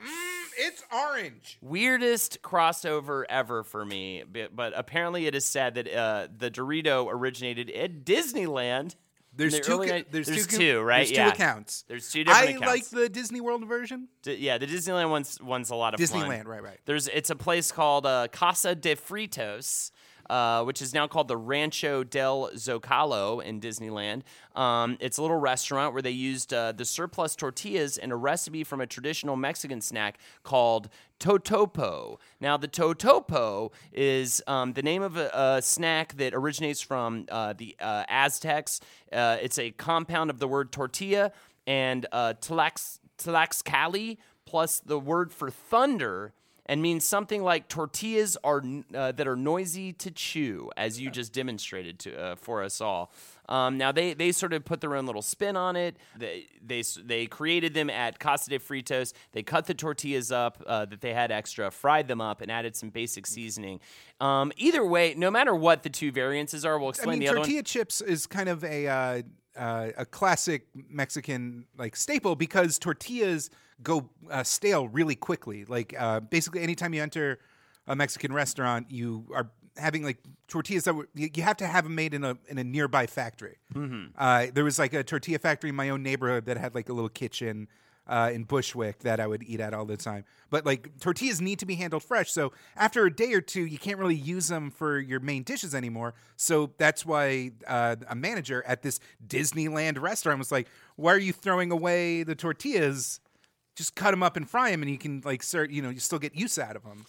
Mm, 0.02 0.44
it's 0.59 0.83
orange. 0.92 1.59
weirdest 1.61 2.42
crossover 2.42 3.24
ever 3.28 3.62
for 3.62 3.85
me. 3.85 4.24
But, 4.30 4.54
but 4.54 4.72
apparently, 4.76 5.26
it 5.26 5.35
is 5.35 5.44
said 5.44 5.74
that 5.74 5.92
uh, 5.94 6.28
the 6.37 6.50
Dorito 6.50 7.06
originated 7.09 7.70
at 7.70 8.04
Disneyland. 8.04 8.96
There's 9.34 9.54
the 9.54 9.60
two. 9.60 9.78
ca- 9.78 10.04
there's, 10.10 10.26
there's 10.26 10.46
two, 10.46 10.58
two, 10.58 10.80
right? 10.80 10.98
There's 10.98 11.10
two 11.10 11.14
yeah. 11.14 11.32
accounts. 11.32 11.84
There's 11.88 12.10
two 12.10 12.24
different 12.24 12.50
accounts. 12.50 12.62
I 12.62 12.66
accounts. 12.66 12.92
like 12.92 13.02
the 13.02 13.08
Disney 13.08 13.40
World 13.40 13.66
version. 13.66 14.08
D- 14.22 14.34
yeah, 14.34 14.58
the 14.58 14.66
Disneyland 14.66 15.10
one's 15.10 15.40
one's 15.40 15.70
a 15.70 15.74
lot 15.74 15.94
of 15.94 16.00
fun. 16.00 16.22
Disneyland, 16.22 16.46
right, 16.46 16.62
right. 16.62 16.78
There's 16.84 17.08
it's 17.08 17.30
a 17.30 17.36
place 17.36 17.72
called 17.72 18.06
uh, 18.06 18.28
Casa 18.30 18.74
de 18.74 18.94
Fritos. 18.96 19.90
Uh, 20.30 20.62
which 20.64 20.80
is 20.80 20.94
now 20.94 21.06
called 21.06 21.28
the 21.28 21.37
Rancho 21.37 22.04
del 22.04 22.50
Zocalo 22.54 23.42
in 23.42 23.61
Disneyland. 23.61 24.22
Um, 24.54 24.96
it's 25.00 25.18
a 25.18 25.22
little 25.22 25.38
restaurant 25.38 25.92
where 25.92 26.02
they 26.02 26.11
used 26.11 26.54
uh, 26.54 26.72
the 26.72 26.85
surplus 26.85 27.37
tortillas 27.37 27.98
and 27.98 28.12
a 28.12 28.16
recipe 28.16 28.64
from 28.64 28.80
a 28.80 28.87
traditional 28.87 29.37
Mexican 29.37 29.80
snack 29.80 30.18
called 30.42 30.88
totopo. 31.18 32.18
Now, 32.40 32.56
the 32.56 32.68
totopo 32.68 33.72
is 33.92 34.42
um, 34.46 34.72
the 34.72 34.82
name 34.82 35.02
of 35.02 35.16
a, 35.16 35.30
a 35.35 35.62
snack 35.62 36.16
that 36.16 36.35
originates 36.35 36.80
from 36.80 37.26
uh, 37.30 37.54
the 37.54 37.76
uh, 37.80 38.04
Aztecs. 38.08 38.80
Uh, 39.12 39.38
it's 39.40 39.58
a 39.58 39.70
compound 39.72 40.30
of 40.30 40.38
the 40.38 40.48
word 40.48 40.72
tortilla 40.72 41.32
and 41.66 42.06
uh, 42.12 42.35
tlax- 42.40 42.98
tlaxcali 43.18 44.18
plus 44.44 44.80
the 44.80 44.98
word 44.98 45.32
for 45.32 45.50
thunder 45.50 46.32
and 46.66 46.81
means 46.81 47.05
something 47.05 47.42
like 47.42 47.68
tortillas 47.68 48.37
are 48.44 48.62
uh, 48.94 49.12
that 49.12 49.27
are 49.27 49.37
noisy 49.37 49.92
to 49.94 50.11
chew, 50.11 50.70
as 50.77 51.01
you 51.01 51.11
just 51.11 51.33
demonstrated 51.33 51.98
to 52.01 52.16
uh, 52.16 52.37
for 52.37 52.62
us 52.62 52.81
all. 52.81 53.12
Um, 53.48 53.77
now 53.77 53.90
they 53.90 54.14
they 54.14 54.33
sort 54.33 54.53
of 54.53 54.64
put 54.64 54.81
their 54.81 54.94
own 54.94 55.05
little 55.05 55.22
spin 55.22 55.57
on 55.57 55.77
it. 55.77 55.96
They 56.16 56.46
they 56.64 56.83
they 57.03 57.27
created 57.27 57.75
them 57.75 57.90
at 57.90 58.18
Casa 58.18 58.51
de 58.51 58.59
Fritos. 58.59 59.12
They 59.33 59.42
cut 59.42 59.66
the 59.66 59.75
tortillas 59.75 60.31
up 60.31 60.62
uh, 60.66 60.85
that 60.87 61.01
they 61.01 61.12
had 61.12 61.33
extra, 61.33 61.70
fried 61.70 62.07
them 62.07 62.20
up, 62.20 62.40
and 62.40 62.51
added 62.51 62.77
some 62.77 62.90
basic 62.90 63.27
seasoning. 63.27 63.81
Um, 64.20 64.53
either 64.57 64.87
way, 64.87 65.14
no 65.16 65.31
matter 65.31 65.55
what 65.55 65.83
the 65.83 65.90
two 65.90 66.12
variances 66.12 66.64
are, 66.64 66.79
we'll 66.79 66.88
I 66.88 66.90
explain 66.90 67.18
mean, 67.18 67.20
the 67.20 67.29
other 67.29 67.38
one. 67.40 67.46
tortilla 67.46 67.62
chips 67.64 68.01
is 68.01 68.27
kind 68.27 68.48
of 68.48 68.62
a 68.62 69.25
uh, 69.56 69.88
a 69.96 70.04
classic 70.04 70.66
Mexican 70.74 71.66
like 71.76 71.96
staple 71.96 72.36
because 72.36 72.78
tortillas 72.78 73.50
go 73.82 74.08
uh, 74.30 74.42
stale 74.42 74.88
really 74.88 75.14
quickly. 75.14 75.64
Like 75.64 75.94
uh, 75.98 76.20
basically, 76.20 76.62
anytime 76.62 76.94
you 76.94 77.02
enter 77.02 77.38
a 77.86 77.96
Mexican 77.96 78.32
restaurant, 78.32 78.90
you 78.90 79.26
are 79.34 79.50
having 79.76 80.02
like 80.02 80.18
tortillas 80.48 80.84
that 80.84 80.94
were, 80.94 81.08
you, 81.14 81.30
you 81.34 81.42
have 81.42 81.56
to 81.58 81.66
have 81.66 81.84
them 81.84 81.94
made 81.94 82.14
in 82.14 82.24
a 82.24 82.36
in 82.48 82.58
a 82.58 82.64
nearby 82.64 83.06
factory. 83.06 83.56
Mm-hmm. 83.74 84.10
Uh, 84.16 84.46
there 84.52 84.64
was 84.64 84.78
like 84.78 84.92
a 84.92 85.02
tortilla 85.02 85.38
factory 85.38 85.70
in 85.70 85.76
my 85.76 85.88
own 85.90 86.02
neighborhood 86.02 86.46
that 86.46 86.56
had 86.56 86.74
like 86.74 86.88
a 86.88 86.92
little 86.92 87.08
kitchen 87.08 87.68
uh, 88.06 88.30
in 88.32 88.44
Bushwick 88.44 89.00
that 89.00 89.20
I 89.20 89.26
would 89.26 89.42
eat 89.42 89.60
at 89.60 89.74
all 89.74 89.84
the 89.84 89.96
time. 89.96 90.24
But 90.50 90.66
like 90.66 90.98
tortillas 91.00 91.40
need 91.40 91.58
to 91.60 91.66
be 91.66 91.76
handled 91.76 92.02
fresh. 92.02 92.30
So 92.30 92.52
after 92.76 93.06
a 93.06 93.14
day 93.14 93.32
or 93.32 93.40
two, 93.40 93.64
you 93.64 93.78
can't 93.78 93.98
really 93.98 94.14
use 94.14 94.48
them 94.48 94.70
for 94.70 94.98
your 94.98 95.20
main 95.20 95.42
dishes 95.44 95.74
anymore. 95.74 96.14
So 96.36 96.72
that's 96.78 97.06
why 97.06 97.52
uh, 97.66 97.96
a 98.08 98.14
manager 98.14 98.62
at 98.66 98.82
this 98.82 99.00
Disneyland 99.26 100.00
restaurant 100.00 100.38
was 100.38 100.52
like, 100.52 100.68
"Why 100.96 101.14
are 101.14 101.18
you 101.18 101.32
throwing 101.32 101.70
away 101.70 102.22
the 102.22 102.34
tortillas? 102.34 103.20
Just 103.76 103.94
cut 103.94 104.10
them 104.10 104.22
up 104.22 104.36
and 104.36 104.48
fry 104.48 104.70
them, 104.70 104.82
and 104.82 104.90
you 104.90 104.98
can 104.98 105.22
like, 105.24 105.42
start, 105.42 105.70
you 105.70 105.80
know, 105.80 105.88
you 105.88 106.00
still 106.00 106.18
get 106.18 106.34
use 106.34 106.58
out 106.58 106.76
of 106.76 106.82
them." 106.82 107.06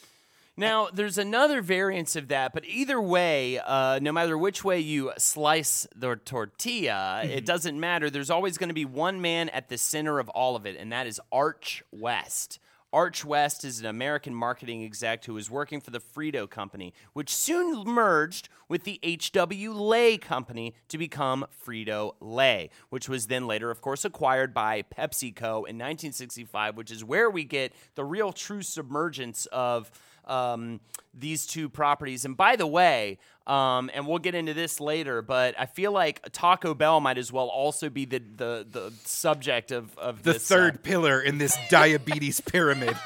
Now, 0.55 0.89
there's 0.93 1.17
another 1.17 1.61
variance 1.63 2.15
of 2.15 2.27
that, 2.27 2.53
but 2.53 2.63
either 2.65 3.01
way, 3.01 3.57
uh, 3.59 3.97
no 4.01 4.11
matter 4.11 4.37
which 4.37 4.63
way 4.63 4.79
you 4.79 5.11
slice 5.17 5.87
the 5.95 6.15
tortilla, 6.15 7.21
Mm-hmm. 7.23 7.31
it 7.31 7.45
doesn't 7.45 7.79
matter. 7.79 8.09
There's 8.09 8.29
always 8.29 8.57
going 8.59 8.69
to 8.69 8.73
be 8.75 8.85
one 8.85 9.19
man 9.21 9.49
at 9.49 9.69
the 9.69 9.77
center 9.79 10.19
of 10.19 10.29
all 10.29 10.55
of 10.55 10.65
it, 10.67 10.77
and 10.77 10.91
that 10.91 11.07
is 11.07 11.19
Arch 11.31 11.83
West. 11.91 12.59
Arch 12.91 13.25
West 13.25 13.65
is 13.65 13.79
an 13.79 13.87
American 13.87 14.35
marketing 14.35 14.83
exec 14.83 15.25
who 15.25 15.33
was 15.33 15.49
working 15.49 15.81
for 15.81 15.89
the 15.89 15.99
Frito 15.99 16.47
Company, 16.47 16.93
which 17.13 17.33
soon 17.35 17.83
merged 17.87 18.49
with 18.69 18.83
the 18.83 18.99
H.W. 19.01 19.73
Lay 19.73 20.19
Company 20.19 20.75
to 20.89 20.99
become 20.99 21.43
Frito 21.65 22.13
Lay, 22.21 22.69
which 22.89 23.09
was 23.09 23.25
then 23.25 23.47
later, 23.47 23.71
of 23.71 23.81
course, 23.81 24.05
acquired 24.05 24.53
by 24.53 24.83
PepsiCo 24.83 25.65
in 25.67 25.79
1965, 25.79 26.77
which 26.77 26.91
is 26.91 27.03
where 27.03 27.31
we 27.31 27.43
get 27.43 27.73
the 27.95 28.05
real 28.05 28.31
true 28.31 28.61
submergence 28.61 29.47
of 29.47 29.89
um, 30.25 30.79
these 31.13 31.45
two 31.45 31.69
properties. 31.69 32.25
And 32.25 32.35
by 32.35 32.55
the 32.55 32.67
way, 32.67 33.19
um, 33.45 33.89
and 33.93 34.07
we'll 34.07 34.19
get 34.19 34.35
into 34.35 34.53
this 34.53 34.79
later, 34.79 35.21
but 35.21 35.55
I 35.59 35.65
feel 35.65 35.91
like 35.91 36.21
Taco 36.31 36.73
Bell 36.73 37.01
might 37.01 37.17
as 37.17 37.31
well 37.31 37.47
also 37.47 37.89
be 37.89 38.05
the 38.05 38.19
the, 38.19 38.67
the 38.69 38.93
subject 39.03 39.71
of, 39.71 39.97
of 39.97 40.23
The 40.23 40.33
this, 40.33 40.49
uh, 40.49 40.55
third 40.55 40.83
pillar 40.83 41.21
in 41.21 41.37
this 41.37 41.57
diabetes 41.69 42.39
pyramid, 42.45 42.97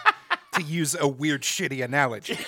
to 0.54 0.62
use 0.62 0.96
a 1.00 1.08
weird, 1.08 1.42
shitty 1.42 1.84
analogy. 1.84 2.38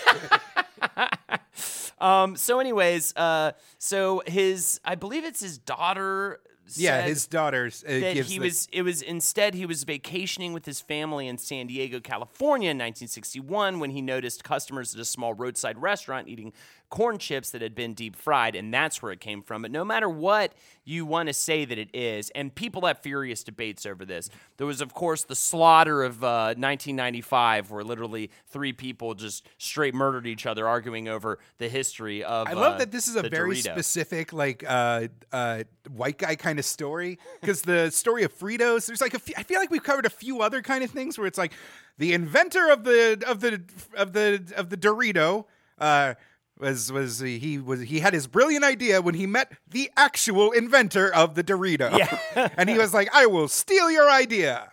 Um, 2.00 2.38
so, 2.38 2.60
anyways, 2.60 3.14
uh, 3.16 3.52
so 3.78 4.24
his, 4.26 4.80
I 4.86 4.96
believe 4.96 5.26
it's 5.26 5.42
his 5.42 5.58
daughter. 5.58 6.40
Yeah, 6.78 7.02
his 7.02 7.28
daughter's 7.28 7.84
uh, 7.84 7.88
that 8.00 8.16
he 8.18 8.38
the- 8.38 8.40
was. 8.40 8.68
It 8.72 8.82
was 8.82 9.02
instead 9.02 9.54
he 9.54 9.66
was 9.66 9.84
vacationing 9.84 10.54
with 10.54 10.66
his 10.66 10.82
family 10.82 11.28
in 11.28 11.38
San 11.38 11.68
Diego, 11.68 12.00
California, 12.00 12.70
in 12.72 12.78
1961, 12.78 13.80
when 13.80 13.92
he 13.92 14.02
noticed 14.02 14.44
customers 14.44 14.94
at 14.94 15.02
a 15.02 15.06
small 15.06 15.34
roadside 15.34 15.82
restaurant 15.82 16.28
eating 16.28 16.54
corn 16.90 17.18
chips 17.18 17.52
that 17.52 17.62
had 17.62 17.76
been 17.76 17.94
deep 17.94 18.16
fried, 18.16 18.56
and 18.56 18.74
that's 18.74 19.02
where 19.02 19.12
it 19.12 19.20
came 19.20 19.42
from. 19.42 19.62
But 19.62 19.72
no 19.72 19.86
matter 19.86 20.10
what 20.10 20.54
you 20.84 21.06
want 21.06 21.28
to 21.28 21.34
say 21.34 21.66
that 21.66 21.78
it 21.78 21.90
is, 21.94 22.32
and 22.32 22.54
people 22.54 22.86
have 22.86 23.00
furious 23.00 23.44
debates 23.44 23.86
over 23.86 24.06
this. 24.06 24.30
There 24.58 24.66
was, 24.66 24.82
of 24.82 24.94
course, 24.94 25.24
the 25.24 25.36
slaughter 25.36 26.02
of 26.02 26.24
uh, 26.24 26.56
1995, 26.58 27.70
where 27.70 27.84
literally 27.84 28.32
three 28.48 28.74
people 28.74 29.14
just 29.14 29.48
straight 29.60 29.94
murdered 29.94 30.26
each 30.26 30.48
other, 30.48 30.68
arguing 30.68 31.08
over 31.08 31.38
the 31.60 31.70
history 31.70 32.24
of. 32.24 32.48
I 32.48 32.54
love 32.54 32.76
uh, 32.76 32.78
that 32.80 32.92
this 32.92 33.08
is 33.08 33.16
a 33.16 33.30
very 33.30 33.56
Dorito. 33.58 33.72
specific, 33.72 34.34
like, 34.34 34.64
uh, 34.68 35.10
uh, 35.32 35.64
white 35.90 36.18
guy 36.18 36.36
kind 36.36 36.58
of 36.58 36.66
story. 36.66 37.20
Because 37.40 37.62
the 37.62 37.92
story 37.92 38.24
of 38.24 38.34
Fritos, 38.38 38.88
there's 38.88 39.02
like 39.02 39.14
a 39.14 39.20
few, 39.20 39.36
I 39.38 39.44
feel 39.44 39.60
like 39.60 39.70
we've 39.70 39.84
covered 39.84 40.08
a 40.08 40.12
few 40.12 40.42
other 40.42 40.62
kind 40.62 40.84
of 40.84 40.90
things 40.90 41.18
where 41.18 41.28
it's 41.28 41.38
like 41.38 41.54
the 42.00 42.14
inventor 42.14 42.72
of 42.72 42.84
the 42.84 43.24
of 43.28 43.42
the 43.42 43.62
of 43.96 44.14
the 44.14 44.54
of 44.58 44.70
the 44.70 44.78
Dorito. 44.78 45.46
Uh, 45.78 46.16
was 46.60 46.92
was 46.92 47.20
he 47.20 47.58
was 47.58 47.82
he 47.82 48.00
had 48.00 48.14
his 48.14 48.28
brilliant 48.28 48.66
idea 48.66 49.02
when 49.02 49.16
he 49.16 49.26
met 49.26 49.52
the 49.68 49.90
actual 49.96 50.52
inventor 50.52 51.14
of 51.14 51.36
the 51.36 51.44
Dorito. 51.44 51.98
Yeah. 51.98 52.50
and 52.58 52.70
he 52.70 52.78
was 52.78 52.94
like, 52.94 53.10
"I 53.14 53.26
will 53.26 53.48
steal 53.48 53.90
your 53.90 54.10
idea." 54.10 54.72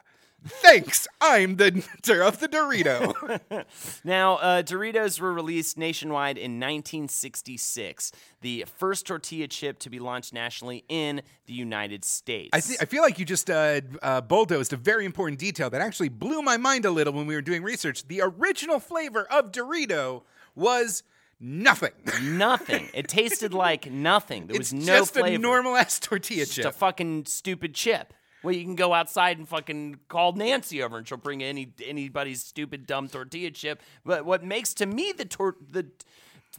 Thanks, 0.49 1.09
I'm 1.20 1.57
the 1.57 1.66
inventor 1.68 2.22
of 2.22 2.38
the 2.38 2.49
Dorito. 2.49 3.40
Now, 4.05 4.37
uh, 4.37 4.62
Doritos 4.62 5.20
were 5.20 5.33
released 5.33 5.77
nationwide 5.77 6.38
in 6.38 6.61
1966, 6.61 8.12
the 8.42 8.64
first 8.77 9.07
tortilla 9.07 9.49
chip 9.49 9.81
to 9.81 9.90
be 9.90 9.99
launched 9.99 10.33
nationally 10.33 10.85
in 10.88 11.22
the 11.46 11.53
United 11.53 12.05
States. 12.05 12.51
I, 12.53 12.61
th- 12.61 12.79
I 12.81 12.85
feel 12.85 13.03
like 13.03 13.18
you 13.18 13.25
just 13.25 13.51
uh, 13.51 13.81
uh, 14.03 14.20
bulldozed 14.20 14.72
a 14.72 14.77
very 14.77 15.05
important 15.05 15.40
detail 15.40 15.68
that 15.70 15.81
actually 15.81 16.11
blew 16.11 16.42
my 16.42 16.57
mind 16.57 16.85
a 16.85 16.90
little 16.90 17.12
when 17.12 17.27
we 17.27 17.35
were 17.35 17.42
doing 17.42 17.64
research. 17.64 18.07
The 18.07 18.20
original 18.22 18.79
flavor 18.79 19.27
of 19.31 19.51
Dorito 19.51 20.22
was 20.55 21.03
nothing. 21.40 21.92
nothing. 22.22 22.88
It 22.94 23.09
tasted 23.09 23.55
like 23.55 23.90
nothing. 23.90 24.46
There 24.46 24.57
it's 24.57 24.72
was 24.72 24.87
no 24.87 24.99
just 24.99 25.14
flavor. 25.14 25.29
a 25.29 25.38
normal 25.38 25.77
ass 25.77 25.99
tortilla 25.99 26.44
Just 26.44 26.55
chip. 26.55 26.66
a 26.66 26.72
fucking 26.72 27.27
stupid 27.27 27.75
chip. 27.75 28.12
Well, 28.42 28.55
you 28.55 28.62
can 28.62 28.77
go 28.77 28.94
outside 28.94 29.38
and 29.38 29.49
fucking 29.49 30.01
call 30.09 30.33
Nancy 30.33 30.83
over, 30.83 30.99
and 30.99 31.09
she'll 31.09 31.18
bring 31.18 31.42
any 31.42 31.72
anybody's 31.85 32.44
stupid 32.44 32.87
dumb 32.87 33.09
tortilla 33.09 33.51
chip. 33.51 33.83
But 34.05 34.25
what 34.25 34.44
makes 34.44 34.72
to 34.75 34.87
me 34.87 35.12
the 35.12 35.25
tor- 35.25 35.57
the 35.68 35.87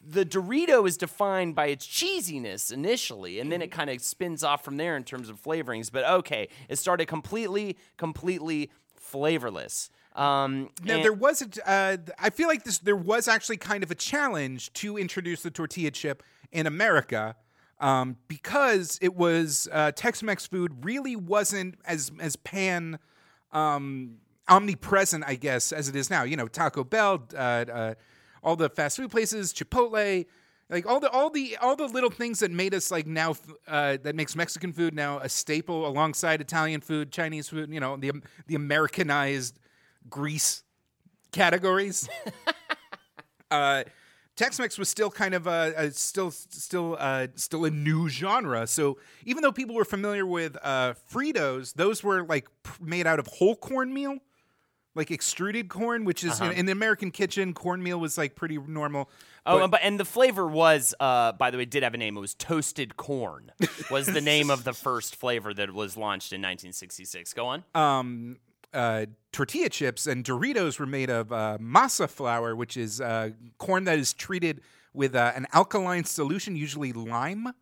the 0.05 0.25
Dorito 0.25 0.87
is 0.87 0.97
defined 0.97 1.55
by 1.55 1.67
its 1.67 1.85
cheesiness 1.87 2.71
initially, 2.71 3.39
and 3.39 3.51
then 3.51 3.61
it 3.61 3.69
mm-hmm. 3.69 3.79
kind 3.79 3.89
of 3.89 4.01
spins 4.01 4.43
off 4.43 4.63
from 4.63 4.77
there 4.77 4.95
in 4.97 5.03
terms 5.03 5.29
of 5.29 5.41
flavorings. 5.41 5.91
But 5.91 6.05
okay, 6.05 6.49
it 6.69 6.77
started 6.77 7.05
completely, 7.07 7.77
completely 7.97 8.69
flavorless. 8.95 9.89
Um, 10.17 10.69
now 10.83 10.95
and- 10.95 11.03
there 11.03 11.13
was 11.13 11.41
a, 11.43 11.69
uh, 11.69 11.97
I 12.17 12.31
feel 12.31 12.47
like 12.47 12.63
this 12.63 12.79
there 12.79 12.95
was 12.95 13.27
actually 13.27 13.57
kind 13.57 13.83
of 13.83 13.91
a 13.91 13.95
challenge 13.95 14.73
to 14.73 14.97
introduce 14.97 15.43
the 15.43 15.51
tortilla 15.51 15.91
chip 15.91 16.23
in 16.51 16.65
America 16.65 17.35
um, 17.79 18.17
because 18.27 18.97
it 19.01 19.15
was 19.15 19.67
uh, 19.71 19.91
Tex-Mex 19.91 20.47
food 20.47 20.83
really 20.83 21.15
wasn't 21.15 21.75
as 21.85 22.11
as 22.19 22.35
pan 22.35 22.97
um, 23.51 24.15
omnipresent, 24.49 25.23
I 25.27 25.35
guess, 25.35 25.71
as 25.71 25.87
it 25.87 25.95
is 25.95 26.09
now. 26.09 26.23
You 26.23 26.35
know, 26.37 26.47
Taco 26.47 26.83
Bell, 26.83 27.23
uh, 27.35 27.37
uh, 27.37 27.93
all 28.43 28.55
the 28.55 28.69
fast 28.69 28.97
food 28.97 29.11
places, 29.11 29.53
Chipotle, 29.53 30.25
like 30.69 30.87
all 30.87 30.99
the 30.99 31.11
all 31.11 31.29
the 31.29 31.57
all 31.57 31.75
the 31.75 31.87
little 31.87 32.09
things 32.09 32.39
that 32.39 32.49
made 32.51 32.73
us 32.73 32.89
like 32.89 33.05
now 33.05 33.35
uh, 33.67 33.97
that 34.01 34.15
makes 34.15 34.35
Mexican 34.35 34.73
food 34.73 34.95
now 34.95 35.19
a 35.19 35.29
staple 35.29 35.85
alongside 35.87 36.41
Italian 36.41 36.81
food, 36.81 37.11
Chinese 37.11 37.47
food. 37.49 37.71
You 37.71 37.79
know, 37.79 37.97
the 37.97 38.11
the 38.47 38.55
Americanized 38.55 39.59
Greece 40.09 40.63
categories. 41.31 42.07
uh, 43.51 43.83
Tex-Mex 44.35 44.77
was 44.77 44.87
still 44.87 45.09
kind 45.09 45.33
of 45.33 45.47
a, 45.47 45.73
a 45.77 45.91
still 45.91 46.29
still 46.29 46.95
uh, 46.99 47.27
still 47.35 47.65
a 47.65 47.71
new 47.71 48.07
genre. 48.07 48.67
So 48.67 48.99
even 49.25 49.41
though 49.41 49.51
people 49.51 49.73
were 49.75 49.85
familiar 49.85 50.25
with 50.27 50.55
uh, 50.61 50.93
Fritos, 51.11 51.73
those 51.73 52.03
were 52.03 52.23
like 52.23 52.47
made 52.79 53.07
out 53.07 53.17
of 53.17 53.25
whole 53.25 53.55
cornmeal, 53.55 54.17
like 54.93 55.09
extruded 55.09 55.69
corn, 55.69 56.05
which 56.05 56.23
is 56.23 56.39
Uh-huh. 56.39 56.51
in, 56.51 56.57
in 56.59 56.65
the 56.67 56.71
American 56.71 57.09
kitchen, 57.09 57.55
cornmeal 57.55 57.99
was 57.99 58.15
like 58.15 58.35
pretty 58.35 58.59
normal. 58.59 59.09
Oh, 59.47 59.55
But- 59.57 59.61
and, 59.63 59.71
but 59.71 59.79
and 59.81 59.99
the 59.99 60.05
flavor 60.05 60.45
was, 60.45 60.93
uh, 60.99 61.31
by 61.31 61.49
the 61.49 61.57
way, 61.57 61.65
did 61.65 61.81
have 61.81 61.95
a 61.95 61.97
name. 61.97 62.15
It 62.15 62.19
was 62.19 62.35
toasted 62.35 62.95
corn. 62.95 63.51
Was 63.89 64.05
the 64.05 64.21
name 64.21 64.51
of 64.51 64.65
the 64.65 64.73
first 64.85 65.15
flavor 65.15 65.51
that 65.53 65.73
was 65.73 65.97
launched 65.97 66.31
in 66.31 66.41
1966. 66.41 67.33
Go 67.33 67.47
on. 67.47 67.63
um, 67.73 68.37
uh, 68.77 69.05
tortilla 69.31 69.69
chips 69.69 70.07
and 70.07 70.23
Doritos 70.23 70.79
were 70.79 70.85
made 70.85 71.09
of 71.09 71.31
uh, 71.33 71.57
masa 71.59 72.07
flour, 72.07 72.55
which 72.55 72.77
is 72.77 73.01
uh, 73.01 73.31
corn 73.57 73.83
that 73.85 73.97
is 73.99 74.13
treated 74.13 74.61
with 74.93 75.15
uh, 75.15 75.31
an 75.35 75.47
alkaline 75.53 76.05
solution, 76.05 76.55
usually 76.55 76.93
lime, 76.93 77.53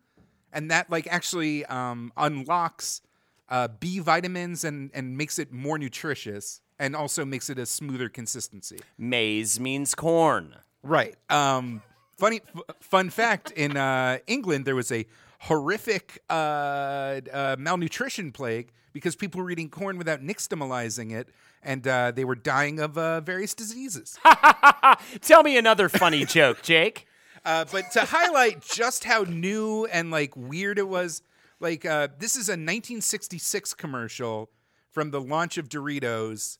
and 0.52 0.70
that 0.70 0.90
like 0.90 1.06
actually 1.08 1.64
um, 1.66 2.12
unlocks 2.16 3.00
uh, 3.48 3.68
B 3.68 3.98
vitamins 3.98 4.64
and 4.64 4.90
and 4.94 5.16
makes 5.16 5.38
it 5.38 5.52
more 5.52 5.78
nutritious, 5.78 6.60
and 6.78 6.94
also 6.94 7.24
makes 7.24 7.48
it 7.50 7.58
a 7.58 7.66
smoother 7.66 8.08
consistency. 8.08 8.78
Maize 8.98 9.58
means 9.58 9.94
corn. 9.94 10.56
Right. 10.82 11.16
Um, 11.30 11.82
funny 12.18 12.40
f- 12.54 12.76
fun 12.80 13.10
fact: 13.10 13.52
in 13.52 13.76
uh, 13.76 14.18
England, 14.26 14.64
there 14.66 14.76
was 14.76 14.92
a 14.92 15.06
horrific 15.40 16.22
uh, 16.30 17.20
uh, 17.32 17.56
malnutrition 17.58 18.32
plague 18.32 18.72
because 18.96 19.14
people 19.14 19.42
were 19.42 19.50
eating 19.50 19.68
corn 19.68 19.98
without 19.98 20.22
nixtamalizing 20.22 21.12
it, 21.12 21.28
and 21.62 21.86
uh, 21.86 22.12
they 22.12 22.24
were 22.24 22.34
dying 22.34 22.80
of 22.80 22.96
uh, 22.96 23.20
various 23.20 23.52
diseases. 23.52 24.18
Tell 25.20 25.42
me 25.42 25.58
another 25.58 25.90
funny 25.90 26.24
joke, 26.38 26.62
Jake. 26.62 27.06
Uh, 27.44 27.66
but 27.70 27.90
to 27.90 28.00
highlight 28.00 28.62
just 28.62 29.04
how 29.04 29.20
new 29.24 29.84
and 29.84 30.10
like 30.10 30.34
weird 30.34 30.78
it 30.78 30.88
was, 30.88 31.20
like 31.60 31.84
uh, 31.84 32.08
this 32.18 32.36
is 32.36 32.48
a 32.48 32.52
1966 32.52 33.74
commercial 33.74 34.48
from 34.92 35.10
the 35.10 35.20
launch 35.20 35.58
of 35.58 35.68
Doritos. 35.68 36.56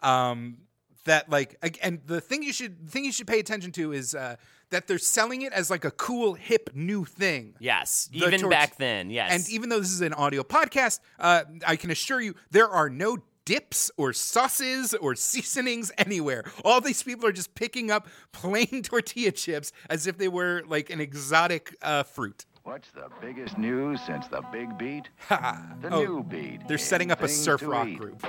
Um, 0.00 0.58
that 1.06 1.28
like 1.28 1.56
and 1.82 1.98
the 2.06 2.20
thing 2.20 2.44
you 2.44 2.52
should 2.52 2.86
the 2.86 2.92
thing 2.92 3.04
you 3.04 3.10
should 3.10 3.26
pay 3.26 3.40
attention 3.40 3.72
to 3.72 3.92
is 3.92 4.14
uh, 4.14 4.36
that 4.70 4.86
they're 4.86 4.98
selling 4.98 5.42
it 5.42 5.52
as 5.52 5.70
like 5.70 5.84
a 5.84 5.90
cool 5.90 6.34
hip 6.34 6.70
new 6.74 7.04
thing. 7.04 7.54
Yes, 7.58 8.08
The 8.12 8.18
even 8.26 8.40
tort- 8.40 8.50
back 8.52 8.76
then. 8.76 9.10
Yes. 9.10 9.32
And 9.32 9.48
even 9.50 9.68
though 9.68 9.80
this 9.80 9.90
is 9.92 10.00
an 10.00 10.14
audio 10.14 10.42
podcast, 10.42 11.00
uh, 11.18 11.42
I 11.66 11.76
can 11.76 11.90
assure 11.90 12.20
you 12.20 12.34
there 12.50 12.68
are 12.68 12.88
no 12.88 13.18
dips 13.44 13.90
or 13.96 14.12
sauces 14.12 14.94
or 14.94 15.14
seasonings 15.16 15.90
anywhere. 15.98 16.44
All 16.64 16.80
these 16.80 17.02
people 17.02 17.26
are 17.26 17.32
just 17.32 17.54
picking 17.54 17.90
up 17.90 18.06
plain 18.32 18.82
tortilla 18.84 19.32
chips 19.32 19.72
as 19.88 20.06
if 20.06 20.18
they 20.18 20.28
were 20.28 20.62
like 20.68 20.90
an 20.90 21.00
exotic 21.00 21.74
uh, 21.82 22.04
fruit. 22.04 22.46
What's 22.62 22.90
the 22.92 23.08
biggest 23.20 23.58
news 23.58 24.00
since 24.06 24.28
the 24.28 24.42
big 24.52 24.76
beat? 24.78 25.08
the 25.28 25.88
Oh, 25.90 26.04
new 26.04 26.22
beat. 26.22 26.68
They're 26.68 26.78
setting 26.78 27.10
up 27.10 27.22
a 27.22 27.28
surf 27.28 27.62
rock 27.64 27.88
eat. 27.88 27.98
group. 27.98 28.24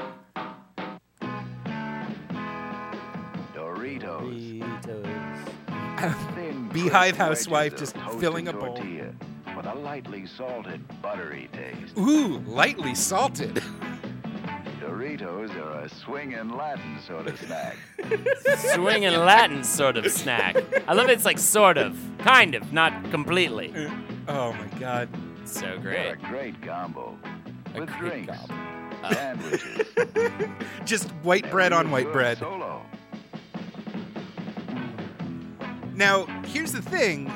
Doritos. 3.53 4.61
Thin, 4.83 5.05
Beehive 6.83 7.15
crisp 7.15 7.19
housewife 7.19 7.77
just 7.77 7.95
filling 8.19 8.47
a 8.47 8.53
bowl. 8.53 8.81
With 9.55 9.65
a 9.65 9.75
lightly 9.75 10.25
salted, 10.25 10.81
buttery 11.01 11.49
taste. 11.53 11.97
Ooh, 11.97 12.39
lightly 12.47 12.95
salted. 12.95 13.61
Doritos 14.79 15.55
are 15.55 15.81
a 15.81 15.89
swinging 15.89 16.49
Latin 16.49 16.99
sort 17.05 17.27
of 17.27 17.39
snack. 17.39 17.77
Swinging 18.73 19.13
Latin 19.13 19.63
sort 19.63 19.97
of 19.97 20.11
snack. 20.11 20.55
I 20.87 20.93
love 20.93 21.09
it. 21.09 21.13
It's 21.13 21.25
like 21.25 21.37
sort 21.37 21.77
of, 21.77 21.97
kind 22.19 22.55
of, 22.55 22.73
not 22.73 23.11
completely. 23.11 23.73
Uh, 23.75 23.89
oh 24.27 24.53
my 24.53 24.67
god. 24.79 25.09
So 25.45 25.61
They're 25.61 25.77
great. 25.79 26.11
a 26.11 26.15
great 26.29 26.61
combo. 26.61 27.17
With 27.75 27.89
great 27.91 28.25
drinks, 28.25 28.37
combo. 28.47 29.13
sandwiches. 29.13 29.87
Just 30.85 31.09
white 31.23 31.49
bread 31.51 31.73
on 31.73 31.91
white 31.91 32.11
bread. 32.11 32.39
Solo. 32.39 32.81
Now, 36.01 36.25
here's 36.47 36.71
the 36.71 36.81
thing: 36.81 37.31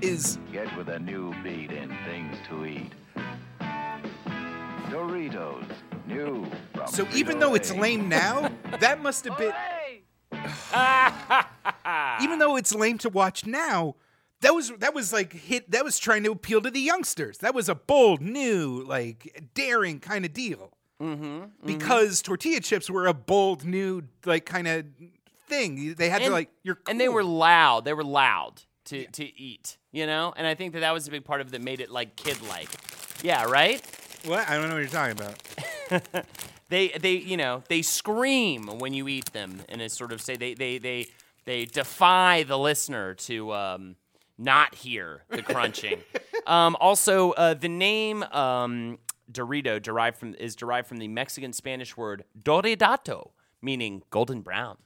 is 0.00 0.38
Get 0.52 0.76
with 0.76 0.88
a 0.88 1.00
new 1.00 1.34
beat 1.42 1.72
in 1.72 1.88
things 2.06 2.36
to 2.48 2.64
eat. 2.66 2.92
Doritos, 4.90 5.66
new 6.06 6.46
so 6.86 7.04
even 7.12 7.40
though 7.40 7.56
it's 7.56 7.74
lame 7.74 8.08
now, 8.08 8.52
that 8.78 9.02
must 9.02 9.24
have 9.24 9.36
been. 9.36 9.52
even 12.22 12.38
though 12.38 12.54
it's 12.54 12.72
lame 12.72 12.98
to 12.98 13.08
watch 13.08 13.44
now, 13.44 13.96
that 14.42 14.54
was 14.54 14.70
that 14.78 14.94
was 14.94 15.12
like 15.12 15.32
hit. 15.32 15.68
That 15.72 15.82
was 15.82 15.98
trying 15.98 16.22
to 16.22 16.30
appeal 16.30 16.60
to 16.60 16.70
the 16.70 16.80
youngsters. 16.80 17.38
That 17.38 17.56
was 17.56 17.68
a 17.68 17.74
bold, 17.74 18.20
new, 18.20 18.84
like 18.86 19.48
daring 19.52 19.98
kind 19.98 20.24
of 20.24 20.32
deal. 20.32 20.70
Mm-hmm. 21.02 21.66
Because 21.66 22.22
tortilla 22.22 22.60
chips 22.60 22.88
were 22.88 23.08
a 23.08 23.14
bold, 23.14 23.64
new, 23.64 24.02
like 24.24 24.46
kind 24.46 24.68
of 24.68 24.84
thing. 25.46 25.94
They 25.94 26.08
had 26.08 26.22
to 26.22 26.30
like 26.30 26.50
you're 26.62 26.78
and 26.88 27.00
they 27.00 27.08
were 27.08 27.24
loud. 27.24 27.84
They 27.84 27.92
were 27.92 28.04
loud 28.04 28.62
to 28.86 29.06
to 29.06 29.24
eat. 29.40 29.78
You 29.92 30.06
know, 30.06 30.34
and 30.36 30.46
I 30.46 30.54
think 30.54 30.72
that 30.72 30.80
that 30.80 30.92
was 30.92 31.06
a 31.06 31.10
big 31.10 31.24
part 31.24 31.40
of 31.40 31.52
that 31.52 31.62
made 31.62 31.80
it 31.80 31.90
like 31.90 32.16
kid 32.16 32.40
like. 32.48 32.68
Yeah, 33.22 33.44
right. 33.44 33.80
What? 34.24 34.48
I 34.48 34.56
don't 34.56 34.68
know 34.68 34.74
what 34.74 34.80
you're 34.80 34.88
talking 34.88 35.18
about. 35.18 36.26
They 36.68 36.88
they 36.88 37.12
you 37.12 37.36
know 37.36 37.62
they 37.68 37.82
scream 37.82 38.66
when 38.66 38.94
you 38.94 39.06
eat 39.06 39.32
them, 39.32 39.62
and 39.68 39.82
it's 39.82 39.96
sort 39.96 40.12
of 40.12 40.20
say 40.20 40.36
they 40.36 40.54
they 40.54 40.78
they 40.78 41.06
they 41.44 41.66
defy 41.66 42.42
the 42.42 42.58
listener 42.58 43.14
to 43.14 43.52
um, 43.52 43.96
not 44.38 44.74
hear 44.74 45.22
the 45.28 45.42
crunching. 45.52 46.02
um, 46.46 46.76
also, 46.80 47.32
uh, 47.32 47.54
the 47.54 47.68
name 47.68 48.22
um, 48.24 48.98
Dorito 49.30 49.80
derived 49.80 50.16
from 50.16 50.34
is 50.34 50.56
derived 50.56 50.88
from 50.88 50.98
the 50.98 51.08
Mexican 51.08 51.52
Spanish 51.52 51.96
word 51.96 52.24
doridado, 52.42 53.30
meaning 53.60 54.02
golden 54.10 54.40
brown. 54.40 54.78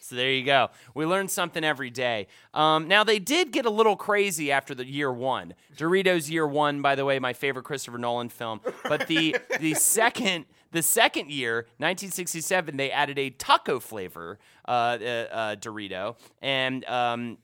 So 0.00 0.16
there 0.16 0.30
you 0.30 0.44
go. 0.44 0.70
We 0.94 1.04
learn 1.04 1.28
something 1.28 1.62
every 1.62 1.90
day. 1.90 2.28
Um, 2.54 2.88
now 2.88 3.04
they 3.04 3.18
did 3.18 3.50
get 3.50 3.66
a 3.66 3.70
little 3.70 3.94
crazy 3.94 4.50
after 4.50 4.74
the 4.74 4.86
year 4.86 5.12
one. 5.12 5.52
Doritos 5.76 6.30
Year 6.30 6.46
One, 6.46 6.80
by 6.80 6.94
the 6.94 7.04
way, 7.04 7.18
my 7.18 7.34
favorite 7.34 7.64
Christopher 7.64 7.98
Nolan 7.98 8.30
film. 8.30 8.62
But 8.84 9.06
the 9.06 9.36
the 9.60 9.74
second 9.74 10.46
the 10.70 10.82
second 10.82 11.30
year, 11.30 11.66
1967, 11.78 12.76
they 12.76 12.90
added 12.90 13.18
a 13.18 13.30
taco 13.30 13.80
flavor 13.80 14.38
uh, 14.66 14.70
uh, 14.70 15.04
uh, 15.04 15.56
Dorito, 15.56 16.16
and 16.40 16.84
um, 16.86 17.38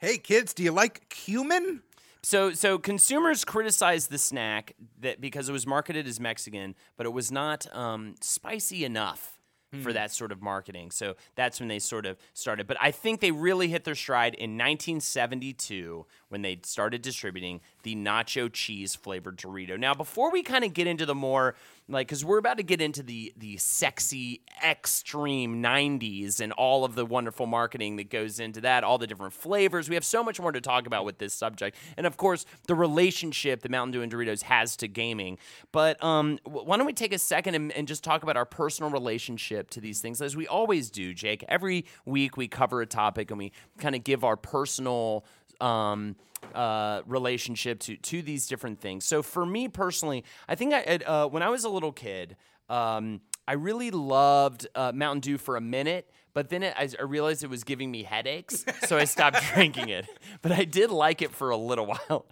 Hey 0.00 0.18
kids, 0.18 0.54
do 0.54 0.62
you 0.62 0.72
like 0.72 1.08
cumin? 1.10 1.82
so, 2.22 2.52
so 2.52 2.78
consumers 2.78 3.44
criticized 3.44 4.10
the 4.10 4.18
snack 4.18 4.74
that 5.00 5.20
because 5.20 5.48
it 5.48 5.52
was 5.52 5.66
marketed 5.66 6.06
as 6.06 6.20
Mexican, 6.20 6.74
but 6.96 7.06
it 7.06 7.10
was 7.10 7.30
not 7.30 7.66
um, 7.74 8.14
spicy 8.20 8.84
enough 8.84 9.39
for 9.70 9.90
hmm. 9.90 9.94
that 9.94 10.10
sort 10.10 10.32
of 10.32 10.42
marketing. 10.42 10.90
So 10.90 11.14
that's 11.36 11.60
when 11.60 11.68
they 11.68 11.78
sort 11.78 12.06
of 12.06 12.16
started. 12.34 12.66
But 12.66 12.76
I 12.80 12.90
think 12.90 13.20
they 13.20 13.30
really 13.30 13.68
hit 13.68 13.84
their 13.84 13.94
stride 13.94 14.34
in 14.34 14.52
1972 14.52 16.06
when 16.28 16.42
they 16.42 16.60
started 16.64 17.02
distributing 17.02 17.60
the 17.82 17.94
nacho 17.94 18.52
cheese 18.52 18.94
flavored 18.94 19.36
Dorito. 19.36 19.78
Now, 19.78 19.94
before 19.94 20.32
we 20.32 20.42
kind 20.42 20.64
of 20.64 20.74
get 20.74 20.86
into 20.86 21.06
the 21.06 21.14
more 21.14 21.54
like, 21.90 22.06
because 22.06 22.24
we're 22.24 22.38
about 22.38 22.56
to 22.58 22.62
get 22.62 22.80
into 22.80 23.02
the 23.02 23.32
the 23.36 23.56
sexy 23.56 24.42
extreme 24.64 25.62
90s 25.62 26.40
and 26.40 26.52
all 26.52 26.84
of 26.84 26.94
the 26.94 27.04
wonderful 27.04 27.46
marketing 27.46 27.96
that 27.96 28.10
goes 28.10 28.40
into 28.40 28.60
that, 28.62 28.84
all 28.84 28.98
the 28.98 29.06
different 29.06 29.32
flavors. 29.32 29.88
We 29.88 29.96
have 29.96 30.04
so 30.04 30.22
much 30.22 30.40
more 30.40 30.52
to 30.52 30.60
talk 30.60 30.86
about 30.86 31.04
with 31.04 31.18
this 31.18 31.34
subject, 31.34 31.76
and 31.96 32.06
of 32.06 32.16
course, 32.16 32.46
the 32.66 32.74
relationship 32.74 33.62
that 33.62 33.70
Mountain 33.70 33.92
Dew 33.92 34.02
and 34.02 34.12
Doritos 34.12 34.42
has 34.44 34.76
to 34.76 34.88
gaming. 34.88 35.38
But 35.72 36.02
um, 36.02 36.38
why 36.44 36.76
don't 36.76 36.86
we 36.86 36.92
take 36.92 37.12
a 37.12 37.18
second 37.18 37.54
and, 37.54 37.72
and 37.72 37.88
just 37.88 38.04
talk 38.04 38.22
about 38.22 38.36
our 38.36 38.46
personal 38.46 38.90
relationship 38.90 39.70
to 39.70 39.80
these 39.80 40.00
things, 40.00 40.22
as 40.22 40.36
we 40.36 40.46
always 40.46 40.90
do, 40.90 41.12
Jake. 41.14 41.44
Every 41.48 41.86
week 42.04 42.36
we 42.36 42.48
cover 42.48 42.80
a 42.82 42.86
topic 42.86 43.30
and 43.30 43.38
we 43.38 43.52
kind 43.78 43.94
of 43.94 44.04
give 44.04 44.24
our 44.24 44.36
personal 44.36 45.24
um, 45.60 46.16
uh, 46.54 47.02
relationship 47.06 47.80
to 47.80 47.96
to 47.96 48.22
these 48.22 48.46
different 48.46 48.80
things. 48.80 49.04
So 49.04 49.22
for 49.22 49.44
me 49.44 49.68
personally, 49.68 50.24
I 50.48 50.54
think 50.54 50.74
I 50.74 50.98
uh, 51.06 51.26
when 51.26 51.42
I 51.42 51.48
was 51.48 51.64
a 51.64 51.68
little 51.68 51.92
kid, 51.92 52.36
um, 52.68 53.20
I 53.46 53.54
really 53.54 53.90
loved 53.90 54.66
uh, 54.74 54.92
Mountain 54.94 55.20
Dew 55.20 55.38
for 55.38 55.56
a 55.56 55.60
minute. 55.60 56.10
But 56.32 56.48
then 56.48 56.62
it, 56.62 56.74
I, 56.78 56.88
I 56.98 57.02
realized 57.02 57.42
it 57.42 57.50
was 57.50 57.64
giving 57.64 57.90
me 57.90 58.04
headaches, 58.04 58.64
so 58.86 58.96
I 58.96 59.04
stopped 59.04 59.42
drinking 59.52 59.88
it. 59.88 60.06
But 60.42 60.52
I 60.52 60.64
did 60.64 60.92
like 60.92 61.22
it 61.22 61.32
for 61.32 61.50
a 61.50 61.56
little 61.56 61.86
while. 62.08 62.26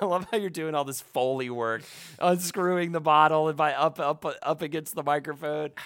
I 0.00 0.04
love 0.04 0.28
how 0.30 0.36
you're 0.36 0.50
doing 0.50 0.76
all 0.76 0.84
this 0.84 1.00
foley 1.00 1.50
work, 1.50 1.82
unscrewing 2.20 2.92
the 2.92 3.00
bottle 3.00 3.48
and 3.48 3.56
by 3.56 3.72
up 3.72 3.98
up 3.98 4.24
up 4.42 4.62
against 4.62 4.94
the 4.94 5.02
microphone. 5.02 5.70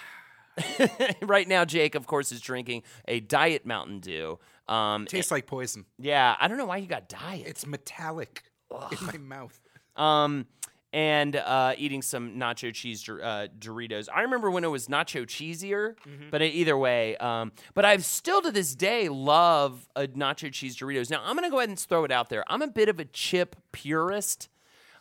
right 1.21 1.47
now, 1.47 1.65
Jake, 1.65 1.95
of 1.95 2.07
course, 2.07 2.31
is 2.31 2.39
drinking 2.39 2.83
a 3.07 3.19
diet 3.19 3.65
Mountain 3.65 3.99
Dew. 3.99 4.39
Um, 4.67 5.05
Tastes 5.05 5.31
like 5.31 5.45
poison. 5.45 5.85
yeah, 5.99 6.35
I 6.39 6.47
don't 6.47 6.57
know 6.57 6.65
why 6.65 6.77
you 6.77 6.87
got 6.87 7.07
diet. 7.09 7.45
It's 7.47 7.65
metallic 7.67 8.43
in 8.71 9.05
my 9.05 9.17
mouth. 9.17 9.59
Um, 9.95 10.47
and 10.91 11.35
uh, 11.35 11.73
eating 11.77 12.01
some 12.01 12.37
nacho 12.39 12.73
cheese 12.73 13.07
uh, 13.09 13.47
Doritos. 13.59 14.07
I 14.13 14.21
remember 14.21 14.49
when 14.49 14.63
it 14.63 14.69
was 14.69 14.87
nacho 14.87 15.25
cheesier, 15.25 15.95
but 16.31 16.41
either 16.41 16.77
way. 16.77 17.17
Um, 17.17 17.51
but 17.73 17.83
I've 17.85 18.05
still 18.05 18.41
to 18.41 18.49
this 18.51 18.73
day 18.75 19.09
love 19.09 19.87
a 19.95 20.07
nacho 20.07 20.51
cheese 20.53 20.77
Doritos. 20.77 21.09
Now 21.11 21.21
I'm 21.25 21.35
gonna 21.35 21.49
go 21.49 21.57
ahead 21.59 21.69
and 21.69 21.77
throw 21.77 22.05
it 22.05 22.11
out 22.11 22.29
there. 22.29 22.43
I'm 22.47 22.61
a 22.61 22.67
bit 22.67 22.87
of 22.89 22.99
a 22.99 23.05
chip 23.05 23.57
purist. 23.73 24.47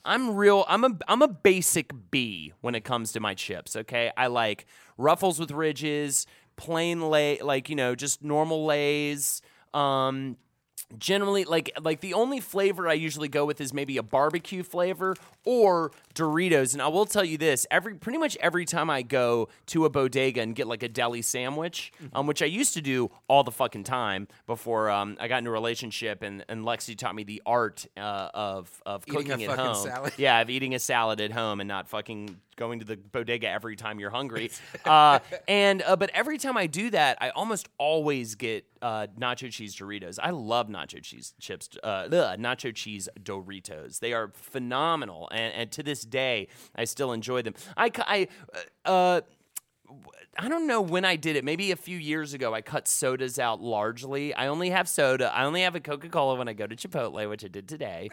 I'm 0.05 0.35
real. 0.35 0.65
I'm 0.69 0.85
a 0.85 0.99
I'm 1.09 1.23
a 1.23 1.29
basic 1.29 1.93
B 2.11 2.53
when 2.61 2.75
it 2.75 2.83
comes 2.85 3.13
to 3.13 3.21
my 3.21 3.35
chips. 3.35 3.75
Okay, 3.77 4.11
I 4.17 4.27
like 4.27 4.67
ruffles 4.99 5.39
with 5.39 5.51
ridges, 5.53 6.27
plain 6.57 7.09
lay, 7.09 7.39
like 7.41 7.69
you 7.71 7.77
know, 7.77 7.95
just 7.95 8.23
normal 8.23 8.67
lays. 8.67 9.41
Um, 9.75 10.37
generally 10.99 11.45
like 11.45 11.73
like 11.83 12.01
the 12.01 12.15
only 12.15 12.41
flavor 12.41 12.89
I 12.89 12.93
usually 12.95 13.29
go 13.29 13.45
with 13.45 13.61
is 13.61 13.73
maybe 13.73 13.97
a 13.97 14.03
barbecue 14.03 14.63
flavor 14.63 15.17
or 15.45 15.93
Doritos. 16.15 16.73
And 16.73 16.83
I 16.83 16.89
will 16.89 17.07
tell 17.07 17.25
you 17.25 17.39
this: 17.39 17.67
every 17.71 17.95
pretty 17.95 18.19
much 18.19 18.37
every 18.41 18.65
time 18.65 18.91
I 18.91 19.03
go 19.03 19.49
to 19.67 19.85
a 19.85 19.91
bodega 19.91 20.41
and 20.41 20.55
get 20.55 20.67
like 20.67 20.83
a 20.83 20.89
deli 20.89 21.23
sandwich, 21.23 21.93
um, 22.13 22.27
which 22.27 22.43
I 22.43 22.47
used 22.47 22.75
to 22.75 22.83
do 22.83 23.11
all 23.29 23.45
the 23.45 23.51
fucking 23.51 23.85
time 23.85 24.29
before 24.47 24.91
um, 24.91 25.17
I 25.21 25.29
got 25.29 25.39
into 25.39 25.51
a 25.51 25.53
relationship 25.53 26.23
and 26.23 26.45
and 26.49 26.65
Lexi 26.65 26.97
taught 26.97 27.15
me 27.15 27.25
the 27.25 27.43
art 27.47 27.87
uh, 27.97 28.31
of 28.35 28.83
of 28.87 29.05
Eating 29.07 29.27
cooking 29.27 29.45
at 29.45 29.59
home. 29.59 29.75
salad. 29.77 30.13
Yeah, 30.17 30.41
of 30.41 30.51
eating 30.51 30.75
a 30.75 30.79
salad 30.79 31.21
at 31.21 31.33
home 31.33 31.61
and 31.61 31.69
not 31.69 31.89
fucking 31.89 32.41
going 32.57 32.79
to 32.81 32.85
the 32.85 32.97
bodega 32.97 33.49
every 33.49 33.77
time 33.77 33.99
you're 34.01 34.11
hungry. 34.11 34.51
uh, 34.85 35.19
and 35.49 35.83
uh, 35.83 35.97
but 35.97 36.11
every 36.15 36.39
time 36.39 36.57
I 36.57 36.67
do 36.67 36.91
that, 36.91 37.19
I 37.21 37.31
almost 37.31 37.69
always 37.79 38.35
get 38.35 38.65
uh, 38.83 39.07
nacho 39.19 39.51
cheese 39.51 39.75
Doritos. 39.77 40.19
I 40.23 40.31
love 40.31 40.69
nacho 40.69 41.03
cheese 41.03 41.35
chips, 41.41 41.69
uh, 41.83 42.09
ugh, 42.11 42.39
nacho 42.39 42.75
cheese 42.75 43.09
Doritos. 43.23 44.01
They 44.01 44.13
are 44.13 44.31
phenomenal, 44.35 45.29
and, 45.33 45.55
and 45.55 45.73
to 45.73 45.83
this 45.83 46.03
day, 46.03 46.49
I 46.75 46.85
still 46.85 47.13
enjoy 47.13 47.43
them. 47.43 47.55
I, 47.77 47.91
I 47.99 48.29
uh, 48.85 49.23
I 50.37 50.49
don't 50.49 50.67
know 50.67 50.81
when 50.81 51.05
I 51.05 51.17
did 51.17 51.37
it. 51.37 51.45
Maybe 51.45 51.71
a 51.71 51.77
few 51.77 51.97
years 51.97 52.35
ago, 52.35 52.53
I 52.55 52.61
cut 52.61 52.89
sodas 52.89 53.39
out 53.39 53.61
largely. 53.61 54.35
I 54.35 54.49
only 54.49 54.71
have 54.71 54.89
soda. 54.89 55.33
I 55.35 55.45
only 55.45 55.63
have 55.63 55.77
a 55.77 55.81
Coca 55.81 56.09
Cola 56.09 56.37
when 56.37 56.49
I 56.49 56.55
go 56.55 56.67
to 56.67 56.75
Chipotle, 56.75 57.29
which 57.29 57.45
I 57.45 57.49
did 57.49 57.69
today. 57.69 58.11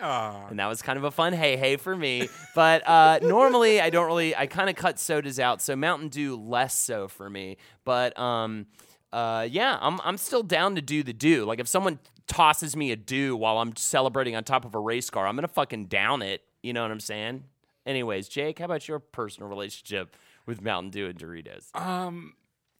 And 0.49 0.59
that 0.59 0.67
was 0.67 0.81
kind 0.81 0.97
of 0.97 1.03
a 1.03 1.11
fun 1.11 1.33
hey 1.33 1.57
hey 1.57 1.77
for 1.77 1.95
me. 1.95 2.29
But 2.53 2.87
uh, 2.87 3.19
normally, 3.23 3.81
I 3.81 3.89
don't 3.89 4.05
really, 4.05 4.35
I 4.35 4.45
kind 4.45 4.69
of 4.69 4.75
cut 4.75 4.99
sodas 4.99 5.39
out. 5.39 5.61
So 5.61 5.75
Mountain 5.75 6.09
Dew, 6.09 6.35
less 6.35 6.77
so 6.77 7.07
for 7.07 7.29
me. 7.29 7.57
But 7.85 8.17
um, 8.19 8.67
uh, 9.11 9.47
yeah, 9.49 9.77
I'm, 9.81 9.99
I'm 10.03 10.17
still 10.17 10.43
down 10.43 10.75
to 10.75 10.81
do 10.81 11.03
the 11.03 11.13
do. 11.13 11.45
Like 11.45 11.59
if 11.59 11.67
someone 11.67 11.99
tosses 12.27 12.75
me 12.75 12.91
a 12.91 12.95
do 12.95 13.35
while 13.35 13.57
I'm 13.57 13.75
celebrating 13.75 14.35
on 14.35 14.43
top 14.43 14.63
of 14.63 14.75
a 14.75 14.79
race 14.79 15.09
car, 15.09 15.27
I'm 15.27 15.35
going 15.35 15.47
to 15.47 15.53
fucking 15.53 15.85
down 15.85 16.21
it. 16.21 16.43
You 16.61 16.73
know 16.73 16.83
what 16.83 16.91
I'm 16.91 16.99
saying? 16.99 17.45
Anyways, 17.85 18.29
Jake, 18.29 18.59
how 18.59 18.65
about 18.65 18.87
your 18.87 18.99
personal 18.99 19.49
relationship 19.49 20.15
with 20.45 20.61
Mountain 20.61 20.91
Dew 20.91 21.07
and 21.07 21.17
Doritos? 21.17 21.75
Um, 21.75 22.33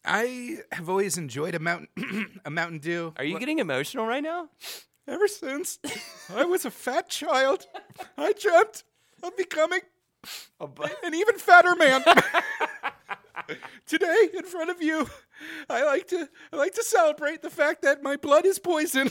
I 0.04 0.58
have 0.71 0.89
always 0.89 1.17
enjoyed 1.17 1.56
a 1.56 1.60
mountain 1.60 2.41
a 2.45 2.50
Mountain 2.50 2.80
Dew. 2.80 3.13
Are 3.17 3.24
you 3.24 3.39
getting 3.39 3.60
emotional 3.60 4.06
right 4.06 4.24
now? 4.24 4.50
Ever 5.08 5.28
since 5.28 5.80
I 6.34 6.45
was 6.45 6.65
a 6.65 6.71
fat 6.71 7.10
child, 7.10 7.65
I 8.17 8.34
dreamt 8.34 8.84
of 9.24 9.36
becoming 9.36 9.82
an 10.60 11.13
even 11.13 11.38
fatter 11.38 11.76
man. 11.76 12.04
Today, 13.88 14.30
in 14.34 14.43
front 14.43 14.69
of 14.69 14.82
you, 14.82 15.08
I 15.69 15.84
like 15.84 16.08
to 16.10 16.30
I 16.54 16.56
like 16.56 16.74
to 16.76 16.84
celebrate 16.84 17.41
the 17.41 17.50
fact 17.50 17.82
that 17.82 18.04
my 18.04 18.15
blood 18.15 18.45
is 18.45 18.60
poison. 18.60 19.10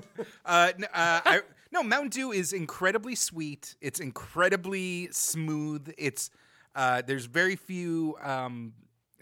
uh, 0.46 0.72
n- 0.76 0.84
uh, 0.84 1.20
I, 1.24 1.40
no, 1.72 1.82
Mountain 1.82 2.10
Dew 2.10 2.32
is 2.32 2.52
incredibly 2.52 3.14
sweet. 3.14 3.76
It's 3.80 4.00
incredibly 4.00 5.08
smooth. 5.10 5.92
It's 5.98 6.30
uh, 6.74 7.02
there's 7.06 7.26
very 7.26 7.56
few 7.56 8.16
um, 8.22 8.72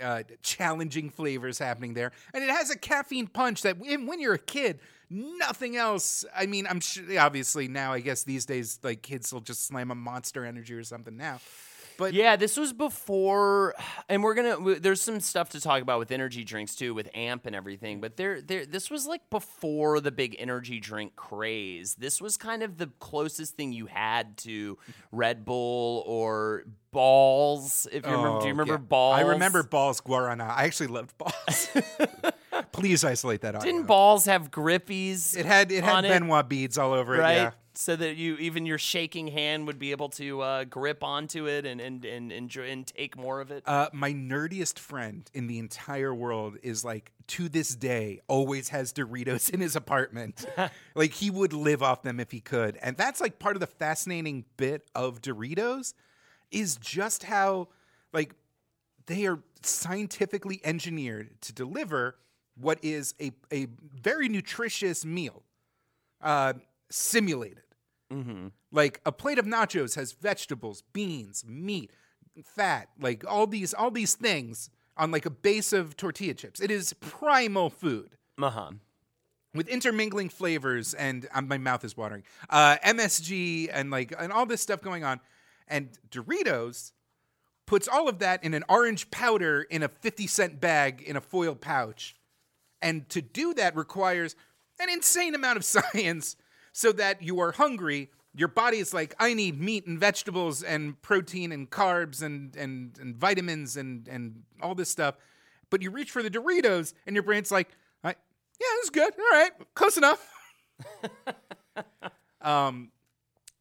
uh, 0.01 0.23
challenging 0.43 1.11
flavors 1.11 1.59
happening 1.59 1.95
there, 1.95 2.13
and 2.33 2.43
it 2.43 2.51
has 2.51 2.71
a 2.71 2.79
caffeine 2.79 3.27
punch 3.27 3.63
that 3.63 3.79
when, 3.79 4.07
when 4.07 4.21
you're 4.21 4.35
a 4.35 4.39
kid, 4.39 4.81
nothing 5.11 5.77
else. 5.77 6.25
I 6.35 6.47
mean, 6.47 6.67
I'm 6.67 6.81
sure 6.81 7.05
obviously 7.19 7.69
now 7.69 7.93
I 7.93 8.01
guess 8.01 8.25
these 8.25 8.47
days 8.47 8.79
like 8.83 9.03
kids 9.03 9.33
will 9.33 9.41
just 9.41 9.67
slam 9.67 9.91
a 9.91 9.95
Monster 9.95 10.45
Energy 10.45 10.75
or 10.75 10.85
something 10.85 11.17
now. 11.17 11.41
But 12.01 12.15
Yeah, 12.15 12.35
this 12.37 12.57
was 12.57 12.73
before, 12.73 13.75
and 14.09 14.25
we're 14.25 14.35
gonna. 14.35 14.51
w- 14.57 14.81
There's 14.81 15.01
some 15.01 15.21
stuff 15.21 15.51
to 15.51 15.61
talk 15.61 15.83
about 15.83 15.99
with 16.01 16.11
energy 16.11 16.43
drinks 16.43 16.75
too, 16.75 16.95
with 16.95 17.09
AMP 17.15 17.47
and 17.47 17.55
everything. 17.55 18.01
But 18.01 18.17
there, 18.17 18.41
there, 18.41 18.67
this 18.67 18.91
was 18.91 19.07
like 19.07 19.21
before 19.31 20.01
the 20.01 20.11
big 20.11 20.35
energy 20.39 20.81
drink 20.81 21.15
craze. 21.15 21.95
This 21.95 22.21
was 22.21 22.37
kind 22.37 22.63
of 22.65 22.79
the 22.79 22.89
closest 22.99 23.55
thing 23.55 23.73
you 23.73 23.87
had 23.87 24.37
to 24.39 24.79
Red 25.13 25.45
Bull 25.45 26.03
or 26.07 26.65
Bawls. 26.93 27.87
If 27.93 28.05
you 28.07 28.11
remember, 28.13 28.41
do 28.41 28.47
you 28.47 28.53
Oh, 28.53 28.57
remember 28.57 28.73
yeah. 28.73 28.79
Bawls? 28.79 29.17
I 29.19 29.21
remember 29.21 29.63
Bawls 29.63 30.01
Guarana. 30.01 30.49
I 30.49 30.65
actually 30.65 30.89
loved 30.89 31.17
Bawls. 31.19 31.69
Please 32.73 33.05
isolate 33.05 33.43
that 33.43 33.55
audio. 33.55 33.71
Didn't 33.71 33.87
Bawls 33.87 34.25
have 34.25 34.51
grippies? 34.51 35.37
it 35.37 35.45
had 35.47 35.71
it 35.71 35.85
had 35.85 35.95
on 35.97 36.05
it? 36.05 36.09
Ben 36.09 36.27
Wa 36.29 36.43
beads 36.43 36.79
all 36.79 36.93
over 36.93 37.13
right? 37.13 37.33
it. 37.33 37.37
Yeah. 37.37 37.51
So 37.81 37.97
that 37.97 38.17
you 38.17 38.37
even 38.37 38.67
your 38.67 38.77
shaking 38.77 39.29
hand 39.29 39.67
would 39.67 39.79
be 39.79 39.91
able 39.93 40.11
to 40.11 40.43
uh, 40.43 40.65
grip 40.65 41.03
onto 41.03 41.47
it 41.47 41.65
and 41.65 41.81
and 41.81 42.05
and 42.05 42.31
enjoy 42.31 42.69
and 42.69 42.87
take 42.87 43.17
more 43.17 43.41
of 43.41 43.51
it. 43.51 43.63
Uh, 43.67 43.89
my 43.95 44.13
nerdiest 44.13 44.79
friend 44.79 45.27
in 45.33 45.47
the 45.47 45.59
entire 45.59 46.15
world 46.15 46.59
is 46.63 46.85
like 46.85 47.11
to 47.29 47.49
this 47.49 47.75
day 47.75 48.21
always 48.29 48.69
has 48.69 48.93
Doritos 48.93 49.49
in 49.49 49.61
his 49.61 49.77
apartment. 49.77 50.45
like 50.95 51.15
he 51.15 51.31
would 51.31 51.55
live 51.55 51.83
off 51.83 52.03
them 52.03 52.21
if 52.21 52.31
he 52.31 52.41
could, 52.41 52.77
and 52.83 52.99
that's 52.99 53.19
like 53.19 53.39
part 53.39 53.57
of 53.57 53.61
the 53.61 53.67
fascinating 53.67 54.45
bit 54.59 54.87
of 54.95 55.23
Doritos 55.23 55.95
is 56.51 56.77
just 56.77 57.23
how 57.23 57.69
like 58.13 58.35
they 59.07 59.25
are 59.25 59.39
scientifically 59.63 60.61
engineered 60.65 61.41
to 61.41 61.55
deliver 61.55 62.17
what 62.61 62.79
is 62.83 63.15
a 63.19 63.33
a 63.51 63.69
very 63.95 64.29
nutritious 64.29 65.03
meal, 65.03 65.45
uh, 66.21 66.53
simulated. 66.91 67.63
Mm-hmm. 68.13 68.49
Like 68.73 69.01
a 69.05 69.13
plate 69.13 69.39
of 69.39 69.47
nachos 69.47 69.95
has 69.97 70.13
vegetables, 70.13 70.83
beans, 70.93 71.45
meat, 71.47 71.91
fat, 72.45 72.89
like 73.01 73.25
all 73.27 73.47
these 73.47 73.75
all 73.75 73.91
these 73.91 74.15
things 74.15 74.71
on 74.97 75.11
like 75.11 75.27
a 75.27 75.31
base 75.31 75.73
of 75.73 75.97
tortilla 75.97 76.35
chips. 76.35 76.61
It 76.61 76.71
is 76.71 76.93
primal 76.95 77.71
food 77.71 78.17
Uh 78.41 78.51
huh. 78.51 78.71
with 79.55 79.69
intermingling 79.69 80.29
flavors 80.29 80.95
and 80.95 81.27
um, 81.35 81.49
my 81.49 81.59
mouth 81.59 81.85
is 81.85 81.97
watering. 81.97 82.23
Uh, 82.49 82.77
MSG 82.85 83.69
and 83.73 83.91
like 83.91 84.13
and 84.19 84.33
all 84.33 84.47
this 84.47 84.61
stuff 84.63 84.81
going 84.83 85.05
on, 85.05 85.21
and 85.69 85.89
Doritos 86.11 86.93
puts 87.67 87.87
all 87.89 88.09
of 88.09 88.19
that 88.21 88.43
in 88.45 88.55
an 88.55 88.65
orange 88.69 89.11
powder 89.11 89.63
in 89.63 89.83
a 89.83 89.89
fifty 89.89 90.27
cent 90.27 90.61
bag 90.61 91.03
in 91.03 91.17
a 91.17 91.21
foil 91.21 91.55
pouch, 91.55 92.17
and 92.83 93.09
to 93.09 93.21
do 93.23 93.55
that 93.55 93.75
requires 93.77 94.35
an 94.81 94.89
insane 94.91 95.35
amount 95.35 95.57
of 95.57 95.65
science, 95.75 96.37
so 96.73 96.93
that 96.93 97.23
you 97.23 97.41
are 97.41 97.53
hungry. 97.53 98.11
Your 98.35 98.49
body 98.49 98.79
is 98.79 98.95
like, 98.95 99.15
I 99.19 99.35
need 99.35 99.61
meat 99.61 99.87
and 99.87 99.99
vegetables 99.99 100.63
and 100.63 101.01
protein 101.03 101.53
and 101.53 101.69
carbs 101.69 102.23
and 102.23 102.55
and, 102.57 102.97
and 103.01 103.17
vitamins 103.17 103.77
and 103.77 104.07
and 104.09 104.43
all 104.63 104.75
this 104.75 104.91
stuff. 104.91 105.17
But 105.71 105.83
you 105.83 105.91
reach 105.91 106.11
for 106.11 106.23
the 106.23 106.31
Doritos, 106.31 106.95
and 107.07 107.15
your 107.15 107.23
brain's 107.23 107.53
like, 107.53 107.69
I, 108.03 108.09
yeah, 108.09 108.67
this 108.77 108.85
is 108.85 108.91
good. 108.91 109.13
All 109.19 109.39
right, 109.39 109.53
close 109.75 109.97
enough. 109.97 110.29
um, 112.43 112.91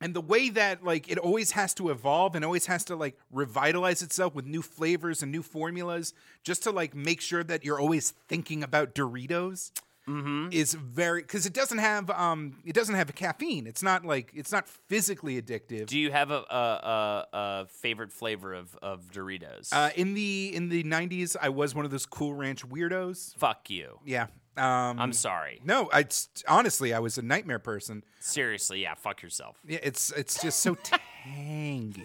and 0.02 0.15
the 0.15 0.22
way 0.22 0.50
that 0.50 0.84
like 0.84 1.10
it 1.10 1.17
always 1.17 1.52
has 1.52 1.74
to 1.76 1.89
evolve 1.89 2.36
and 2.36 2.45
always 2.45 2.65
has 2.67 2.86
to 2.86 2.95
like 2.95 3.17
revitalize 3.32 4.02
itself 4.02 4.34
with 4.34 4.45
new 4.45 4.62
flavors 4.62 5.22
and 5.22 5.32
new 5.32 5.43
formulas, 5.43 6.13
just 6.43 6.63
to 6.63 6.72
like 6.72 6.95
make 6.95 7.22
sure 7.22 7.43
that 7.43 7.65
you're 7.65 7.80
always 7.80 8.12
thinking 8.28 8.63
about 8.63 8.95
Doritos. 8.95 9.72
Is 10.52 10.74
very 10.74 11.22
because 11.22 11.45
it 11.45 11.54
doesn't 11.54 11.78
have 11.78 12.10
um 12.10 12.58
it 12.65 12.74
doesn't 12.74 12.95
have 12.95 13.13
caffeine. 13.15 13.67
It's 13.67 13.84
not 13.84 14.06
like 14.06 14.32
it's 14.34 14.52
not 14.52 14.67
physically 14.67 15.41
addictive. 15.41 15.86
Do 15.88 16.00
you 16.00 16.12
have 16.12 16.32
a 16.32 16.43
a, 16.50 16.56
a, 16.56 17.28
a 17.34 17.65
favorite 17.67 18.12
flavor 18.12 18.54
of, 18.54 18.78
of 18.82 19.12
Doritos? 19.12 19.69
Uh, 19.72 19.91
in 19.95 20.13
the 20.13 20.52
in 20.56 20.69
the 20.69 20.84
'90s, 20.84 21.36
I 21.39 21.50
was 21.50 21.76
one 21.76 21.86
of 21.86 21.91
those 21.91 22.06
Cool 22.06 22.34
Ranch 22.34 22.67
weirdos. 22.67 23.36
Fuck 23.38 23.69
you. 23.69 24.00
Yeah. 24.06 24.28
Um, 24.58 25.00
I'm 25.00 25.13
sorry. 25.13 25.62
No, 25.63 25.89
I 25.93 26.06
honestly, 26.48 26.93
I 26.93 27.00
was 27.00 27.17
a 27.17 27.22
nightmare 27.22 27.60
person. 27.60 28.04
Seriously, 28.19 28.82
yeah. 28.82 28.95
Fuck 28.95 29.22
yourself. 29.22 29.58
Yeah, 29.65 29.80
it's 29.84 30.12
it's 30.12 30.41
just 30.41 30.60
so 30.60 30.76
tangy. 31.24 32.04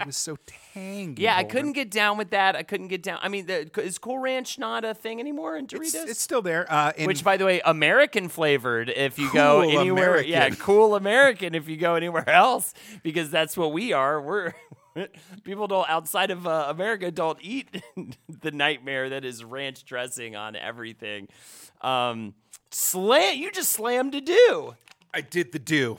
It 0.00 0.06
was 0.06 0.16
so 0.16 0.36
tangy. 0.74 1.22
Yeah, 1.22 1.32
I 1.32 1.36
Holden. 1.36 1.50
couldn't 1.50 1.72
get 1.72 1.90
down 1.90 2.18
with 2.18 2.30
that. 2.30 2.56
I 2.56 2.62
couldn't 2.62 2.88
get 2.88 3.02
down. 3.02 3.18
I 3.22 3.28
mean, 3.28 3.46
the, 3.46 3.70
is 3.80 3.98
Cool 3.98 4.18
Ranch 4.18 4.58
not 4.58 4.84
a 4.84 4.94
thing 4.94 5.20
anymore 5.20 5.56
in 5.56 5.66
Doritos? 5.66 5.80
It's, 5.80 5.94
it's 5.94 6.20
still 6.20 6.42
there. 6.42 6.70
Uh, 6.70 6.92
in, 6.96 7.06
Which, 7.06 7.22
by 7.22 7.36
the 7.36 7.44
way, 7.44 7.60
American 7.64 8.28
flavored. 8.28 8.88
If 8.88 9.18
you 9.18 9.32
go 9.32 9.62
Cool 9.62 9.80
anywhere, 9.80 10.22
yeah, 10.22 10.50
cool 10.50 10.94
American. 10.94 11.54
If 11.54 11.68
you 11.68 11.76
go 11.76 11.94
anywhere 11.94 12.28
else, 12.28 12.74
because 13.02 13.30
that's 13.30 13.56
what 13.56 13.72
we 13.72 13.92
are. 13.92 14.20
We're 14.20 14.52
people 15.44 15.66
don't 15.66 15.88
outside 15.88 16.30
of 16.30 16.46
uh, 16.46 16.66
America 16.68 17.10
don't 17.10 17.38
eat 17.40 17.82
the 18.28 18.50
nightmare 18.50 19.10
that 19.10 19.24
is 19.24 19.44
ranch 19.44 19.84
dressing 19.84 20.36
on 20.36 20.56
everything. 20.56 21.28
Um, 21.80 22.34
slam, 22.70 23.38
you 23.38 23.50
just 23.50 23.72
slammed 23.72 24.14
a 24.14 24.20
do. 24.20 24.74
I 25.12 25.20
did 25.22 25.52
the 25.52 25.58
do. 25.58 25.98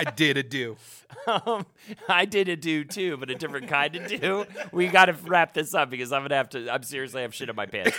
I 0.00 0.10
did 0.10 0.36
a 0.36 0.42
do. 0.42 0.76
Um, 1.26 1.64
I 2.06 2.26
did 2.26 2.48
a 2.50 2.56
do 2.56 2.84
too, 2.84 3.16
but 3.16 3.30
a 3.30 3.34
different 3.34 3.68
kind 3.68 3.96
of 3.96 4.08
do. 4.08 4.44
We 4.72 4.88
got 4.88 5.06
to 5.06 5.12
wrap 5.12 5.54
this 5.54 5.72
up 5.72 5.88
because 5.88 6.12
I'm 6.12 6.20
gonna 6.22 6.34
have 6.36 6.50
to. 6.50 6.68
I'm 6.70 6.82
seriously 6.82 7.22
have 7.22 7.34
shit 7.34 7.48
in 7.48 7.56
my 7.56 7.64
pants. 7.64 7.96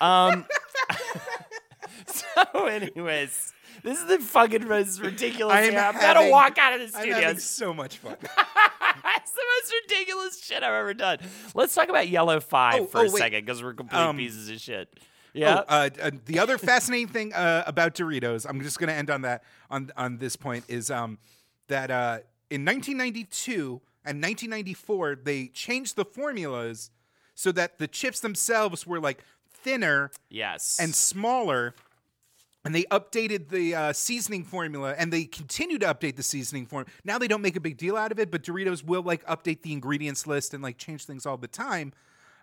Um. 0.00 0.44
so, 2.06 2.66
anyways, 2.66 3.52
this 3.82 3.98
is 3.98 4.06
the 4.06 4.18
fucking 4.18 4.68
most 4.68 5.00
ridiculous. 5.00 5.56
I 5.56 5.62
am. 5.62 5.94
I'm 5.96 6.00
gonna 6.00 6.30
walk 6.30 6.56
out 6.58 6.74
of 6.74 6.80
the 6.80 6.96
I'm 6.98 7.02
studio. 7.04 7.14
having 7.20 7.38
so 7.38 7.74
much 7.74 7.98
fun. 7.98 8.16
That's 8.22 9.32
the 9.32 9.42
most 9.60 9.74
ridiculous 9.88 10.44
shit 10.44 10.62
I've 10.62 10.72
ever 10.74 10.94
done. 10.94 11.18
Let's 11.54 11.74
talk 11.74 11.88
about 11.88 12.08
Yellow 12.08 12.38
Five 12.38 12.82
Oh, 12.82 12.86
for 12.86 12.98
oh, 12.98 13.00
a 13.02 13.04
wait. 13.10 13.18
second 13.18 13.44
because 13.44 13.62
we're 13.62 13.74
complete 13.74 13.98
Um, 13.98 14.16
pieces 14.18 14.48
of 14.50 14.60
shit. 14.60 14.88
Yeah. 15.32 15.62
Oh, 15.62 15.64
uh, 15.68 15.90
uh, 16.00 16.10
the 16.26 16.38
other 16.38 16.58
fascinating 16.58 17.08
thing 17.08 17.32
uh, 17.32 17.64
about 17.66 17.94
Doritos, 17.94 18.46
I'm 18.48 18.60
just 18.60 18.78
going 18.78 18.88
to 18.88 18.94
end 18.94 19.10
on 19.10 19.22
that 19.22 19.44
on 19.70 19.90
on 19.96 20.18
this 20.18 20.36
point 20.36 20.64
is 20.68 20.90
um, 20.90 21.18
that 21.68 21.90
uh, 21.90 22.18
in 22.50 22.64
1992 22.64 23.80
and 24.04 24.22
1994 24.22 25.16
they 25.22 25.46
changed 25.48 25.96
the 25.96 26.04
formulas 26.04 26.90
so 27.34 27.50
that 27.52 27.78
the 27.78 27.88
chips 27.88 28.20
themselves 28.20 28.86
were 28.86 29.00
like 29.00 29.24
thinner 29.62 30.10
yes. 30.28 30.78
and 30.80 30.94
smaller. 30.94 31.74
And 32.64 32.72
they 32.72 32.84
updated 32.84 33.48
the 33.48 33.74
uh, 33.74 33.92
seasoning 33.92 34.44
formula, 34.44 34.94
and 34.96 35.12
they 35.12 35.24
continue 35.24 35.80
to 35.80 35.86
update 35.86 36.14
the 36.14 36.22
seasoning 36.22 36.64
form. 36.64 36.86
Now 37.02 37.18
they 37.18 37.26
don't 37.26 37.42
make 37.42 37.56
a 37.56 37.60
big 37.60 37.76
deal 37.76 37.96
out 37.96 38.12
of 38.12 38.20
it, 38.20 38.30
but 38.30 38.44
Doritos 38.44 38.84
will 38.84 39.02
like 39.02 39.26
update 39.26 39.62
the 39.62 39.72
ingredients 39.72 40.28
list 40.28 40.54
and 40.54 40.62
like 40.62 40.78
change 40.78 41.04
things 41.04 41.26
all 41.26 41.36
the 41.36 41.48
time. 41.48 41.92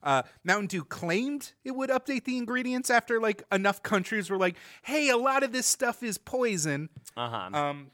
Uh, 0.04 0.24
Mountain 0.44 0.68
Dew 0.68 0.84
claimed 0.84 1.54
it 1.64 1.72
would 1.72 1.90
update 1.90 2.24
the 2.26 2.38
ingredients 2.38 2.90
after 2.90 3.20
like 3.20 3.44
enough 3.52 3.84
countries 3.84 4.30
were 4.30 4.38
like, 4.38 4.56
"Hey, 4.82 5.10
a 5.10 5.18
lot 5.18 5.44
of 5.44 5.52
this 5.52 5.66
stuff 5.66 6.04
is 6.04 6.18
poison." 6.18 6.90
uh 7.18 7.30
huh. 7.30 7.58
Um, 7.58 7.92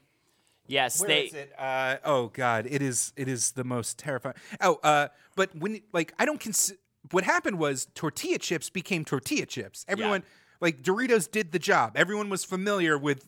yes. 0.66 1.00
where 1.00 1.08
they. 1.08 1.24
is 1.24 1.34
it? 1.34 1.52
Uh, 1.58 1.96
oh 2.04 2.28
God, 2.28 2.66
it 2.68 2.82
is. 2.82 3.12
It 3.16 3.28
is 3.28 3.52
the 3.52 3.64
most 3.64 3.98
terrifying. 3.98 4.36
Oh, 4.60 4.78
uh, 4.82 5.08
but 5.34 5.54
when 5.56 5.80
like 5.92 6.14
I 6.18 6.24
don't 6.24 6.40
consider 6.40 6.78
what 7.10 7.24
happened 7.24 7.58
was 7.58 7.86
tortilla 7.94 8.38
chips 8.38 8.70
became 8.70 9.04
tortilla 9.04 9.46
chips. 9.46 9.84
Everyone 9.88 10.22
like 10.60 10.82
Doritos 10.82 11.30
did 11.30 11.52
the 11.52 11.58
job. 11.58 11.92
Everyone 11.96 12.28
was 12.28 12.44
familiar 12.44 12.98
with 12.98 13.26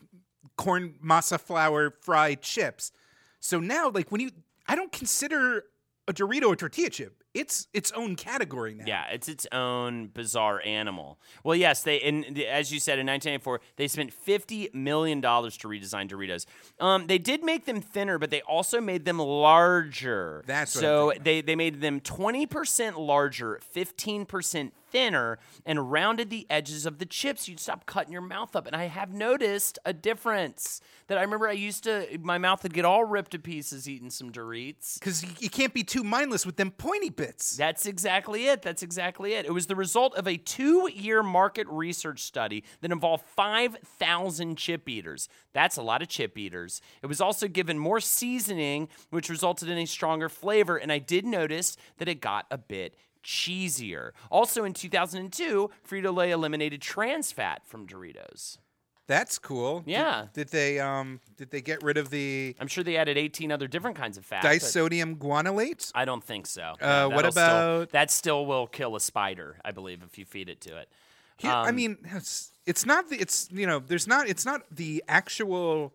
corn 0.56 0.94
masa 1.04 1.40
flour 1.40 1.94
fried 2.02 2.42
chips. 2.42 2.92
So 3.40 3.60
now, 3.60 3.90
like 3.90 4.10
when 4.10 4.20
you, 4.20 4.30
I 4.66 4.74
don't 4.74 4.92
consider 4.92 5.64
a 6.06 6.12
Dorito 6.12 6.52
a 6.52 6.56
tortilla 6.56 6.90
chip. 6.90 7.22
It's 7.38 7.68
its 7.72 7.92
own 7.92 8.16
category 8.16 8.74
now. 8.74 8.84
Yeah, 8.86 9.04
it's 9.10 9.28
its 9.28 9.46
own 9.52 10.08
bizarre 10.08 10.60
animal. 10.64 11.18
Well, 11.44 11.54
yes, 11.54 11.82
they 11.82 12.00
and 12.00 12.38
as 12.40 12.72
you 12.72 12.80
said 12.80 12.98
in 12.98 13.06
1984, 13.06 13.60
they 13.76 13.88
spent 13.88 14.12
50 14.12 14.70
million 14.72 15.20
dollars 15.20 15.56
to 15.58 15.68
redesign 15.68 16.08
Doritos. 16.10 16.46
Um, 16.80 17.06
they 17.06 17.18
did 17.18 17.44
make 17.44 17.64
them 17.64 17.80
thinner, 17.80 18.18
but 18.18 18.30
they 18.30 18.40
also 18.42 18.80
made 18.80 19.04
them 19.04 19.18
larger. 19.18 20.42
That's 20.46 20.72
so 20.72 21.12
they 21.22 21.40
they 21.40 21.54
made 21.56 21.80
them 21.80 22.00
20% 22.00 22.98
larger, 22.98 23.60
15% 23.74 24.72
thinner, 24.90 25.38
and 25.64 25.90
rounded 25.90 26.30
the 26.30 26.46
edges 26.50 26.86
of 26.86 26.98
the 26.98 27.06
chips. 27.06 27.48
You'd 27.48 27.60
stop 27.60 27.86
cutting 27.86 28.12
your 28.12 28.22
mouth 28.22 28.54
up, 28.56 28.66
and 28.66 28.74
I 28.74 28.84
have 28.84 29.12
noticed 29.12 29.78
a 29.84 29.92
difference. 29.92 30.80
That 31.08 31.18
I 31.18 31.22
remember, 31.22 31.48
I 31.48 31.52
used 31.52 31.84
to 31.84 32.06
my 32.22 32.38
mouth 32.38 32.62
would 32.62 32.74
get 32.74 32.84
all 32.84 33.04
ripped 33.04 33.30
to 33.32 33.38
pieces 33.38 33.88
eating 33.88 34.10
some 34.10 34.30
Doritos. 34.30 34.98
Because 34.98 35.22
you, 35.22 35.30
you 35.38 35.50
can't 35.50 35.72
be 35.72 35.82
too 35.82 36.04
mindless 36.04 36.44
with 36.44 36.56
them 36.56 36.70
pointy 36.70 37.08
bits. 37.10 37.56
That's 37.56 37.86
exactly 37.86 38.46
it. 38.46 38.62
That's 38.62 38.82
exactly 38.82 39.32
it. 39.34 39.46
It 39.46 39.52
was 39.52 39.66
the 39.66 39.76
result 39.76 40.14
of 40.16 40.28
a 40.28 40.36
two 40.36 40.90
year 40.92 41.22
market 41.22 41.66
research 41.68 42.22
study 42.22 42.64
that 42.80 42.92
involved 42.92 43.24
5,000 43.24 44.56
chip 44.56 44.88
eaters. 44.88 45.28
That's 45.52 45.76
a 45.76 45.82
lot 45.82 46.02
of 46.02 46.08
chip 46.08 46.36
eaters. 46.36 46.80
It 47.02 47.06
was 47.06 47.20
also 47.20 47.48
given 47.48 47.78
more 47.78 48.00
seasoning, 48.00 48.88
which 49.10 49.30
resulted 49.30 49.68
in 49.68 49.78
a 49.78 49.86
stronger 49.86 50.28
flavor. 50.28 50.76
And 50.76 50.92
I 50.92 50.98
did 50.98 51.24
notice 51.24 51.76
that 51.98 52.08
it 52.08 52.20
got 52.20 52.46
a 52.50 52.58
bit 52.58 52.94
cheesier. 53.24 54.10
Also 54.30 54.64
in 54.64 54.72
2002, 54.72 55.70
Frito 55.88 56.14
Lay 56.14 56.30
eliminated 56.30 56.80
trans 56.82 57.32
fat 57.32 57.62
from 57.66 57.86
Doritos. 57.86 58.58
That's 59.06 59.38
cool. 59.38 59.82
Yeah. 59.86 60.26
Did, 60.34 60.48
they 60.48 60.78
um 60.80 61.20
did 61.38 61.50
they 61.50 61.62
get 61.62 61.82
rid 61.82 61.96
of 61.96 62.10
the 62.10 62.54
I'm 62.60 62.68
sure 62.68 62.84
they 62.84 62.96
added 62.98 63.16
18 63.16 63.50
other 63.50 63.66
different 63.66 63.96
kinds 63.96 64.18
of 64.18 64.26
fat. 64.26 64.44
disodium 64.44 65.16
guanylate? 65.16 65.90
I 65.94 66.04
don't 66.04 66.22
think 66.22 66.46
so. 66.46 66.74
Uh, 66.80 67.06
what 67.08 67.16
that'll 67.16 67.32
still- 67.32 67.44
about- 67.44 67.90
that? 67.92 68.10
Still 68.10 68.44
will 68.44 68.66
kill 68.66 68.96
a 68.96 69.00
spider, 69.00 69.56
I 69.64 69.70
believe, 69.70 70.02
if 70.02 70.18
you 70.18 70.26
feed 70.26 70.50
it 70.50 70.60
to 70.62 70.76
it. 70.76 70.90
Here, 71.38 71.50
I 71.50 71.68
Um, 71.70 71.76
mean, 71.76 71.96
it's, 72.04 72.50
it's 72.66 72.84
not 72.84 73.08
the 73.08 73.16
it's 73.16 73.48
you 73.50 73.66
know 73.66 73.78
there's 73.78 74.06
not 74.06 74.28
it's 74.28 74.44
not 74.44 74.62
the 74.70 75.02
actual 75.08 75.94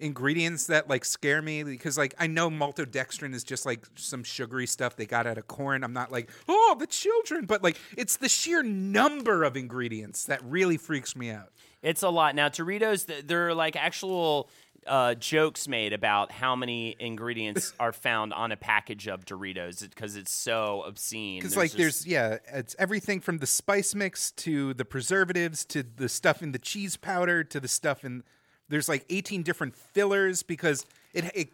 ingredients 0.00 0.66
that 0.66 0.88
like 0.88 1.04
scare 1.04 1.42
me 1.42 1.62
because 1.62 1.96
like 1.96 2.14
I 2.18 2.26
know 2.26 2.50
maltodextrin 2.50 3.34
is 3.34 3.44
just 3.44 3.66
like 3.66 3.86
some 3.94 4.24
sugary 4.24 4.66
stuff 4.66 4.96
they 4.96 5.06
got 5.06 5.26
out 5.26 5.38
of 5.38 5.46
corn. 5.46 5.84
I'm 5.84 5.92
not 5.92 6.10
like 6.10 6.30
oh 6.48 6.76
the 6.78 6.86
children, 6.86 7.46
but 7.46 7.62
like 7.62 7.78
it's 7.96 8.16
the 8.16 8.28
sheer 8.28 8.62
number 8.62 9.44
of 9.44 9.56
ingredients 9.56 10.24
that 10.24 10.42
really 10.44 10.76
freaks 10.76 11.14
me 11.14 11.30
out. 11.30 11.52
It's 11.82 12.02
a 12.02 12.08
lot. 12.10 12.34
Now, 12.34 12.48
Doritos, 12.48 13.06
th- 13.06 13.26
there 13.26 13.48
are 13.48 13.54
like 13.54 13.74
actual 13.76 14.50
uh, 14.86 15.14
jokes 15.14 15.68
made 15.68 15.92
about 15.92 16.32
how 16.32 16.56
many 16.56 16.96
ingredients 16.98 17.72
are 17.80 17.92
found 17.92 18.32
on 18.32 18.52
a 18.52 18.56
package 18.56 19.08
of 19.08 19.24
Doritos 19.24 19.88
because 19.88 20.16
it's 20.16 20.32
so 20.32 20.82
obscene. 20.86 21.40
Because 21.40 21.56
like 21.56 21.70
just- 21.70 21.78
there's 21.78 22.06
yeah, 22.06 22.38
it's 22.52 22.76
everything 22.78 23.20
from 23.20 23.38
the 23.38 23.46
spice 23.46 23.94
mix 23.94 24.32
to 24.32 24.74
the 24.74 24.84
preservatives 24.84 25.64
to 25.66 25.82
the 25.82 26.08
stuff 26.08 26.42
in 26.42 26.52
the 26.52 26.58
cheese 26.58 26.96
powder 26.96 27.44
to 27.44 27.60
the 27.60 27.68
stuff 27.68 28.04
in 28.04 28.24
there's 28.70 28.88
like 28.88 29.04
18 29.10 29.42
different 29.42 29.76
fillers 29.76 30.42
because 30.42 30.86
it 31.12 31.24
it 31.34 31.48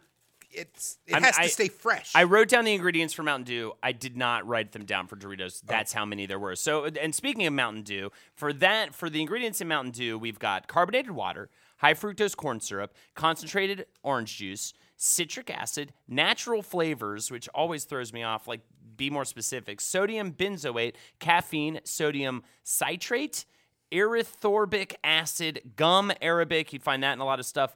it's 0.53 0.99
it 1.07 1.15
I'm- 1.15 1.23
has 1.23 1.37
to 1.37 1.49
stay 1.49 1.69
fresh. 1.69 2.13
I 2.15 2.23
wrote 2.23 2.49
down 2.49 2.65
the 2.65 2.75
ingredients 2.75 3.13
for 3.13 3.23
Mountain 3.23 3.45
Dew. 3.45 3.73
I 3.83 3.93
did 3.93 4.17
not 4.17 4.47
write 4.47 4.73
them 4.73 4.85
down 4.85 5.07
for 5.07 5.17
Doritos. 5.17 5.63
Oh. 5.63 5.67
That's 5.69 5.93
how 5.93 6.05
many 6.05 6.27
there 6.27 6.39
were. 6.39 6.57
So, 6.57 6.85
and 6.85 7.15
speaking 7.15 7.47
of 7.47 7.53
Mountain 7.53 7.83
Dew, 7.83 8.11
for 8.35 8.53
that, 8.55 8.95
for 8.95 9.11
the 9.11 9.21
ingredients 9.21 9.61
in 9.61 9.69
Mountain 9.69 9.93
Dew, 9.93 10.19
we've 10.19 10.39
got 10.39 10.69
carbonated 10.69 11.11
water, 11.11 11.51
high 11.79 11.95
fructose 11.95 12.37
corn 12.37 12.61
syrup, 12.61 12.95
concentrated 13.15 13.87
orange 14.03 14.37
juice, 14.37 14.73
citric 14.97 15.51
acid, 15.51 15.93
natural 16.09 16.63
flavors, 16.63 17.31
which 17.31 17.49
always 17.55 17.85
throws 17.85 18.13
me 18.13 18.23
off. 18.23 18.47
Like, 18.49 18.61
be 18.97 19.11
more 19.11 19.27
specific: 19.27 19.81
sodium 19.81 20.33
benzoate, 20.33 20.95
caffeine, 21.19 21.81
sodium 21.85 22.45
citrate, 22.63 23.45
erythorbic 23.93 24.95
acid, 25.05 25.61
gum 25.77 26.13
arabic. 26.21 26.73
You'd 26.73 26.83
find 26.83 27.03
that 27.03 27.13
in 27.13 27.21
a 27.21 27.25
lot 27.25 27.39
of 27.41 27.47
stuff. 27.47 27.75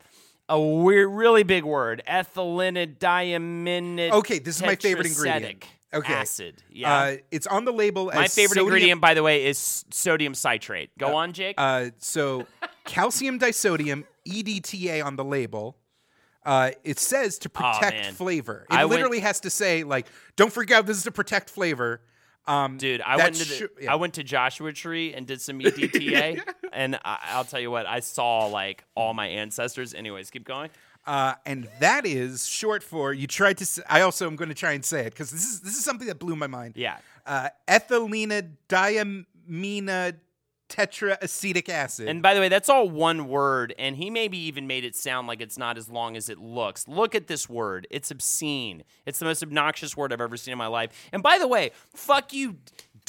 A 0.49 0.61
weird, 0.61 1.11
really 1.11 1.45
big 1.45 1.65
word, 1.65 2.03
ethylene 2.09 2.97
diamine. 2.99 4.11
Okay, 4.11 4.39
this 4.41 4.57
is 4.57 4.63
my 4.63 4.75
favorite 4.77 5.07
ingredient. 5.07 5.65
Okay. 5.93 6.13
acid. 6.13 6.63
Yeah. 6.71 6.95
Uh, 6.95 7.17
it's 7.33 7.47
on 7.49 7.65
the 7.65 7.73
label 7.73 8.07
My 8.07 8.29
favorite 8.29 8.55
sodium- 8.55 8.67
ingredient, 8.67 9.01
by 9.01 9.15
the 9.15 9.23
way, 9.25 9.47
is 9.47 9.85
sodium 9.91 10.35
citrate. 10.35 10.97
Go 10.99 11.17
on, 11.17 11.33
Jake. 11.33 11.57
Uh, 11.59 11.91
so 11.99 12.47
calcium 12.85 13.39
disodium 13.41 14.05
EDTA 14.29 15.05
on 15.05 15.17
the 15.17 15.25
label. 15.25 15.77
Uh, 16.45 16.71
it 16.85 16.99
says 17.01 17.39
to 17.41 17.49
protect 17.51 17.97
man. 17.97 18.13
flavor. 18.15 18.67
It 18.71 18.75
I 18.75 18.85
went- 18.85 18.91
literally 18.93 19.21
has 19.21 19.41
to 19.41 19.51
say 19.51 19.83
like, 19.85 20.07
don't 20.37 20.53
forget 20.53 20.87
this 20.87 20.97
is 20.99 21.05
to 21.05 21.11
protect 21.13 21.51
flavor. 21.51 22.01
Um, 22.47 22.79
Dude, 22.79 23.01
I 23.03 23.17
went 23.17 23.37
to 23.37 23.49
the, 23.49 23.55
sh- 23.55 23.83
yeah. 23.83 23.93
I 23.93 23.97
went 23.97 24.15
to 24.15 24.25
Joshua 24.25 24.73
Tree 24.73 25.15
and 25.15 25.27
did 25.27 25.41
some 25.41 25.61
EDTA, 25.61 26.41
and 26.73 26.97
I, 27.05 27.19
I'll 27.29 27.45
tell 27.45 27.61
you 27.61 27.71
what, 27.71 27.87
I 27.87 28.01
saw 28.01 28.47
like 28.47 28.85
all 28.95 29.15
my 29.15 29.27
ancestors. 29.27 29.95
Anyways, 29.95 30.31
keep 30.31 30.45
going. 30.45 30.71
Uh, 31.07 31.35
and 31.47 31.69
that 31.81 32.05
is 32.05 32.47
short 32.47 32.83
for 32.83 33.13
you 33.13 33.27
tried 33.27 33.59
to. 33.59 33.67
Say, 33.67 33.83
I 33.89 34.03
also 34.03 34.27
am 34.27 34.37
going 34.37 34.49
to 34.49 34.55
try 34.55 34.73
and 34.73 34.85
say 34.85 35.07
it 35.07 35.11
because 35.11 35.31
this 35.31 35.45
is 35.45 35.61
this 35.61 35.77
is 35.77 35.85
something 35.85 36.07
that 36.09 36.19
blew 36.19 36.37
my 36.37 36.47
mind. 36.47 36.77
Yeah. 36.77 36.99
Uh, 37.27 37.49
ethylene 37.69 38.51
diamina 38.69 40.15
tetraacetic 40.71 41.69
acid. 41.69 42.09
And 42.09 42.23
by 42.23 42.33
the 42.33 42.41
way, 42.41 42.49
that's 42.49 42.69
all 42.69 42.89
one 42.89 43.29
word, 43.29 43.75
and 43.79 43.97
he 43.97 44.09
maybe 44.09 44.39
even 44.39 44.67
made 44.67 44.85
it 44.85 44.97
sound 44.97 45.27
like 45.27 45.41
it's 45.41 45.59
not 45.59 45.77
as 45.77 45.91
long 45.91 46.17
as 46.17 46.29
it 46.29 46.39
looks. 46.39 46.89
Look 46.89 47.15
at 47.15 47.27
this 47.27 47.49
word. 47.49 47.87
It's 47.91 48.11
obscene. 48.11 48.85
It's 49.05 49.19
the 49.19 49.25
most 49.27 49.43
obnoxious 49.43 49.97
word 49.97 50.13
I've 50.13 50.21
ever 50.21 50.37
seen 50.37 50.53
in 50.53 50.59
my 50.59 50.69
life. 50.69 50.91
And 51.13 51.23
by 51.23 51.39
the 51.39 51.49
way, 51.49 51.73
fuck 51.95 52.33
you, 52.33 52.57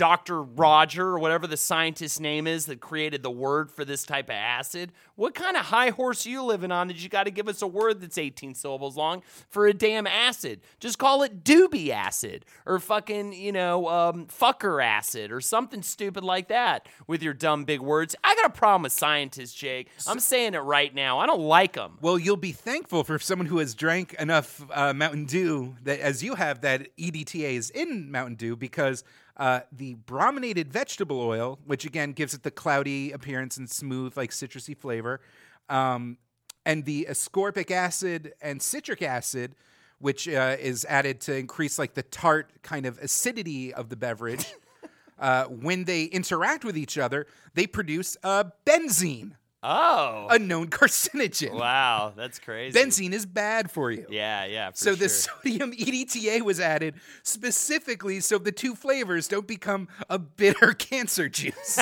Dr. 0.02 0.42
Roger, 0.42 1.10
or 1.10 1.20
whatever 1.20 1.46
the 1.46 1.56
scientist's 1.56 2.20
name 2.20 2.48
is 2.48 2.66
that 2.66 2.82
created 2.82 3.22
the 3.22 3.30
word 3.30 3.70
for 3.70 3.86
this 3.86 4.04
type 4.04 4.30
of 4.30 4.36
acid. 4.36 4.92
What 5.14 5.36
kind 5.36 5.56
of 5.56 5.66
high 5.66 5.92
horse 5.92 6.26
are 6.26 6.30
you 6.30 6.42
living 6.42 6.72
on 6.72 6.88
that 6.88 7.04
you 7.04 7.08
got 7.08 7.26
to 7.26 7.30
give 7.30 7.48
us 7.48 7.62
a 7.62 7.68
word 7.68 8.02
that's 8.02 8.18
18 8.18 8.56
syllables 8.56 8.98
long 8.98 9.22
for 9.48 9.68
a 9.68 9.76
damn 9.76 10.08
acid? 10.08 10.62
Just 10.80 10.98
call 10.98 11.22
it 11.22 11.44
doobie 11.44 11.90
acid 11.90 12.46
or 12.66 12.80
fucking, 12.80 13.34
you 13.34 13.52
know, 13.52 13.88
um, 13.90 14.26
fucker 14.26 14.84
acid 14.84 15.32
or 15.32 15.40
something 15.40 15.84
stupid 15.84 16.24
like 16.24 16.48
that 16.48 16.88
with 17.06 17.22
your 17.22 17.36
dumb 17.36 17.64
big 17.64 17.80
words. 17.80 18.16
I 18.24 18.34
got 18.34 18.46
a 18.46 18.50
problem 18.50 18.82
with 18.82 18.94
scientists, 18.94 19.54
Jake. 19.54 19.88
I'm 20.08 20.20
saying 20.20 20.56
it 20.56 20.62
right 20.62 20.96
now. 20.96 21.20
I 21.20 21.28
don't 21.28 21.42
like 21.42 21.74
them. 21.74 22.00
Well, 22.02 22.18
you'll 22.18 22.38
be 22.38 22.54
thankful 22.54 23.04
for 23.04 23.20
someone 23.20 23.46
who 23.46 23.60
has 23.60 23.76
drank 23.76 24.16
enough 24.16 24.66
uh, 24.72 24.96
Mountain 24.96 25.26
Dew 25.26 25.76
that, 25.84 26.00
as 26.00 26.24
you 26.24 26.34
have, 26.34 26.62
that 26.62 26.88
EDTA 26.98 27.54
is 27.54 27.70
in 27.70 28.10
Mountain 28.10 28.38
Dew 28.38 28.56
because 28.56 29.04
uh, 29.38 29.62
the 29.72 29.96
brominated 29.96 30.72
vegetable 30.72 31.20
oil, 31.20 31.60
which 31.66 31.86
again 31.86 32.12
gives 32.12 32.34
it 32.34 32.44
the 32.44 32.52
cloudy 32.52 33.12
appearance 33.12 33.58
and 33.58 33.70
smooth, 33.70 34.16
like 34.18 34.32
citrusy 34.32 34.78
flavor, 34.78 35.22
um, 35.70 36.18
and 36.66 36.86
the 36.86 37.08
ascorbic 37.10 37.72
acid 37.72 38.34
and 38.42 38.62
citric 38.62 39.02
acid, 39.02 39.56
which 40.00 40.28
uh, 40.28 40.56
is 40.60 40.86
added 40.86 41.22
to 41.22 41.36
increase 41.36 41.80
like 41.80 41.94
the 41.94 42.04
tart 42.04 42.52
kind 42.64 42.86
of 42.86 42.98
acidity 43.00 43.74
of 43.74 43.90
the 43.90 43.96
beverage. 43.96 44.46
uh, 45.20 45.46
when 45.46 45.86
they 45.86 46.06
interact 46.06 46.66
with 46.66 46.78
each 46.78 46.98
other, 46.98 47.28
they 47.54 47.68
produce 47.68 48.18
uh, 48.24 48.44
benzene, 48.66 49.34
Oh. 49.64 50.28
a 50.30 50.40
known 50.40 50.68
carcinogen. 50.70 51.54
Wow, 51.54 52.14
that's 52.16 52.40
crazy. 52.40 52.78
Benzene 52.78 53.14
is 53.14 53.26
bad 53.26 53.70
for 53.70 53.92
you. 53.92 54.06
Yeah, 54.10 54.46
yeah. 54.46 54.72
For 54.72 54.78
so 54.78 54.96
the 54.96 55.10
sodium 55.10 55.72
EDTA 55.78 56.42
was 56.42 56.60
added 56.60 56.96
specifically 57.24 58.20
so 58.22 58.38
the 58.38 58.52
two 58.52 58.76
flavors 58.76 59.28
don't 59.28 59.48
become 59.48 59.88
a 60.10 60.18
bitter 60.18 60.74
cancer 60.78 61.30
juice. 61.30 61.80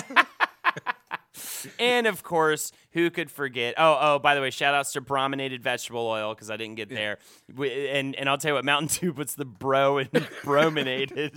And 1.77 2.05
of 2.05 2.23
course, 2.23 2.71
who 2.91 3.09
could 3.09 3.32
forget? 3.32 3.75
Oh, 3.77 3.97
oh, 3.99 4.19
by 4.19 4.36
the 4.36 4.41
way, 4.41 4.49
shout 4.49 4.73
outs 4.73 4.93
to 4.93 5.01
brominated 5.01 5.61
vegetable 5.61 6.05
oil 6.05 6.34
because 6.34 6.49
I 6.49 6.57
didn't 6.57 6.75
get 6.75 6.89
there. 6.89 7.17
We, 7.55 7.89
and 7.89 8.15
and 8.15 8.27
I'll 8.27 8.38
tell 8.38 8.49
you 8.49 8.55
what, 8.55 8.65
Mountain 8.65 8.89
Dew 8.99 9.13
puts 9.13 9.36
the 9.36 9.45
bro 9.45 9.99
in 9.99 10.09
brominated. 10.43 11.34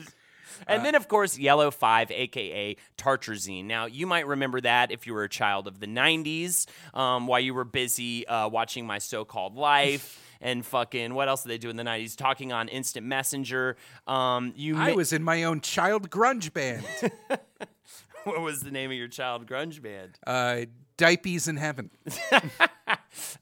And 0.67 0.85
then, 0.85 0.95
of 0.95 1.09
course, 1.09 1.39
Yellow 1.39 1.71
5, 1.71 2.11
aka 2.11 2.77
Tartrazine. 2.99 3.65
Now, 3.67 3.87
you 3.87 4.07
might 4.07 4.27
remember 4.27 4.61
that 4.61 4.91
if 4.91 5.07
you 5.07 5.15
were 5.15 5.25
a 5.25 5.29
child 5.29 5.67
of 5.67 5.81
the 5.81 5.87
90s, 5.87 6.67
um, 6.95 7.27
while 7.27 7.41
you 7.41 7.55
were 7.55 7.65
busy 7.65 8.27
uh, 8.27 8.49
watching 8.49 8.87
My 8.87 8.99
So 8.99 9.25
Called 9.25 9.57
Life. 9.57 10.19
And 10.45 10.67
fucking, 10.67 11.15
what 11.15 11.29
else 11.29 11.45
did 11.45 11.51
they 11.51 11.59
do 11.59 11.71
in 11.71 11.77
the 11.77 11.85
90s? 11.85 12.17
Talking 12.17 12.53
on 12.53 12.67
Instant 12.67 13.07
Messenger. 13.07 13.77
Um, 14.09 14.53
you 14.57 14.77
I 14.77 14.91
ma- 14.91 14.97
was 14.97 15.13
in 15.13 15.23
my 15.23 15.45
own 15.45 15.61
child 15.61 16.11
grunge 16.11 16.53
band, 16.53 16.85
what 18.25 18.41
was 18.41 18.61
the 18.63 18.73
name 18.73 18.91
of 18.91 18.97
your 18.97 19.07
child 19.07 19.47
grunge 19.47 19.81
band? 19.81 20.19
uh, 20.27 20.63
Diapies 21.03 21.49
in 21.49 21.57
Heaven. 21.57 21.91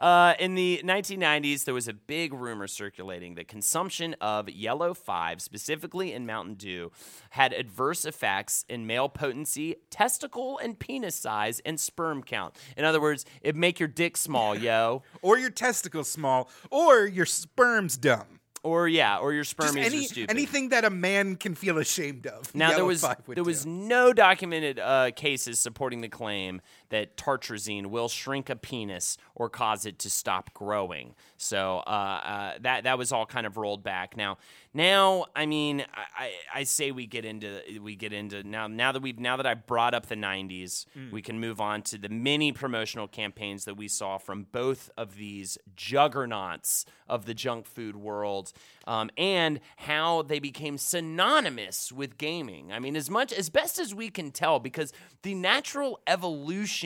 Uh, 0.01 0.35
in 0.41 0.57
the 0.57 0.81
1990s, 0.83 1.65
there 1.65 1.75
was 1.75 1.87
a 1.87 1.93
big 1.93 2.33
rumor 2.35 2.67
circulating 2.67 3.37
that 3.37 3.47
consumption 3.47 4.17
of 4.21 4.49
Yellow 4.49 4.95
5, 4.95 5.41
specifically 5.41 6.13
in 6.13 6.27
Mountain 6.27 6.55
Dew, 6.55 6.91
had 7.31 7.53
adverse 7.53 8.05
effects 8.05 8.65
in 8.69 8.87
male 8.87 9.09
potency, 9.09 9.77
testicle 9.89 10.59
and 10.59 10.79
penis 10.79 11.15
size, 11.15 11.61
and 11.65 11.79
sperm 11.79 12.23
count. 12.23 12.57
In 12.77 12.85
other 12.85 13.01
words, 13.01 13.25
it'd 13.43 13.57
make 13.57 13.79
your 13.79 13.89
dick 13.89 14.17
small, 14.17 14.57
yo. 14.57 15.03
Or 15.23 15.39
your 15.39 15.51
testicles 15.51 16.09
small, 16.09 16.49
or 16.71 17.07
your 17.07 17.27
sperm's 17.27 17.97
dumb. 17.97 18.41
Or, 18.63 18.87
yeah, 18.89 19.17
or 19.17 19.33
your 19.33 19.45
Just 19.45 19.59
any, 19.75 20.01
are 20.01 20.03
stupid. 20.03 20.31
anything 20.31 20.69
that 20.69 20.85
a 20.85 20.91
man 20.91 21.37
can 21.37 21.55
feel 21.55 21.79
ashamed 21.79 22.27
of. 22.27 22.55
Now 22.55 22.75
there 22.75 22.85
was 22.85 23.03
there 23.27 23.45
was 23.45 23.65
no 23.65 24.13
documented 24.13 24.79
uh, 24.79 25.13
cases 25.13 25.59
supporting 25.59 26.03
the 26.03 26.11
claim 26.11 26.61
that 26.91 27.17
tartrazine 27.17 27.87
will 27.87 28.09
shrink 28.09 28.51
a 28.51 28.57
penis 28.57 29.17
or 29.35 29.49
cause 29.49 29.87
it 29.87 29.99
to 30.01 30.11
stop 30.11 30.53
growing. 30.55 31.15
So 31.37 31.79
uh, 31.87 31.91
uh, 31.91 32.53
that 32.61 32.85
that 32.85 32.99
was 32.99 33.11
all 33.13 33.27
kind 33.27 33.47
of 33.47 33.57
rolled 33.57 33.83
back. 33.83 34.17
Now 34.17 34.39
now 34.75 35.27
I 35.35 35.47
mean 35.47 35.85
I, 35.95 36.25
I, 36.25 36.33
I 36.61 36.63
say 36.65 36.91
we 36.91 37.07
get 37.07 37.25
into 37.25 37.61
we 37.83 37.97
get 37.97 38.13
into 38.13 38.43
now 38.43 38.67
now 38.67 38.93
that 38.93 39.01
we've 39.03 39.19
now 39.19 39.37
that 39.37 39.47
I 39.47 39.55
brought 39.55 39.95
up 39.95 40.07
the 40.07 40.15
'90s, 40.17 40.87
Mm. 40.97 41.11
we 41.13 41.23
can 41.23 41.39
move 41.41 41.61
on 41.61 41.83
to 41.83 41.99
the 41.99 42.09
many 42.09 42.53
promotional 42.53 43.07
campaigns 43.09 43.65
that 43.65 43.77
we 43.77 43.89
saw 43.89 44.19
from 44.19 44.47
both 44.53 44.91
of 44.97 45.17
these 45.17 45.57
juggernauts 45.77 46.85
of 47.09 47.27
the 47.27 47.35
junk 47.35 47.67
food 47.67 47.97
world, 47.97 48.53
um, 48.87 49.11
and 49.17 49.61
how 49.77 50.23
they 50.23 50.39
became 50.39 50.79
synonymous 50.79 51.93
with 51.93 52.19
gaming. 52.19 52.73
I 52.73 52.79
mean, 52.79 52.97
as 52.97 53.11
much 53.11 53.33
as 53.33 53.51
best 53.51 53.79
as 53.79 53.95
we 53.95 54.09
can 54.11 54.31
tell, 54.31 54.59
because 54.61 54.93
the 55.23 55.35
natural 55.35 56.01
evolution 56.07 56.80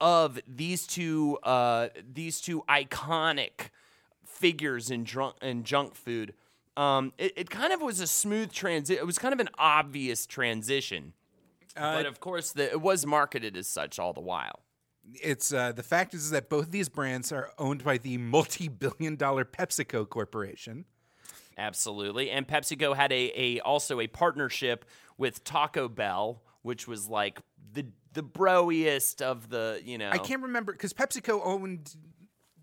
of 0.00 0.40
these 0.46 0.86
two 0.86 1.38
uh, 1.42 1.88
these 2.14 2.40
two 2.40 2.62
iconic 2.68 3.70
figures 4.24 4.90
in 4.90 5.04
drunk 5.04 5.36
in 5.42 5.64
junk 5.64 5.94
food. 5.94 6.34
Um, 6.76 7.12
it, 7.18 7.32
it 7.36 7.50
kind 7.50 7.72
of 7.72 7.80
was 7.80 8.00
a 8.00 8.06
smooth 8.06 8.52
transition. 8.52 9.02
It 9.02 9.06
was 9.06 9.18
kind 9.18 9.34
of 9.34 9.40
an 9.40 9.48
obvious 9.58 10.26
transition, 10.26 11.12
Uh, 11.76 11.96
but 11.96 12.06
of 12.06 12.20
course, 12.20 12.52
the, 12.52 12.70
it 12.70 12.80
was 12.80 13.04
marketed 13.04 13.56
as 13.56 13.66
such 13.66 13.98
all 13.98 14.12
the 14.12 14.20
while. 14.20 14.60
it's 15.14 15.52
uh, 15.52 15.72
the 15.72 15.82
fact 15.82 16.14
is, 16.14 16.30
that 16.30 16.48
both 16.48 16.66
of 16.66 16.70
these 16.70 16.88
brands 16.88 17.32
are 17.32 17.50
owned 17.58 17.84
by 17.84 17.98
the 17.98 18.18
multi-billion-dollar 18.18 19.44
PepsiCo 19.44 20.08
corporation. 20.08 20.84
Absolutely. 21.56 22.30
And 22.30 22.46
PepsiCo 22.46 22.94
had 22.94 23.12
a, 23.12 23.32
a 23.34 23.60
also 23.60 24.00
a 24.00 24.06
partnership 24.06 24.84
with 25.16 25.42
Taco 25.42 25.88
Bell, 25.88 26.42
which 26.68 26.86
was 26.86 27.08
like 27.08 27.40
the 27.72 27.86
the 28.12 28.22
broiest 28.22 29.22
of 29.22 29.48
the, 29.48 29.80
you 29.82 29.96
know. 29.96 30.10
I 30.10 30.18
can't 30.18 30.42
remember 30.42 30.72
because 30.72 30.92
PepsiCo 30.92 31.40
owned 31.42 31.96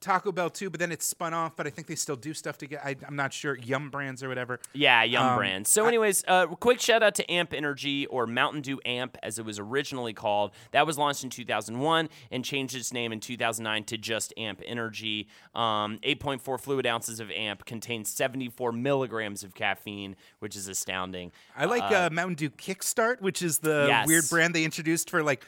Taco 0.01 0.31
Bell 0.31 0.49
too, 0.49 0.69
but 0.69 0.79
then 0.79 0.91
it 0.91 1.01
spun 1.01 1.33
off. 1.33 1.55
But 1.55 1.67
I 1.67 1.69
think 1.69 1.87
they 1.87 1.95
still 1.95 2.15
do 2.15 2.33
stuff 2.33 2.57
together. 2.57 2.81
I, 2.85 2.95
I'm 3.07 3.15
not 3.15 3.33
sure. 3.33 3.57
Yum 3.57 3.89
Brands 3.89 4.21
or 4.23 4.29
whatever. 4.29 4.59
Yeah, 4.73 5.03
Yum 5.03 5.23
Um, 5.23 5.37
Brands. 5.37 5.69
So, 5.71 5.85
anyways, 5.85 6.23
uh, 6.27 6.47
quick 6.47 6.79
shout 6.79 7.01
out 7.03 7.15
to 7.15 7.31
Amp 7.31 7.53
Energy 7.53 8.05
or 8.07 8.27
Mountain 8.27 8.61
Dew 8.61 8.79
Amp, 8.85 9.17
as 9.23 9.39
it 9.39 9.45
was 9.45 9.59
originally 9.59 10.13
called. 10.13 10.51
That 10.71 10.85
was 10.85 10.97
launched 10.97 11.23
in 11.23 11.29
2001 11.29 12.09
and 12.31 12.45
changed 12.45 12.75
its 12.75 12.93
name 12.93 13.11
in 13.11 13.19
2009 13.19 13.83
to 13.85 13.97
just 13.97 14.33
Amp 14.37 14.61
Energy. 14.65 15.27
Um, 15.53 15.99
8.4 16.03 16.59
fluid 16.59 16.85
ounces 16.85 17.19
of 17.19 17.31
Amp 17.31 17.65
contains 17.65 18.09
74 18.09 18.71
milligrams 18.71 19.43
of 19.43 19.55
caffeine, 19.55 20.15
which 20.39 20.55
is 20.55 20.67
astounding. 20.67 21.31
I 21.55 21.65
like 21.65 21.83
uh, 21.83 22.09
Mountain 22.11 22.35
Dew 22.35 22.49
Kickstart, 22.49 23.21
which 23.21 23.41
is 23.41 23.59
the 23.59 23.85
Yes. 23.87 24.07
weird 24.07 24.25
brand 24.29 24.53
they 24.55 24.63
introduced 24.63 25.09
for 25.09 25.23
like 25.23 25.43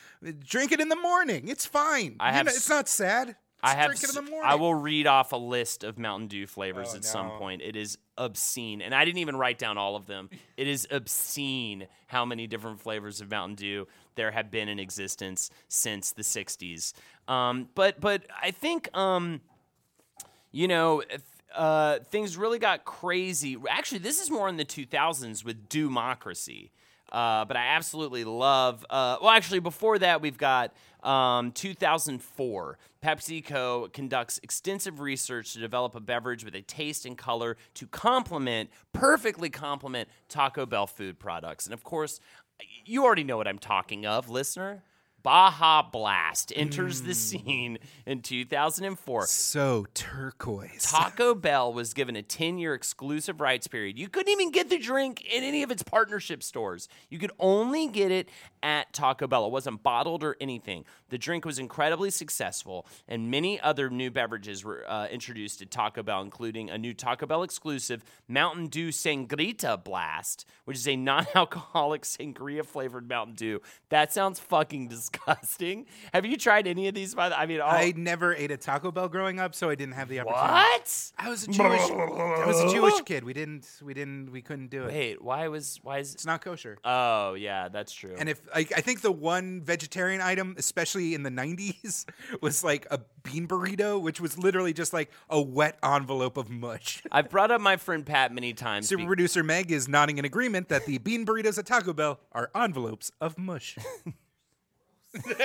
drink 0.46 0.72
it 0.72 0.80
in 0.80 0.90
the 0.90 0.96
morning. 0.96 1.48
It's 1.48 1.66
fine. 1.66 2.16
I 2.20 2.30
You 2.30 2.34
have 2.36 2.46
know, 2.46 2.52
it's 2.56 2.70
not 2.70 2.88
sad. 2.90 3.36
I 3.64 3.74
have. 3.76 3.88
drink 3.88 4.04
it 4.04 4.10
in 4.10 4.16
the 4.26 4.30
morning. 4.32 4.50
I 4.50 4.56
will 4.56 4.76
read 4.76 5.08
off 5.08 5.32
a 5.32 5.38
list 5.38 5.84
of 5.84 5.98
Mountain 5.98 6.28
Dew 6.28 6.46
flavors 6.48 6.90
Oh, 6.94 6.98
at 6.98 7.06
some 7.06 7.32
point. 7.32 7.62
It 7.62 7.76
is 7.76 7.98
obscene, 8.18 8.82
and 8.82 8.94
I 8.94 9.04
didn't 9.06 9.18
even 9.20 9.36
write 9.36 9.58
down 9.58 9.78
all 9.78 9.96
of 9.96 10.06
them. 10.06 10.30
It 10.58 10.68
is 10.68 10.88
obscene 10.92 11.88
how 12.08 12.24
many 12.26 12.46
different 12.48 12.80
flavors 12.82 13.20
of 13.22 13.30
Mountain 13.32 13.56
Dew 13.56 13.88
there 14.16 14.32
have 14.32 14.52
been 14.52 14.70
in 14.70 14.80
existence 14.80 15.50
since 15.68 16.12
the 16.12 16.22
'60s. 16.22 16.94
Um, 17.28 17.68
but 17.76 18.00
but 18.00 18.24
I 18.42 18.52
think 18.52 18.90
um, 18.96 19.42
you 20.52 20.68
know. 20.68 21.02
th- 21.02 21.22
Uh, 21.56 22.00
things 22.12 22.38
really 22.38 22.60
got 22.60 22.84
crazy. 22.86 23.58
Actually, 23.70 23.98
this 24.00 24.22
is 24.22 24.30
more 24.30 24.48
in 24.50 24.58
the 24.58 24.66
2000s 24.66 25.44
with 25.46 25.68
Dewmocracy. 25.70 26.70
Uh, 27.12 27.46
but 27.46 27.56
I 27.58 27.68
absolutely 27.68 28.26
love. 28.26 28.86
Uh, 28.90 29.18
well, 29.22 29.32
actually, 29.32 29.60
before 29.62 29.98
that, 29.98 30.22
we've 30.22 30.38
got 30.38 30.72
um, 31.08 31.52
2004. 31.52 32.78
PepsiCo 33.04 33.92
conducts 33.94 34.40
extensive 34.44 35.00
research 35.00 35.54
to 35.54 35.60
develop 35.60 35.96
a 35.96 36.00
beverage 36.00 36.44
with 36.44 36.56
a 36.56 36.62
taste 36.62 37.06
and 37.06 37.18
color 37.18 37.56
to 37.76 37.88
complement, 37.88 38.70
perfectly 38.92 39.50
complement 39.50 40.10
Taco 40.28 40.66
Bell 40.66 40.88
food 40.88 41.18
products. 41.20 41.66
And 41.66 41.74
of 41.74 41.84
course, 41.84 42.20
you 42.86 43.06
already 43.06 43.24
know 43.24 43.38
what 43.38 43.48
I'm 43.48 43.60
talking 43.60 44.06
of, 44.06 44.30
listener. 44.30 44.84
Baja 45.28 45.82
Blast 45.82 46.54
enters 46.56 47.02
the 47.02 47.08
hmm. 47.08 47.12
scene 47.12 47.78
in 48.06 48.22
2004. 48.22 49.26
so 49.26 49.86
turquoise. 49.94 50.84
Taco 50.90 51.36
Bell 51.36 51.74
was 51.74 51.94
given 51.94 52.16
a 52.16 52.22
10 52.22 52.58
year 52.58 52.74
exclusive 52.74 53.42
rights 53.42 53.68
period. 53.68 54.00
You 54.00 54.08
couldn't 54.08 54.32
even 54.32 54.52
get 54.52 54.70
the 54.70 54.78
drink 54.78 55.26
in 55.26 55.44
any 55.44 55.64
of 55.64 55.70
its 55.70 55.84
partnership 55.84 56.44
stores. 56.44 56.88
You 57.10 57.20
could 57.20 57.34
only 57.42 57.90
get 57.90 58.10
it 58.10 58.30
at 58.64 58.94
Taco 58.94 59.28
Bell. 59.28 59.46
It 59.46 59.52
wasn't 59.52 59.84
bottled 59.84 60.24
or 60.24 60.38
anything. 60.40 60.86
The 61.10 61.18
drink 61.18 61.46
was 61.46 61.60
incredibly 61.60 62.10
successful, 62.10 62.86
and 63.08 63.32
many 63.32 63.60
other 63.60 63.90
new 63.90 64.12
beverages 64.12 64.64
were 64.64 64.84
uh, 64.90 65.08
introduced 65.08 65.62
at 65.62 65.72
Taco 65.72 66.04
Bell, 66.04 66.22
including 66.22 66.70
a 66.70 66.78
new 66.78 66.94
Taco 66.94 67.26
Bell 67.26 67.44
exclusive 67.44 68.04
Mountain 68.28 68.68
Dew 68.68 68.90
Sangrita 68.90 69.84
Blast, 69.84 70.46
which 70.66 70.78
is 70.78 70.88
a 70.88 70.96
non 70.96 71.26
alcoholic 71.36 72.02
sangria 72.04 72.66
flavored 72.66 73.08
Mountain 73.08 73.36
Dew. 73.36 73.62
That 73.90 74.12
sounds 74.12 74.40
fucking 74.40 74.88
disgusting. 74.90 75.86
Have 76.14 76.26
you 76.26 76.38
tried 76.38 76.68
any 76.68 76.88
of 76.88 76.94
these? 76.96 77.16
By 77.16 77.30
the 77.30 77.40
I 77.40 77.46
mean, 77.46 77.62
all, 77.62 77.72
I 77.72 77.94
never 77.96 78.36
ate 78.36 78.52
a 78.52 78.58
Taco 78.58 78.92
Bell 78.92 79.08
growing 79.08 79.40
up, 79.40 79.56
so 79.56 79.70
I 79.70 79.76
didn't 79.76 79.96
have 79.96 80.10
the 80.10 80.20
opportunity. 80.20 80.52
what? 80.52 81.12
I 81.18 81.30
was 81.30 81.44
a 81.44 81.48
Jewish. 81.52 81.82
I 81.82 82.46
was 82.46 82.60
a 82.62 82.76
Jewish 82.76 83.02
kid. 83.06 83.24
We 83.24 83.34
didn't. 83.34 83.68
We 83.82 83.94
didn't. 83.94 84.32
We 84.32 84.42
couldn't 84.42 84.70
do 84.70 84.84
it. 84.84 84.88
Wait, 84.94 85.22
why 85.22 85.48
was 85.48 85.80
why 85.84 86.00
is 86.00 86.14
It's 86.14 86.26
not 86.26 86.42
kosher. 86.42 86.78
Oh 86.84 87.34
yeah, 87.36 87.70
that's 87.70 87.94
true. 87.94 88.16
And 88.18 88.28
if 88.30 88.42
I, 88.54 88.60
I 88.76 88.82
think 88.82 89.02
the 89.02 89.12
one 89.12 89.62
vegetarian 89.62 90.22
item, 90.22 90.56
especially 90.58 90.97
in 90.98 91.24
the 91.24 91.30
'90s, 91.30 92.06
was 92.42 92.64
like 92.64 92.88
a 92.92 93.00
bean 93.24 93.48
burrito, 93.48 94.02
which 94.02 94.20
was 94.20 94.38
literally 94.38 94.74
just 94.74 94.94
like 94.94 95.12
a 95.30 95.42
wet 95.42 95.78
envelope 95.84 96.38
of 96.38 96.50
mush. 96.50 97.02
I've 97.12 97.30
brought 97.30 97.52
up 97.52 97.62
my 97.62 97.78
friend 97.78 98.06
Pat 98.06 98.34
many 98.34 98.54
times. 98.54 98.88
Super 98.88 99.04
be- 99.04 99.08
producer 99.08 99.44
Meg 99.44 99.72
is 99.72 99.88
nodding 99.88 100.18
in 100.18 100.26
agreement 100.26 100.70
that 100.70 100.86
the 100.86 100.98
bean 100.98 101.26
burritos 101.26 101.58
at 101.58 101.66
Taco 101.66 101.94
Bell 101.94 102.20
are 102.32 102.50
envelopes 102.56 103.12
of 103.22 103.38
mush. 103.38 103.78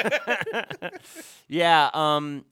yeah, 1.48 1.90
um, 1.94 2.44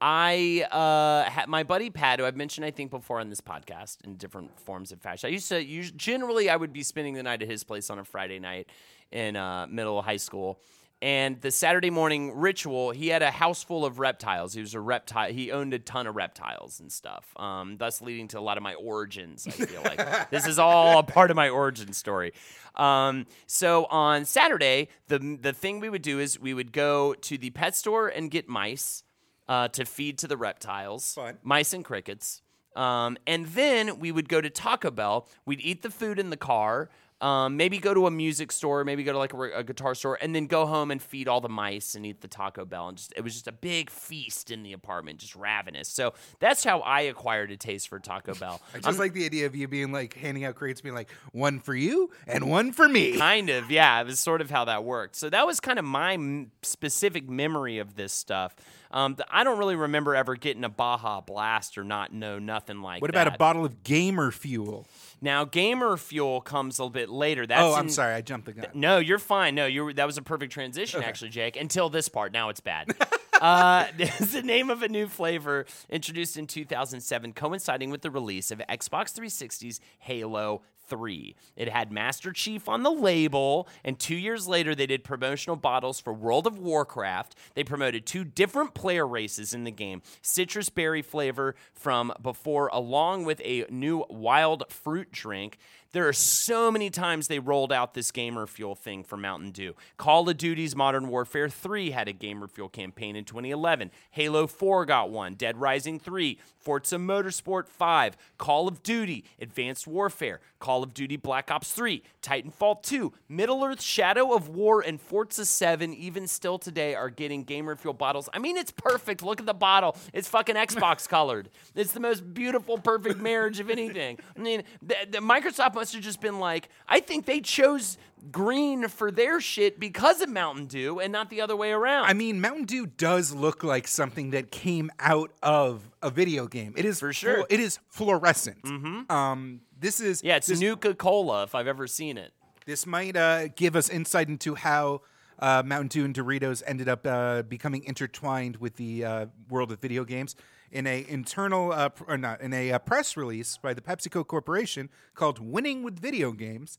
I 0.00 0.66
uh, 0.70 1.28
ha- 1.30 1.44
my 1.48 1.62
buddy 1.62 1.90
Pat, 1.90 2.20
who 2.20 2.26
I've 2.26 2.36
mentioned 2.36 2.64
I 2.64 2.70
think 2.70 2.90
before 2.90 3.20
on 3.20 3.28
this 3.30 3.40
podcast 3.40 4.04
in 4.04 4.16
different 4.16 4.58
forms 4.60 4.92
of 4.92 5.00
fashion. 5.00 5.28
I 5.28 5.30
used 5.30 5.48
to 5.48 5.58
us- 5.58 5.90
generally 5.90 6.48
I 6.48 6.56
would 6.56 6.72
be 6.72 6.82
spending 6.82 7.14
the 7.14 7.22
night 7.22 7.42
at 7.42 7.48
his 7.48 7.64
place 7.64 7.90
on 7.90 7.98
a 7.98 8.04
Friday 8.04 8.38
night 8.38 8.68
in 9.10 9.36
uh, 9.36 9.66
middle 9.68 10.00
high 10.02 10.16
school. 10.16 10.60
And 11.00 11.40
the 11.40 11.52
Saturday 11.52 11.90
morning 11.90 12.36
ritual, 12.36 12.90
he 12.90 13.08
had 13.08 13.22
a 13.22 13.30
house 13.30 13.62
full 13.62 13.84
of 13.84 14.00
reptiles. 14.00 14.52
He 14.54 14.60
was 14.60 14.74
a 14.74 14.80
reptile. 14.80 15.30
He 15.32 15.52
owned 15.52 15.72
a 15.72 15.78
ton 15.78 16.08
of 16.08 16.16
reptiles 16.16 16.80
and 16.80 16.90
stuff, 16.90 17.32
um, 17.36 17.76
thus 17.76 18.02
leading 18.02 18.26
to 18.28 18.38
a 18.38 18.40
lot 18.40 18.56
of 18.56 18.64
my 18.64 18.74
origins. 18.74 19.46
I 19.46 19.50
feel 19.52 19.82
like 19.82 20.30
this 20.30 20.44
is 20.46 20.58
all 20.58 20.98
a 20.98 21.04
part 21.04 21.30
of 21.30 21.36
my 21.36 21.50
origin 21.50 21.92
story. 21.92 22.32
Um, 22.74 23.26
so 23.46 23.84
on 23.86 24.24
Saturday, 24.24 24.88
the 25.06 25.38
the 25.40 25.52
thing 25.52 25.78
we 25.78 25.88
would 25.88 26.02
do 26.02 26.18
is 26.18 26.40
we 26.40 26.52
would 26.52 26.72
go 26.72 27.14
to 27.14 27.38
the 27.38 27.50
pet 27.50 27.76
store 27.76 28.08
and 28.08 28.28
get 28.28 28.48
mice 28.48 29.04
uh, 29.48 29.68
to 29.68 29.84
feed 29.84 30.18
to 30.18 30.26
the 30.26 30.36
reptiles, 30.36 31.14
Fun. 31.14 31.38
mice 31.44 31.72
and 31.72 31.84
crickets. 31.84 32.42
Um, 32.76 33.18
and 33.26 33.46
then 33.46 33.98
we 33.98 34.12
would 34.12 34.28
go 34.28 34.40
to 34.40 34.50
Taco 34.50 34.90
Bell. 34.90 35.26
We'd 35.44 35.60
eat 35.60 35.82
the 35.82 35.90
food 35.90 36.18
in 36.18 36.30
the 36.30 36.36
car. 36.36 36.90
Um, 37.20 37.56
maybe 37.56 37.78
go 37.78 37.92
to 37.94 38.06
a 38.06 38.10
music 38.10 38.52
store, 38.52 38.84
maybe 38.84 39.02
go 39.02 39.12
to 39.12 39.18
like 39.18 39.34
a, 39.34 39.40
a 39.58 39.64
guitar 39.64 39.94
store, 39.94 40.18
and 40.20 40.34
then 40.34 40.46
go 40.46 40.66
home 40.66 40.90
and 40.90 41.02
feed 41.02 41.26
all 41.26 41.40
the 41.40 41.48
mice 41.48 41.94
and 41.94 42.06
eat 42.06 42.20
the 42.20 42.28
Taco 42.28 42.64
Bell. 42.64 42.88
And 42.88 42.96
just 42.96 43.12
it 43.16 43.22
was 43.22 43.34
just 43.34 43.48
a 43.48 43.52
big 43.52 43.90
feast 43.90 44.50
in 44.50 44.62
the 44.62 44.72
apartment, 44.72 45.18
just 45.18 45.34
ravenous. 45.34 45.88
So 45.88 46.14
that's 46.38 46.62
how 46.62 46.80
I 46.80 47.02
acquired 47.02 47.50
a 47.50 47.56
taste 47.56 47.88
for 47.88 47.98
Taco 47.98 48.34
Bell. 48.34 48.60
I 48.74 48.78
just 48.78 48.98
like 48.98 49.14
the 49.14 49.24
idea 49.24 49.46
of 49.46 49.56
you 49.56 49.66
being 49.66 49.90
like 49.90 50.14
handing 50.14 50.44
out 50.44 50.54
crates, 50.54 50.80
being 50.80 50.94
like 50.94 51.10
one 51.32 51.58
for 51.58 51.74
you 51.74 52.10
and 52.26 52.48
one 52.48 52.72
for 52.72 52.88
me. 52.88 53.16
kind 53.18 53.50
of 53.50 53.70
yeah 53.70 54.00
it 54.00 54.06
was 54.06 54.20
sort 54.20 54.40
of 54.40 54.50
how 54.50 54.64
that 54.64 54.84
worked 54.84 55.16
so 55.16 55.28
that 55.28 55.46
was 55.46 55.60
kind 55.60 55.78
of 55.78 55.84
my 55.84 56.14
m- 56.14 56.50
specific 56.62 57.28
memory 57.28 57.78
of 57.78 57.96
this 57.96 58.12
stuff 58.12 58.54
um, 58.90 59.14
th- 59.16 59.26
i 59.30 59.44
don't 59.44 59.58
really 59.58 59.76
remember 59.76 60.14
ever 60.14 60.34
getting 60.34 60.64
a 60.64 60.68
baja 60.68 61.20
blast 61.20 61.76
or 61.76 61.84
not 61.84 62.12
know 62.12 62.38
nothing 62.38 62.80
like 62.80 63.00
that. 63.00 63.02
What 63.02 63.12
that 63.12 63.26
about 63.26 63.34
a 63.34 63.38
bottle 63.38 63.64
of 63.64 63.82
gamer 63.82 64.30
fuel? 64.30 64.86
Now 65.20 65.44
gamer 65.44 65.96
fuel 65.96 66.40
comes 66.40 66.78
a 66.78 66.82
little 66.82 66.90
bit 66.90 67.08
later 67.08 67.46
that's 67.46 67.62
oh, 67.62 67.74
I'm 67.74 67.86
in- 67.86 67.90
sorry, 67.90 68.14
I 68.14 68.20
jumped 68.20 68.46
the 68.46 68.52
gun. 68.52 68.66
no, 68.74 68.98
you're 68.98 69.18
fine. 69.18 69.54
No, 69.54 69.66
you 69.66 69.92
that 69.94 70.06
was 70.06 70.18
a 70.18 70.22
perfect 70.22 70.52
transition, 70.52 71.02
actually, 71.02 71.30
Jake. 71.30 71.56
Until 71.56 71.88
this 71.88 72.08
part, 72.08 72.32
now 72.32 72.48
it's 72.48 72.60
bad. 72.60 72.88
uh, 73.40 73.86
is 73.98 74.32
the 74.32 74.42
name 74.42 74.70
of 74.70 74.82
a 74.82 74.88
new 74.88 75.06
flavor 75.06 75.66
introduced 75.88 76.36
in 76.36 76.46
2007, 76.46 77.32
coinciding 77.32 77.90
with 77.90 78.02
the 78.02 78.10
release 78.10 78.50
of 78.50 78.60
Xbox 78.68 79.18
360's 79.18 79.80
Halo 79.98 80.62
3. 80.88 81.34
It 81.56 81.68
had 81.68 81.92
Master 81.92 82.32
Chief 82.32 82.68
on 82.68 82.82
the 82.82 82.90
label, 82.90 83.68
and 83.84 83.98
two 83.98 84.16
years 84.16 84.48
later, 84.48 84.74
they 84.74 84.86
did 84.86 85.04
promotional 85.04 85.56
bottles 85.56 86.00
for 86.00 86.12
World 86.12 86.46
of 86.46 86.58
Warcraft. 86.58 87.34
They 87.54 87.64
promoted 87.64 88.06
two 88.06 88.24
different 88.24 88.74
player 88.74 89.06
races 89.06 89.54
in 89.54 89.64
the 89.64 89.70
game 89.70 90.02
citrus 90.22 90.68
berry 90.68 91.02
flavor 91.02 91.54
from 91.74 92.12
before, 92.22 92.68
along 92.72 93.24
with 93.24 93.40
a 93.44 93.66
new 93.70 94.04
wild 94.08 94.64
fruit 94.70 95.12
drink. 95.12 95.58
There 95.92 96.06
are 96.06 96.12
so 96.12 96.70
many 96.70 96.90
times 96.90 97.28
they 97.28 97.38
rolled 97.38 97.72
out 97.72 97.94
this 97.94 98.10
gamer 98.10 98.46
fuel 98.46 98.74
thing 98.74 99.02
for 99.04 99.16
Mountain 99.16 99.52
Dew. 99.52 99.74
Call 99.96 100.28
of 100.28 100.36
Duty's 100.36 100.76
Modern 100.76 101.08
Warfare 101.08 101.48
3 101.48 101.92
had 101.92 102.08
a 102.08 102.12
gamer 102.12 102.46
fuel 102.46 102.68
campaign 102.68 103.16
in 103.16 103.24
2011. 103.24 103.90
Halo 104.10 104.46
4 104.46 104.84
got 104.84 105.08
one. 105.08 105.34
Dead 105.34 105.56
Rising 105.56 105.98
3, 105.98 106.38
Forza 106.60 106.96
Motorsport 106.96 107.68
5, 107.68 108.18
Call 108.36 108.68
of 108.68 108.82
Duty, 108.82 109.24
Advanced 109.40 109.86
Warfare, 109.86 110.40
Call 110.58 110.77
of 110.82 110.94
Duty 110.94 111.16
Black 111.16 111.50
Ops 111.50 111.72
3, 111.72 112.02
Titanfall 112.22 112.82
2, 112.82 113.12
Middle 113.28 113.64
Earth 113.64 113.82
Shadow 113.82 114.34
of 114.34 114.48
War, 114.48 114.80
and 114.80 115.00
Forza 115.00 115.44
7, 115.44 115.94
even 115.94 116.26
still 116.26 116.58
today, 116.58 116.94
are 116.94 117.10
getting 117.10 117.44
gamer 117.44 117.76
fuel 117.76 117.94
bottles. 117.94 118.28
I 118.32 118.38
mean, 118.38 118.56
it's 118.56 118.70
perfect. 118.70 119.22
Look 119.22 119.40
at 119.40 119.46
the 119.46 119.54
bottle. 119.54 119.96
It's 120.12 120.28
fucking 120.28 120.56
Xbox 120.56 121.08
colored. 121.08 121.50
It's 121.74 121.92
the 121.92 122.00
most 122.00 122.34
beautiful, 122.34 122.78
perfect 122.78 123.20
marriage 123.20 123.60
of 123.60 123.70
anything. 123.70 124.18
I 124.36 124.40
mean, 124.40 124.62
the, 124.82 124.96
the 125.10 125.18
Microsoft 125.18 125.74
must 125.74 125.92
have 125.94 126.02
just 126.02 126.20
been 126.20 126.38
like, 126.38 126.68
I 126.88 127.00
think 127.00 127.26
they 127.26 127.40
chose 127.40 127.98
green 128.30 128.88
for 128.88 129.10
their 129.10 129.40
shit 129.40 129.78
because 129.80 130.20
of 130.20 130.28
Mountain 130.28 130.66
Dew 130.66 130.98
and 131.00 131.12
not 131.12 131.30
the 131.30 131.40
other 131.40 131.56
way 131.56 131.70
around. 131.72 132.04
I 132.06 132.12
mean, 132.12 132.40
Mountain 132.40 132.64
Dew 132.64 132.86
does 132.86 133.32
look 133.32 133.62
like 133.64 133.88
something 133.88 134.30
that 134.30 134.50
came 134.50 134.90
out 135.00 135.32
of 135.42 135.90
a 136.02 136.10
video 136.10 136.46
game. 136.46 136.74
It 136.76 136.84
is 136.84 137.00
For 137.00 137.12
sure. 137.12 137.34
flu- 137.36 137.46
it 137.48 137.60
is 137.60 137.78
fluorescent. 137.88 138.62
Mm-hmm. 138.62 139.10
Um, 139.12 139.60
this 139.80 140.00
is 140.00 140.22
yeah, 140.22 140.36
it's 140.36 140.46
this, 140.48 140.60
Nuka 140.60 140.94
Cola 140.94 141.44
if 141.44 141.54
I've 141.54 141.66
ever 141.68 141.86
seen 141.86 142.18
it. 142.18 142.32
this 142.66 142.86
might 142.86 143.16
uh, 143.16 143.48
give 143.48 143.76
us 143.76 143.88
insight 143.88 144.28
into 144.28 144.54
how 144.54 145.02
uh, 145.38 145.62
Mountain 145.64 145.88
Dew 145.88 146.04
and 146.04 146.14
Doritos 146.14 146.62
ended 146.66 146.88
up 146.88 147.06
uh, 147.06 147.42
becoming 147.42 147.84
intertwined 147.84 148.56
with 148.56 148.76
the 148.76 149.04
uh, 149.04 149.26
world 149.48 149.70
of 149.72 149.78
video 149.80 150.04
games 150.04 150.34
in 150.72 150.86
a 150.86 151.06
internal 151.08 151.72
uh, 151.72 151.88
pr- 151.90 152.04
or 152.08 152.18
not 152.18 152.40
in 152.40 152.52
a 152.52 152.72
uh, 152.72 152.78
press 152.80 153.16
release 153.16 153.56
by 153.56 153.72
the 153.72 153.80
PepsiCo 153.80 154.26
Corporation 154.26 154.90
called 155.14 155.38
"Winning 155.38 155.82
with 155.82 155.98
Video 155.98 156.32
Games." 156.32 156.78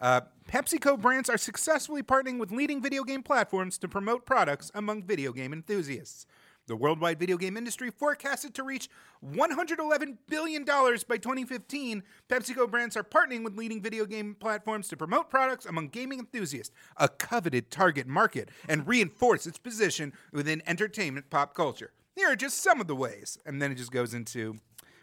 Uh, 0.00 0.22
PepsiCo 0.48 0.98
brands 0.98 1.28
are 1.28 1.38
successfully 1.38 2.02
partnering 2.02 2.38
with 2.38 2.50
leading 2.50 2.82
video 2.82 3.04
game 3.04 3.22
platforms 3.22 3.76
to 3.78 3.88
promote 3.88 4.24
products 4.24 4.70
among 4.74 5.02
video 5.02 5.32
game 5.32 5.52
enthusiasts. 5.52 6.26
The 6.66 6.76
worldwide 6.76 7.18
video 7.18 7.36
game 7.36 7.56
industry 7.56 7.90
forecasted 7.90 8.54
to 8.54 8.62
reach 8.62 8.88
$111 9.24 10.18
billion 10.28 10.64
by 10.64 11.16
2015. 11.16 12.02
PepsiCo 12.28 12.70
brands 12.70 12.96
are 12.96 13.02
partnering 13.02 13.42
with 13.42 13.56
leading 13.56 13.82
video 13.82 14.06
game 14.06 14.36
platforms 14.38 14.86
to 14.88 14.96
promote 14.96 15.30
products 15.30 15.66
among 15.66 15.88
gaming 15.88 16.20
enthusiasts, 16.20 16.72
a 16.96 17.08
coveted 17.08 17.70
target 17.70 18.06
market, 18.06 18.50
and 18.68 18.86
reinforce 18.86 19.46
its 19.46 19.58
position 19.58 20.12
within 20.32 20.62
entertainment 20.64 21.28
pop 21.28 21.54
culture. 21.54 21.92
Here 22.14 22.30
are 22.30 22.36
just 22.36 22.62
some 22.62 22.80
of 22.80 22.86
the 22.86 22.94
ways. 22.96 23.36
And 23.44 23.60
then 23.60 23.72
it 23.72 23.76
just 23.76 23.90
goes 23.92 24.14
into 24.14 24.60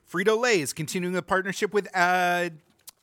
Frito 0.10 0.40
Lay 0.40 0.62
is 0.62 0.72
continuing 0.72 1.18
a 1.18 1.22
partnership 1.22 1.74
with 1.74 1.90
uh, 1.94 2.50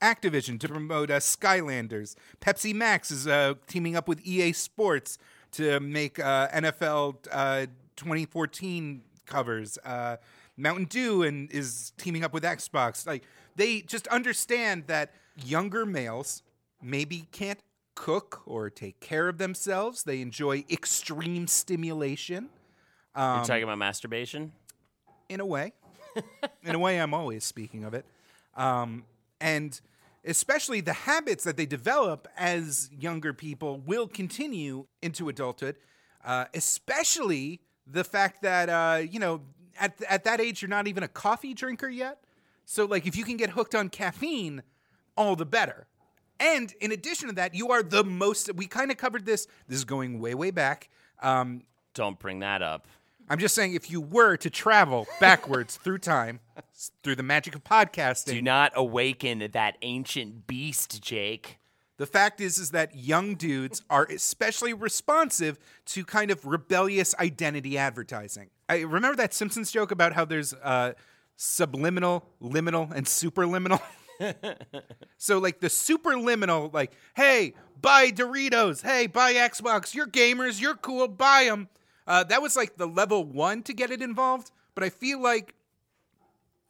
Activision 0.01 0.59
to 0.61 0.69
promote 0.69 1.11
uh, 1.11 1.19
Skylanders. 1.19 2.15
Pepsi 2.41 2.75
Max 2.75 3.11
is 3.11 3.27
uh, 3.27 3.55
teaming 3.67 3.97
up 3.97 4.09
with 4.09 4.21
EA 4.27 4.53
Sports 4.53 5.19
to 5.53 5.81
make 5.81 6.19
uh, 6.19 6.49
NFL 6.49 7.17
uh, 7.31 7.67
2014 7.97 9.03
covers. 9.27 9.79
Uh, 9.85 10.17
Mountain 10.57 10.85
Dew 10.87 11.23
and 11.23 11.51
is 11.51 11.93
teaming 11.97 12.25
up 12.25 12.33
with 12.33 12.43
Xbox. 12.45 13.07
Like 13.07 13.25
they 13.57 13.81
just 13.81 14.07
understand 14.09 14.85
that 14.87 15.13
younger 15.45 15.85
males 15.87 16.43
maybe 16.83 17.27
can't 17.33 17.61
cook 17.95 18.43
or 18.47 18.71
take 18.71 19.01
care 19.01 19.29
of 19.29 19.39
themselves. 19.39 20.03
They 20.03 20.21
enjoy 20.21 20.65
extreme 20.71 21.47
stimulation. 21.47 22.51
Um, 23.15 23.37
You're 23.37 23.45
talking 23.45 23.63
about 23.63 23.79
masturbation? 23.79 24.53
in 25.29 25.41
a 25.41 25.47
way. 25.47 25.73
in 26.63 26.75
a 26.75 26.79
way, 26.79 26.99
I'm 26.99 27.15
always 27.15 27.45
speaking 27.45 27.85
of 27.85 27.95
it. 27.95 28.05
Um, 28.57 29.05
and 29.41 29.81
especially 30.25 30.81
the 30.81 30.93
habits 30.93 31.45
that 31.45 31.57
they 31.57 31.67
develop 31.67 32.29
as 32.37 32.91
younger 32.99 33.33
people 33.33 33.81
will 33.85 34.09
continue 34.09 34.87
into 35.03 35.29
adulthood, 35.29 35.77
uh, 36.25 36.47
especially 36.55 37.61
the 37.87 38.05
fact 38.05 38.43
that, 38.43 38.69
uh, 38.69 38.99
you 38.99 39.19
know, 39.19 39.43
at, 39.79 40.01
at 40.09 40.25
that 40.25 40.41
age, 40.41 40.63
you're 40.63 40.69
not 40.69 40.87
even 40.87 41.03
a 41.03 41.09
coffee 41.09 41.53
drinker 41.53 41.89
yet. 41.89 42.19
So, 42.65 42.87
like, 42.87 43.07
if 43.07 43.17
you 43.17 43.25
can 43.25 43.37
get 43.37 43.51
hooked 43.51 43.75
on 43.75 43.91
caffeine, 43.91 44.63
all 45.17 45.37
the 45.37 45.45
better. 45.45 45.87
And 46.41 46.73
in 46.81 46.93
addition 46.93 47.29
to 47.29 47.35
that, 47.35 47.55
you 47.55 47.71
are 47.71 47.83
the 47.83 48.03
most, 48.03 48.53
we 48.55 48.67
kind 48.67 48.91
of 48.91 48.97
covered 48.97 49.27
this. 49.27 49.47
This 49.69 49.79
is 49.79 49.85
going 49.85 50.21
way, 50.21 50.35
way 50.35 50.51
back. 50.51 50.89
Um, 51.23 51.63
Don't 51.93 52.19
bring 52.19 52.41
that 52.41 52.63
up. 52.63 52.87
I'm 53.29 53.39
just 53.39 53.55
saying, 53.55 53.75
if 53.75 53.91
you 53.91 54.01
were 54.01 54.37
to 54.37 54.51
travel 54.51 55.07
backwards 55.19 55.77
through 55.77 55.99
time, 55.99 56.41
through 57.03 57.17
the 57.17 57.23
magic 57.23 57.55
of 57.55 57.65
podcasting, 57.65 58.33
Do 58.33 58.43
not 58.43 58.73
awaken 58.75 59.49
that 59.53 59.77
ancient 59.83 60.47
beast, 60.47 61.03
Jake. 61.03 61.59
the 61.97 62.07
fact 62.07 62.41
is, 62.41 62.59
is 62.59 62.71
that 62.73 62.95
young 62.95 63.35
dudes 63.35 63.83
are 63.89 64.05
especially 64.11 64.75
responsive 64.75 65.59
to 65.87 66.05
kind 66.05 66.31
of 66.31 66.45
rebellious 66.45 67.15
identity 67.19 67.79
advertising. 67.79 68.51
I 68.69 68.81
remember 68.83 69.17
that 69.17 69.33
Simpsons 69.33 69.71
joke 69.73 69.91
about 69.91 70.13
how 70.13 70.25
there's 70.25 70.53
uh, 70.55 70.93
subliminal, 71.37 72.27
liminal, 72.43 72.91
and 72.93 73.07
superliminal. 73.07 73.81
so, 75.17 75.39
like 75.39 75.61
the 75.61 75.69
superliminal, 75.69 76.73
like, 76.73 76.93
hey, 77.17 77.55
buy 77.81 78.11
Doritos, 78.11 78.83
hey, 78.83 79.07
buy 79.07 79.35
Xbox, 79.35 79.95
you're 79.95 80.07
gamers, 80.07 80.61
you're 80.61 80.77
cool, 80.77 81.09
buy 81.09 81.45
them. 81.45 81.69
Uh, 82.07 82.25
that 82.25 82.43
was 82.43 82.57
like 82.57 82.77
the 82.77 82.87
level 82.87 83.25
one 83.25 83.63
to 83.63 83.73
get 83.73 83.91
it 83.91 84.03
involved, 84.03 84.51
but 84.75 84.85
I 84.85 84.91
feel 84.91 85.21
like 85.23 85.55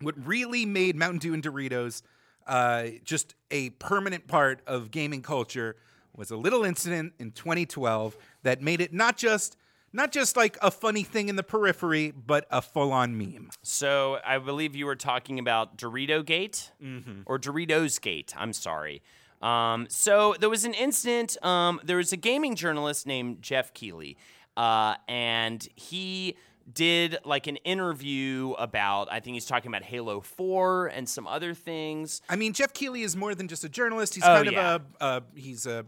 what 0.00 0.14
really 0.26 0.66
made 0.66 0.96
Mountain 0.96 1.18
Dew 1.18 1.34
and 1.34 1.42
Doritos 1.42 2.02
uh, 2.46 2.88
just 3.04 3.34
a 3.50 3.70
permanent 3.70 4.26
part 4.26 4.60
of 4.66 4.90
gaming 4.90 5.22
culture 5.22 5.76
was 6.14 6.30
a 6.30 6.36
little 6.36 6.62
incident 6.64 7.14
in 7.18 7.30
2012 7.32 8.16
that 8.42 8.60
made 8.62 8.80
it 8.80 8.92
not 8.92 9.16
just 9.16 9.56
not 9.94 10.10
just 10.12 10.36
like 10.36 10.58
a 10.60 10.70
funny 10.72 11.04
thing 11.04 11.28
in 11.28 11.36
the 11.36 11.42
periphery, 11.44 12.10
but 12.10 12.46
a 12.50 12.60
full-on 12.60 13.16
meme. 13.16 13.48
So 13.62 14.18
I 14.26 14.38
believe 14.38 14.74
you 14.74 14.86
were 14.86 14.96
talking 14.96 15.38
about 15.38 15.78
Dorito 15.78 16.24
Gate 16.24 16.72
Mm-hmm. 16.82 17.20
or 17.26 17.38
Doritos 17.38 18.00
Gate. 18.00 18.34
I'm 18.36 18.52
sorry. 18.52 19.02
Um, 19.40 19.86
so 19.88 20.34
there 20.40 20.50
was 20.50 20.64
an 20.64 20.74
incident. 20.74 21.36
Um, 21.44 21.80
there 21.84 21.96
was 21.98 22.12
a 22.12 22.16
gaming 22.16 22.56
journalist 22.56 23.06
named 23.06 23.40
Jeff 23.40 23.72
Keighley, 23.72 24.16
uh, 24.56 24.94
and 25.08 25.66
he 25.74 26.36
did 26.72 27.18
like 27.24 27.46
an 27.46 27.56
interview 27.56 28.52
about. 28.58 29.08
I 29.12 29.20
think 29.20 29.34
he's 29.34 29.46
talking 29.46 29.70
about 29.70 29.82
Halo 29.82 30.20
Four 30.20 30.86
and 30.86 31.08
some 31.08 31.26
other 31.26 31.54
things. 31.54 32.22
I 32.28 32.36
mean, 32.36 32.52
Jeff 32.54 32.72
Keighley 32.72 33.02
is 33.02 33.16
more 33.16 33.34
than 33.34 33.48
just 33.48 33.64
a 33.64 33.68
journalist. 33.68 34.14
He's 34.14 34.24
Oh, 34.24 34.28
kind 34.42 34.50
yeah. 34.50 34.74
of 34.76 34.82
a 35.00 35.04
uh, 35.04 35.20
he's 35.34 35.66
a 35.66 35.84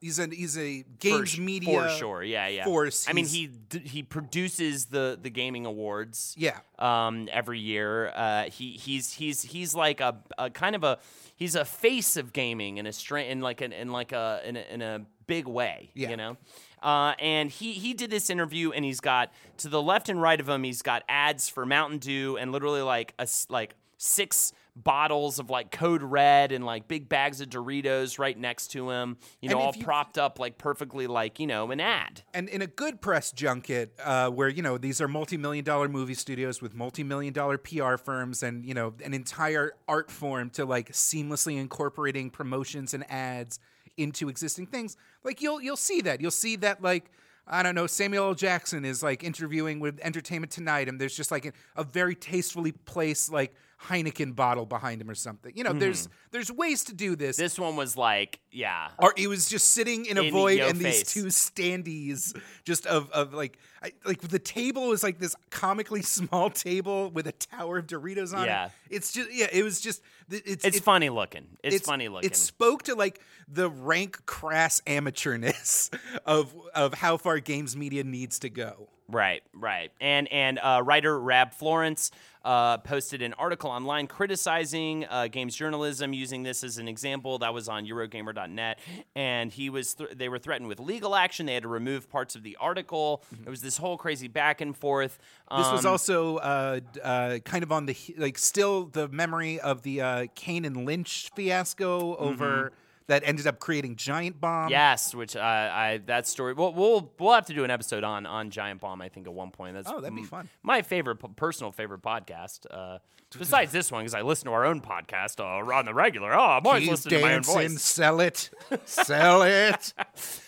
he's 0.00 0.18
a 0.20 0.28
he's 0.28 0.56
a 0.56 0.84
games 1.00 1.34
for, 1.34 1.40
media 1.40 1.82
for 1.82 1.88
sure. 1.90 2.22
Yeah, 2.22 2.46
yeah. 2.46 2.64
force. 2.64 3.08
I 3.08 3.12
mean, 3.12 3.26
he 3.26 3.48
d- 3.48 3.80
he 3.80 4.02
produces 4.04 4.86
the 4.86 5.18
the 5.20 5.30
gaming 5.30 5.66
awards. 5.66 6.34
Yeah. 6.38 6.58
Um, 6.78 7.28
every 7.32 7.58
year. 7.58 8.12
Uh, 8.14 8.44
he 8.44 8.72
he's 8.72 9.12
he's 9.14 9.42
he's 9.42 9.74
like 9.74 10.00
a, 10.00 10.16
a 10.38 10.48
kind 10.50 10.76
of 10.76 10.84
a 10.84 10.98
he's 11.34 11.56
a 11.56 11.64
face 11.64 12.16
of 12.16 12.32
gaming 12.32 12.78
in 12.78 12.86
a 12.86 12.92
stra- 12.92 13.24
in 13.24 13.40
like 13.40 13.60
an 13.62 13.72
in 13.72 13.90
like 13.90 14.12
a 14.12 14.40
in 14.44 14.56
a, 14.56 14.64
in 14.70 14.80
a 14.82 15.04
big 15.26 15.46
way. 15.48 15.90
Yeah. 15.94 16.10
You 16.10 16.16
know. 16.16 16.36
Uh, 16.82 17.14
and 17.18 17.50
he 17.50 17.72
he 17.72 17.94
did 17.94 18.10
this 18.10 18.30
interview, 18.30 18.70
and 18.72 18.84
he's 18.84 19.00
got 19.00 19.32
to 19.58 19.68
the 19.68 19.82
left 19.82 20.08
and 20.08 20.20
right 20.20 20.40
of 20.40 20.48
him, 20.48 20.62
he's 20.62 20.82
got 20.82 21.02
ads 21.08 21.48
for 21.48 21.66
Mountain 21.66 21.98
Dew, 21.98 22.36
and 22.38 22.52
literally 22.52 22.82
like 22.82 23.14
a 23.18 23.28
like 23.48 23.74
six 23.98 24.52
bottles 24.76 25.38
of 25.38 25.50
like 25.50 25.70
Code 25.70 26.02
Red 26.02 26.52
and 26.52 26.64
like 26.64 26.88
big 26.88 27.08
bags 27.08 27.40
of 27.42 27.50
Doritos 27.50 28.18
right 28.18 28.38
next 28.38 28.68
to 28.68 28.90
him. 28.90 29.18
You 29.42 29.50
know, 29.50 29.58
all 29.58 29.72
you- 29.76 29.84
propped 29.84 30.16
up 30.16 30.38
like 30.38 30.56
perfectly 30.56 31.06
like 31.06 31.38
you 31.38 31.46
know 31.46 31.70
an 31.70 31.80
ad. 31.80 32.22
and 32.32 32.48
in 32.48 32.62
a 32.62 32.66
good 32.66 33.02
press 33.02 33.30
junket 33.32 33.90
uh, 34.02 34.30
where 34.30 34.48
you 34.48 34.62
know 34.62 34.78
these 34.78 35.00
are 35.02 35.08
multi-million 35.08 35.64
dollar 35.64 35.88
movie 35.88 36.14
studios 36.14 36.62
with 36.62 36.74
multi-million 36.74 37.34
dollar 37.34 37.58
pr 37.58 37.96
firms 37.96 38.42
and 38.42 38.64
you 38.64 38.72
know 38.72 38.94
an 39.04 39.12
entire 39.12 39.72
art 39.86 40.10
form 40.10 40.48
to 40.50 40.64
like 40.64 40.92
seamlessly 40.92 41.58
incorporating 41.60 42.30
promotions 42.30 42.94
and 42.94 43.04
ads 43.10 43.58
into 43.96 44.28
existing 44.28 44.66
things 44.66 44.96
like 45.24 45.42
you'll 45.42 45.60
you'll 45.60 45.76
see 45.76 46.00
that 46.00 46.20
you'll 46.20 46.30
see 46.30 46.56
that 46.56 46.82
like 46.82 47.10
I 47.52 47.64
don't 47.64 47.74
know. 47.74 47.88
Samuel 47.88 48.26
L. 48.26 48.34
Jackson 48.34 48.84
is 48.84 49.02
like 49.02 49.24
interviewing 49.24 49.80
with 49.80 49.98
Entertainment 50.02 50.52
Tonight, 50.52 50.88
and 50.88 51.00
there's 51.00 51.16
just 51.16 51.32
like 51.32 51.46
a, 51.46 51.52
a 51.74 51.82
very 51.82 52.14
tastefully 52.14 52.70
placed 52.70 53.32
like 53.32 53.54
Heineken 53.86 54.36
bottle 54.36 54.66
behind 54.66 55.00
him 55.00 55.08
or 55.08 55.14
something. 55.14 55.52
You 55.56 55.64
know, 55.64 55.72
there's 55.72 56.08
there's 56.32 56.52
ways 56.52 56.84
to 56.84 56.94
do 56.94 57.16
this. 57.16 57.36
Mm-hmm. 57.36 57.42
This 57.44 57.58
one 57.58 57.76
was 57.76 57.96
like, 57.96 58.38
yeah. 58.52 58.90
or 58.98 59.14
he 59.16 59.26
was 59.26 59.48
just 59.48 59.68
sitting 59.68 60.04
in 60.06 60.18
a 60.18 60.22
In 60.22 60.32
void 60.32 60.60
and 60.60 60.78
these 60.78 61.02
two 61.02 61.24
standees 61.24 62.38
just 62.64 62.86
of, 62.86 63.10
of 63.10 63.32
like 63.32 63.58
I, 63.82 63.92
like 64.04 64.20
the 64.20 64.38
table 64.38 64.88
was 64.88 65.02
like 65.02 65.18
this 65.18 65.34
comically 65.48 66.02
small 66.18 66.50
table 66.50 67.10
with 67.10 67.26
a 67.26 67.32
tower 67.32 67.78
of 67.78 67.86
Doritos 67.86 68.36
on 68.36 68.44
Yeah. 68.44 68.66
it. 68.66 68.72
It's 68.90 69.12
just 69.12 69.32
yeah, 69.32 69.48
it 69.50 69.64
was 69.64 69.80
just 69.80 70.02
it's 70.30 70.64
It's 70.64 70.76
it- 70.78 70.82
funny 70.82 71.08
looking. 71.10 71.46
It's, 71.62 71.86
funny 71.86 72.08
looking. 72.08 72.30
It 72.30 72.36
spoke 72.36 72.84
to 72.84 72.94
like 72.94 73.20
the 73.48 73.68
rank 73.68 74.24
crass 74.26 74.80
amateurness 74.86 75.92
of 76.26 76.54
of 76.74 76.94
how 76.94 77.16
far 77.16 77.38
games 77.40 77.76
media 77.76 78.04
needs 78.04 78.38
to 78.40 78.48
go. 78.50 78.88
Right, 79.10 79.42
right. 79.52 79.90
And 80.00 80.30
and 80.32 80.58
uh, 80.62 80.82
writer 80.84 81.18
Rab 81.18 81.52
Florence 81.52 82.10
uh, 82.44 82.78
posted 82.78 83.20
an 83.22 83.34
article 83.34 83.68
online 83.70 84.06
criticizing 84.06 85.04
uh, 85.10 85.26
games 85.26 85.54
journalism, 85.56 86.12
using 86.14 86.42
this 86.42 86.62
as 86.64 86.78
an 86.78 86.86
example. 86.88 87.38
That 87.38 87.52
was 87.52 87.68
on 87.68 87.86
Eurogamer.net, 87.86 88.78
and 89.16 89.52
he 89.52 89.68
was 89.68 89.94
th- 89.94 90.10
they 90.14 90.28
were 90.28 90.38
threatened 90.38 90.68
with 90.68 90.78
legal 90.80 91.14
action. 91.14 91.46
They 91.46 91.54
had 91.54 91.64
to 91.64 91.68
remove 91.68 92.08
parts 92.08 92.36
of 92.36 92.42
the 92.42 92.56
article. 92.60 93.24
It 93.44 93.50
was 93.50 93.60
this 93.62 93.76
whole 93.76 93.96
crazy 93.98 94.28
back 94.28 94.60
and 94.60 94.76
forth. 94.76 95.18
This 95.50 95.70
was 95.72 95.84
Um, 95.84 95.90
also 95.92 96.36
uh, 96.36 96.80
uh, 97.02 97.38
kind 97.40 97.62
of 97.64 97.72
on 97.72 97.86
the 97.86 97.96
like 98.16 98.38
still 98.38 98.86
the 98.86 99.08
memory 99.08 99.58
of 99.60 99.82
the 99.82 100.00
uh, 100.00 100.26
Kane 100.34 100.64
and 100.64 100.86
Lynch 100.86 101.30
fiasco 101.34 102.16
over 102.16 102.72
that 103.10 103.22
ended 103.26 103.46
up 103.46 103.58
creating 103.60 103.96
Giant 103.96 104.40
Bomb. 104.40 104.70
Yes, 104.70 105.14
which 105.14 105.36
uh, 105.36 105.40
I 105.40 106.00
that 106.06 106.26
story. 106.26 106.54
We'll, 106.54 106.72
we'll 106.72 107.12
we'll 107.18 107.34
have 107.34 107.46
to 107.46 107.54
do 107.54 107.64
an 107.64 107.70
episode 107.70 108.02
on 108.04 108.24
on 108.26 108.50
Giant 108.50 108.80
Bomb. 108.80 109.02
I 109.02 109.08
think 109.08 109.26
at 109.26 109.32
one 109.32 109.50
point. 109.50 109.74
That's 109.74 109.90
Oh, 109.90 110.00
that'd 110.00 110.14
be 110.14 110.22
m- 110.22 110.26
fun. 110.26 110.48
My 110.62 110.82
favorite, 110.82 111.16
personal 111.36 111.70
favorite 111.72 112.02
podcast. 112.02 112.66
Uh, 112.70 112.98
besides 113.38 113.70
this 113.72 113.92
one, 113.92 114.02
because 114.02 114.14
I 114.14 114.22
listen 114.22 114.46
to 114.46 114.52
our 114.52 114.64
own 114.64 114.80
podcast 114.80 115.38
uh, 115.40 115.72
on 115.74 115.84
the 115.84 115.94
regular. 115.94 116.32
Oh, 116.34 116.38
I'm 116.40 116.66
always 116.66 116.82
Keep 116.84 116.90
listening 116.90 117.20
to 117.20 117.26
my 117.26 117.34
own 117.34 117.42
dancing, 117.42 117.54
voice. 117.72 117.82
sell 117.82 118.20
it, 118.20 118.50
sell 118.86 119.42
it. 119.42 119.92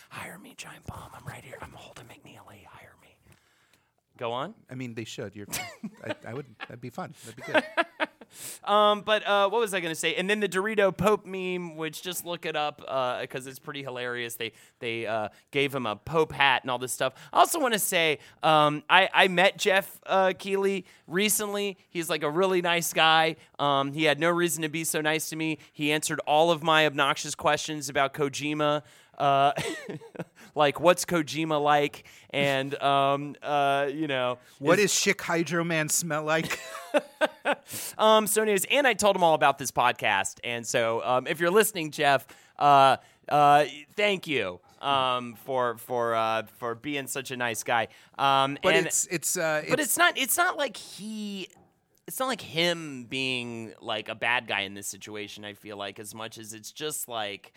Hire 0.09 0.37
me, 0.39 0.53
Giant 0.57 0.85
Bomb. 0.87 1.11
I'm 1.17 1.25
right 1.25 1.43
here. 1.43 1.57
I'm 1.61 1.71
Holden 1.71 2.05
McNeely. 2.07 2.62
Go 4.23 4.31
on. 4.31 4.53
I 4.71 4.75
mean, 4.75 4.93
they 4.93 5.03
should. 5.03 5.35
You're, 5.35 5.47
I, 6.07 6.15
I 6.29 6.33
would. 6.33 6.45
That'd 6.59 6.79
be 6.79 6.89
fun. 6.89 7.13
That'd 7.25 7.45
be 7.45 7.51
good. 7.51 7.63
um, 8.63 9.01
but 9.01 9.27
uh, 9.27 9.49
what 9.49 9.59
was 9.59 9.73
I 9.73 9.81
going 9.81 9.91
to 9.91 9.99
say? 9.99 10.15
And 10.15 10.29
then 10.29 10.39
the 10.39 10.47
Dorito 10.47 10.95
Pope 10.95 11.25
meme, 11.25 11.75
which 11.75 12.01
just 12.01 12.25
look 12.25 12.45
it 12.45 12.55
up 12.55 12.81
uh 12.87 13.19
because 13.19 13.47
it's 13.47 13.59
pretty 13.59 13.83
hilarious. 13.83 14.35
They 14.35 14.53
they 14.79 15.05
uh, 15.05 15.27
gave 15.51 15.75
him 15.75 15.85
a 15.85 15.97
Pope 15.97 16.31
hat 16.31 16.61
and 16.63 16.71
all 16.71 16.77
this 16.77 16.93
stuff. 16.93 17.15
I 17.33 17.39
also 17.39 17.59
want 17.59 17.73
to 17.73 17.79
say 17.79 18.19
um, 18.43 18.83
I 18.89 19.09
I 19.13 19.27
met 19.27 19.57
Jeff 19.57 19.99
uh, 20.05 20.31
Keighley 20.39 20.85
recently. 21.05 21.77
He's 21.89 22.09
like 22.09 22.23
a 22.23 22.29
really 22.29 22.61
nice 22.61 22.93
guy. 22.93 23.35
Um, 23.59 23.91
he 23.91 24.05
had 24.05 24.21
no 24.21 24.29
reason 24.29 24.61
to 24.61 24.69
be 24.69 24.85
so 24.85 25.01
nice 25.01 25.27
to 25.31 25.35
me. 25.35 25.57
He 25.73 25.91
answered 25.91 26.21
all 26.25 26.49
of 26.49 26.63
my 26.63 26.85
obnoxious 26.85 27.35
questions 27.35 27.89
about 27.89 28.13
Kojima. 28.13 28.83
Uh, 29.17 29.53
like 30.55 30.79
what's 30.79 31.05
Kojima 31.05 31.61
like, 31.61 32.05
and 32.31 32.73
um, 32.81 33.35
uh, 33.41 33.89
you 33.93 34.07
know 34.07 34.39
What 34.59 34.77
does 34.77 34.93
Chic 34.93 35.21
Hydro 35.21 35.63
Man 35.63 35.89
smell 35.89 36.23
like? 36.23 36.59
um, 37.97 38.27
so 38.27 38.41
anyways, 38.41 38.65
and 38.65 38.87
I 38.87 38.93
told 38.93 39.15
him 39.15 39.23
all 39.23 39.33
about 39.35 39.57
this 39.57 39.71
podcast, 39.71 40.39
and 40.43 40.65
so 40.65 41.03
um, 41.03 41.27
if 41.27 41.39
you're 41.39 41.51
listening, 41.51 41.91
Jeff, 41.91 42.25
uh, 42.57 42.97
uh, 43.29 43.65
thank 43.95 44.27
you 44.27 44.59
um, 44.81 45.35
for 45.45 45.77
for 45.77 46.15
uh, 46.15 46.43
for 46.57 46.75
being 46.75 47.07
such 47.07 47.31
a 47.31 47.37
nice 47.37 47.63
guy. 47.63 47.87
Um, 48.17 48.57
But 48.61 48.75
and- 48.75 48.87
it's 48.87 49.05
it's 49.07 49.37
uh 49.37 49.63
but 49.69 49.79
it's 49.79 49.97
not 49.97 50.17
it's 50.17 50.37
not 50.37 50.57
like 50.57 50.75
he 50.77 51.47
it's 52.07 52.19
not 52.19 52.27
like 52.27 52.41
him 52.41 53.05
being 53.05 53.73
like 53.79 54.09
a 54.09 54.15
bad 54.15 54.45
guy 54.47 54.61
in 54.61 54.73
this 54.73 54.87
situation 54.87 55.45
i 55.45 55.53
feel 55.53 55.77
like 55.77 55.99
as 55.99 56.13
much 56.13 56.37
as 56.37 56.53
it's 56.53 56.69
just 56.73 57.07
like 57.07 57.53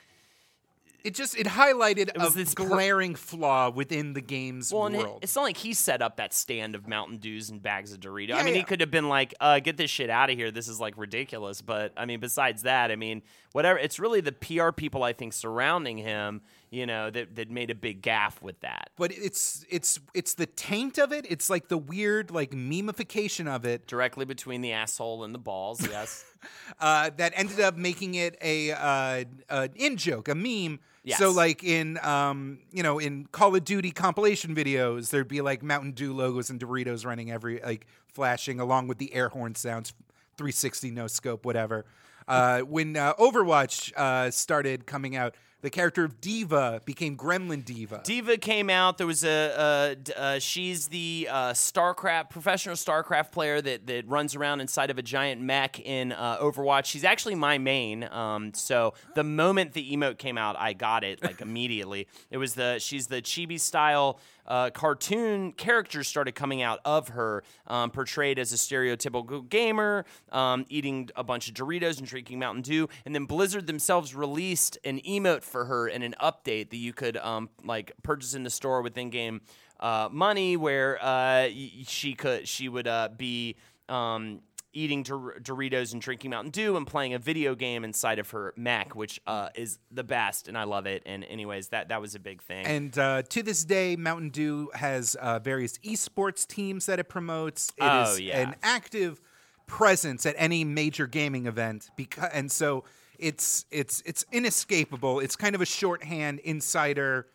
it 1.06 1.14
just 1.14 1.36
it 1.38 1.46
highlighted 1.46 2.08
It 2.08 2.18
was 2.18 2.34
a 2.34 2.38
this 2.38 2.54
per- 2.54 2.66
glaring 2.66 3.14
flaw 3.14 3.70
within 3.70 4.12
the 4.12 4.20
game's 4.20 4.72
well, 4.72 4.86
and 4.86 4.96
it- 4.96 4.98
world. 4.98 5.20
it's 5.22 5.34
not 5.36 5.42
like 5.42 5.56
he 5.56 5.72
set 5.72 6.02
up 6.02 6.16
that 6.16 6.34
stand 6.34 6.74
of 6.74 6.86
Mountain 6.88 7.18
Dews 7.18 7.48
and 7.50 7.62
bags 7.62 7.92
of 7.92 8.00
Dorito. 8.00 8.32
I 8.34 8.38
Yeah, 8.38 8.42
mean, 8.44 8.54
he 8.54 8.62
could 8.62 8.80
have 8.80 8.90
been 8.90 9.08
like, 9.08 9.32
uh, 9.40 9.60
"Get 9.60 9.76
this 9.76 9.90
shit 9.90 10.10
out 10.10 10.30
of 10.30 10.36
here. 10.36 10.50
This 10.50 10.68
is 10.68 10.80
like 10.80 10.94
ridiculous." 10.98 11.62
But 11.62 11.92
I 11.96 12.04
mean, 12.04 12.20
besides 12.20 12.62
that, 12.62 12.90
I 12.90 12.96
mean, 12.96 13.22
whatever. 13.52 13.78
It's 13.78 13.98
really 13.98 14.20
the 14.20 14.32
PR 14.32 14.70
people 14.72 15.02
I 15.02 15.12
think 15.12 15.32
surrounding 15.32 15.98
him, 15.98 16.42
you 16.70 16.84
know, 16.86 17.10
that 17.10 17.36
that 17.36 17.50
made 17.50 17.70
a 17.70 17.74
big 17.74 18.02
gaffe 18.02 18.42
with 18.42 18.60
that. 18.60 18.90
but 18.96 19.12
it's 19.12 19.64
it's 19.70 20.00
it's 20.14 20.34
the 20.34 20.46
taint 20.46 20.98
of 20.98 21.12
it. 21.12 21.26
It's 21.30 21.48
like 21.48 21.68
the 21.68 21.78
weird 21.78 22.30
like 22.30 22.50
memification 22.50 23.46
of 23.46 23.64
it 23.64 23.86
Directly 23.86 24.24
between 24.24 24.60
the 24.62 24.72
asshole 24.72 25.24
and 25.24 25.34
the 25.34 25.38
balls. 25.38 25.86
Yes. 25.86 26.24
uh, 26.80 27.10
that 27.16 27.32
ended 27.36 27.60
up 27.60 27.76
making 27.76 28.14
it 28.14 28.36
a 28.42 28.72
uh, 28.72 29.24
an 29.48 29.70
in 29.76 29.96
joke, 29.96 30.28
a 30.28 30.34
meme. 30.34 30.80
Yes. 31.06 31.20
So 31.20 31.30
like 31.30 31.62
in 31.62 31.98
um 32.02 32.58
you 32.72 32.82
know 32.82 32.98
in 32.98 33.26
Call 33.30 33.54
of 33.54 33.64
Duty 33.64 33.92
compilation 33.92 34.56
videos, 34.56 35.10
there'd 35.10 35.28
be 35.28 35.40
like 35.40 35.62
Mountain 35.62 35.92
Dew 35.92 36.12
logos 36.12 36.50
and 36.50 36.58
Doritos 36.58 37.06
running 37.06 37.30
every 37.30 37.60
like 37.60 37.86
flashing 38.08 38.58
along 38.58 38.88
with 38.88 38.98
the 38.98 39.14
air 39.14 39.28
horn 39.28 39.54
sounds, 39.54 39.94
360 40.36 40.90
no 40.90 41.06
scope, 41.06 41.44
whatever. 41.44 41.86
Uh, 42.26 42.62
when 42.62 42.96
uh, 42.96 43.14
Overwatch 43.14 43.92
uh, 43.96 44.32
started 44.32 44.84
coming 44.84 45.14
out, 45.14 45.36
the 45.66 45.70
character 45.70 46.04
of 46.04 46.20
D.Va 46.20 46.80
became 46.84 47.16
Gremlin 47.16 47.64
D.Va. 47.64 48.00
D.Va 48.04 48.36
came 48.36 48.70
out. 48.70 48.98
There 48.98 49.06
was 49.08 49.24
a, 49.24 49.96
d- 50.00 50.12
uh, 50.16 50.38
she's 50.38 50.86
the 50.86 51.26
uh, 51.28 51.54
StarCraft 51.54 52.30
professional 52.30 52.76
StarCraft 52.76 53.32
player 53.32 53.60
that 53.60 53.88
that 53.88 54.06
runs 54.06 54.36
around 54.36 54.60
inside 54.60 54.92
of 54.92 54.98
a 54.98 55.02
giant 55.02 55.40
mech 55.40 55.80
in 55.80 56.12
uh, 56.12 56.38
Overwatch. 56.38 56.84
She's 56.84 57.02
actually 57.02 57.34
my 57.34 57.58
main. 57.58 58.04
Um, 58.04 58.54
so 58.54 58.94
the 59.16 59.24
moment 59.24 59.72
the 59.72 59.90
emote 59.90 60.18
came 60.18 60.38
out, 60.38 60.54
I 60.56 60.72
got 60.72 61.02
it 61.02 61.20
like 61.24 61.40
immediately. 61.40 62.06
It 62.30 62.36
was 62.38 62.54
the 62.54 62.78
she's 62.78 63.08
the 63.08 63.20
chibi 63.20 63.58
style. 63.58 64.20
Uh, 64.46 64.70
cartoon 64.70 65.52
characters 65.52 66.08
started 66.08 66.34
coming 66.34 66.62
out 66.62 66.80
of 66.84 67.08
her, 67.08 67.42
um, 67.66 67.90
portrayed 67.90 68.38
as 68.38 68.52
a 68.52 68.56
stereotypical 68.56 69.48
gamer, 69.48 70.04
um, 70.32 70.64
eating 70.68 71.08
a 71.16 71.24
bunch 71.24 71.48
of 71.48 71.54
Doritos 71.54 71.98
and 71.98 72.06
drinking 72.06 72.38
Mountain 72.38 72.62
Dew. 72.62 72.88
And 73.04 73.14
then 73.14 73.24
Blizzard 73.24 73.66
themselves 73.66 74.14
released 74.14 74.78
an 74.84 75.00
emote 75.00 75.42
for 75.42 75.64
her 75.66 75.88
in 75.88 76.02
an 76.02 76.14
update 76.22 76.70
that 76.70 76.76
you 76.76 76.92
could 76.92 77.16
um, 77.16 77.48
like 77.64 77.92
purchase 78.02 78.34
in 78.34 78.42
the 78.42 78.50
store 78.50 78.82
with 78.82 78.96
in-game 78.96 79.40
uh, 79.80 80.08
money, 80.10 80.56
where 80.56 80.98
uh, 81.02 81.48
she 81.86 82.14
could 82.14 82.48
she 82.48 82.68
would 82.68 82.86
uh, 82.86 83.08
be. 83.16 83.56
Um, 83.88 84.40
Eating 84.76 85.02
Dor- 85.02 85.36
Doritos 85.40 85.92
and 85.94 86.02
drinking 86.02 86.30
Mountain 86.30 86.50
Dew 86.50 86.76
and 86.76 86.86
playing 86.86 87.14
a 87.14 87.18
video 87.18 87.54
game 87.54 87.82
inside 87.82 88.18
of 88.18 88.30
her 88.30 88.52
mech, 88.56 88.94
which 88.94 89.18
uh, 89.26 89.48
is 89.54 89.78
the 89.90 90.04
best, 90.04 90.48
and 90.48 90.56
I 90.58 90.64
love 90.64 90.86
it. 90.86 91.02
And 91.06 91.24
anyways, 91.24 91.68
that 91.68 91.88
that 91.88 92.00
was 92.00 92.14
a 92.14 92.18
big 92.20 92.42
thing. 92.42 92.66
And 92.66 92.96
uh, 92.98 93.22
to 93.22 93.42
this 93.42 93.64
day, 93.64 93.96
Mountain 93.96 94.30
Dew 94.30 94.70
has 94.74 95.14
uh, 95.14 95.38
various 95.38 95.78
esports 95.78 96.46
teams 96.46 96.86
that 96.86 96.98
it 96.98 97.08
promotes. 97.08 97.70
It 97.78 97.82
Oh, 97.84 98.02
is 98.12 98.20
yeah. 98.20 98.38
an 98.40 98.54
active 98.62 99.20
presence 99.66 100.26
at 100.26 100.34
any 100.38 100.62
major 100.64 101.06
gaming 101.06 101.46
event, 101.46 101.90
because 101.96 102.30
and 102.32 102.52
so 102.52 102.84
it's 103.18 103.64
it's 103.70 104.02
it's 104.04 104.24
inescapable. 104.30 105.20
It's 105.20 105.36
kind 105.36 105.54
of 105.54 105.60
a 105.60 105.66
shorthand 105.66 106.38
insider. 106.40 107.26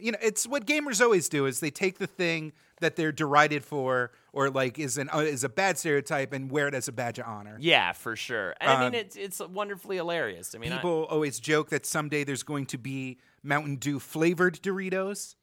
You 0.00 0.12
know, 0.12 0.18
it's 0.22 0.46
what 0.46 0.66
gamers 0.66 1.00
always 1.00 1.28
do: 1.28 1.46
is 1.46 1.60
they 1.60 1.70
take 1.70 1.98
the 1.98 2.06
thing 2.06 2.52
that 2.80 2.96
they're 2.96 3.12
derided 3.12 3.64
for, 3.64 4.10
or 4.32 4.50
like 4.50 4.78
is 4.78 4.98
an 4.98 5.08
uh, 5.14 5.18
is 5.18 5.44
a 5.44 5.48
bad 5.48 5.78
stereotype, 5.78 6.32
and 6.32 6.50
wear 6.50 6.68
it 6.68 6.74
as 6.74 6.88
a 6.88 6.92
badge 6.92 7.18
of 7.18 7.26
honor. 7.26 7.56
Yeah, 7.60 7.92
for 7.92 8.16
sure. 8.16 8.54
And 8.60 8.70
I 8.70 8.74
Um, 8.74 8.80
mean, 8.92 8.94
it's 9.00 9.16
it's 9.16 9.40
wonderfully 9.40 9.96
hilarious. 9.96 10.54
I 10.54 10.58
mean, 10.58 10.72
I- 10.72 10.76
People 10.76 11.04
always 11.10 11.38
joke 11.40 11.70
that 11.70 11.86
someday 11.86 12.24
there's 12.24 12.42
going 12.42 12.66
to 12.66 12.78
be 12.78 13.18
Mountain 13.42 13.76
Dew 13.76 13.98
flavored 13.98 14.60
Doritos. 14.62 15.34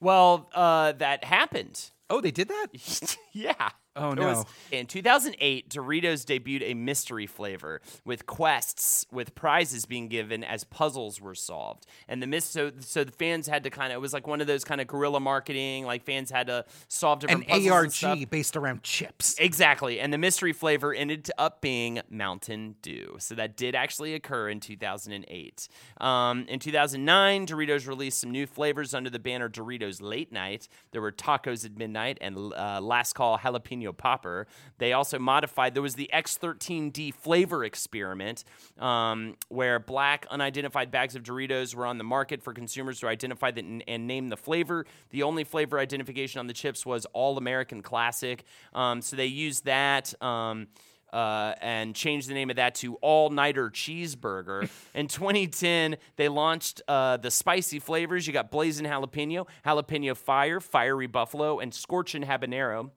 well, 0.00 0.50
uh, 0.54 0.92
that 0.92 1.24
happened. 1.24 1.90
Oh, 2.10 2.20
they 2.20 2.30
did 2.30 2.48
that? 2.48 3.16
yeah. 3.32 3.70
Oh, 3.96 4.12
It 4.12 4.18
was- 4.18 4.44
no. 4.72 4.78
in 4.78 4.86
2008, 4.86 5.68
Doritos 5.70 6.24
debuted 6.24 6.62
a 6.70 6.74
mystery 6.74 7.26
flavor 7.26 7.80
with 8.04 8.26
quests 8.26 9.06
with 9.10 9.34
prizes 9.34 9.86
being 9.86 10.08
given 10.08 10.44
as 10.44 10.64
puzzles 10.64 11.20
were 11.20 11.34
solved. 11.34 11.86
And 12.08 12.22
the 12.22 12.26
mis- 12.26 12.44
so 12.44 12.72
so 12.80 13.04
the 13.04 13.12
fans 13.12 13.46
had 13.46 13.64
to 13.64 13.70
kind 13.70 13.92
of 13.92 13.96
it 13.96 14.00
was 14.00 14.12
like 14.12 14.26
one 14.26 14.40
of 14.40 14.46
those 14.46 14.64
kind 14.64 14.80
of 14.80 14.86
guerrilla 14.86 15.20
marketing. 15.20 15.84
Like 15.84 16.04
fans 16.04 16.30
had 16.30 16.46
to 16.48 16.64
solve 16.88 17.22
An 17.24 17.28
different 17.40 17.48
puzzles 17.48 17.82
and 17.84 17.92
stuff. 17.92 18.10
ARG 18.18 18.30
based 18.30 18.56
around 18.56 18.82
chips. 18.82 19.34
Exactly. 19.38 19.98
And 20.00 20.12
the 20.12 20.18
mystery 20.18 20.52
flavor 20.52 20.92
ended 20.92 21.30
up 21.38 21.60
being 21.60 22.00
Mountain 22.10 22.76
Dew. 22.82 23.16
So 23.18 23.34
that 23.36 23.56
did 23.56 23.74
actually 23.74 24.14
occur 24.14 24.48
in 24.48 24.60
2008. 24.60 25.68
Um, 26.00 26.44
in 26.48 26.58
2009, 26.58 27.46
Doritos 27.46 27.86
released 27.86 28.20
some 28.20 28.30
new 28.30 28.46
flavors 28.46 28.94
under 28.94 29.10
the 29.10 29.18
banner 29.18 29.48
Doritos 29.48 30.00
Late 30.02 30.32
Night. 30.32 30.68
There 30.92 31.00
were 31.00 31.12
tacos 31.12 31.64
at 31.64 31.76
midnight 31.76 32.18
and 32.20 32.52
uh, 32.54 32.80
last 32.82 33.14
call 33.14 33.38
jalapeno 33.38 33.85
popper. 33.92 34.46
They 34.78 34.92
also 34.92 35.18
modified, 35.18 35.74
there 35.74 35.82
was 35.82 35.94
the 35.94 36.10
X13D 36.12 37.14
flavor 37.14 37.64
experiment 37.64 38.44
um, 38.78 39.36
where 39.48 39.78
black 39.78 40.26
unidentified 40.30 40.90
bags 40.90 41.14
of 41.14 41.22
Doritos 41.22 41.74
were 41.74 41.86
on 41.86 41.98
the 41.98 42.04
market 42.04 42.42
for 42.42 42.52
consumers 42.52 43.00
to 43.00 43.08
identify 43.08 43.50
and, 43.56 43.82
and 43.86 44.06
name 44.06 44.28
the 44.28 44.36
flavor. 44.36 44.86
The 45.10 45.22
only 45.22 45.44
flavor 45.44 45.78
identification 45.78 46.38
on 46.38 46.46
the 46.46 46.54
chips 46.54 46.84
was 46.84 47.06
All 47.12 47.38
American 47.38 47.82
Classic. 47.82 48.44
Um, 48.74 49.02
so 49.02 49.16
they 49.16 49.26
used 49.26 49.64
that. 49.64 50.14
Um, 50.22 50.68
uh, 51.12 51.54
and 51.60 51.94
changed 51.94 52.28
the 52.28 52.34
name 52.34 52.50
of 52.50 52.56
that 52.56 52.74
to 52.76 52.96
All 52.96 53.30
Nighter 53.30 53.70
Cheeseburger. 53.70 54.68
In 54.94 55.08
2010, 55.08 55.96
they 56.16 56.28
launched 56.28 56.82
uh, 56.88 57.16
the 57.16 57.30
spicy 57.30 57.78
flavors. 57.78 58.26
You 58.26 58.32
got 58.32 58.50
blazing 58.50 58.86
jalapeno, 58.86 59.46
jalapeno 59.64 60.16
fire, 60.16 60.60
fiery 60.60 61.06
buffalo, 61.06 61.58
and 61.58 61.72
scorching 61.72 62.22
habanero. 62.22 62.90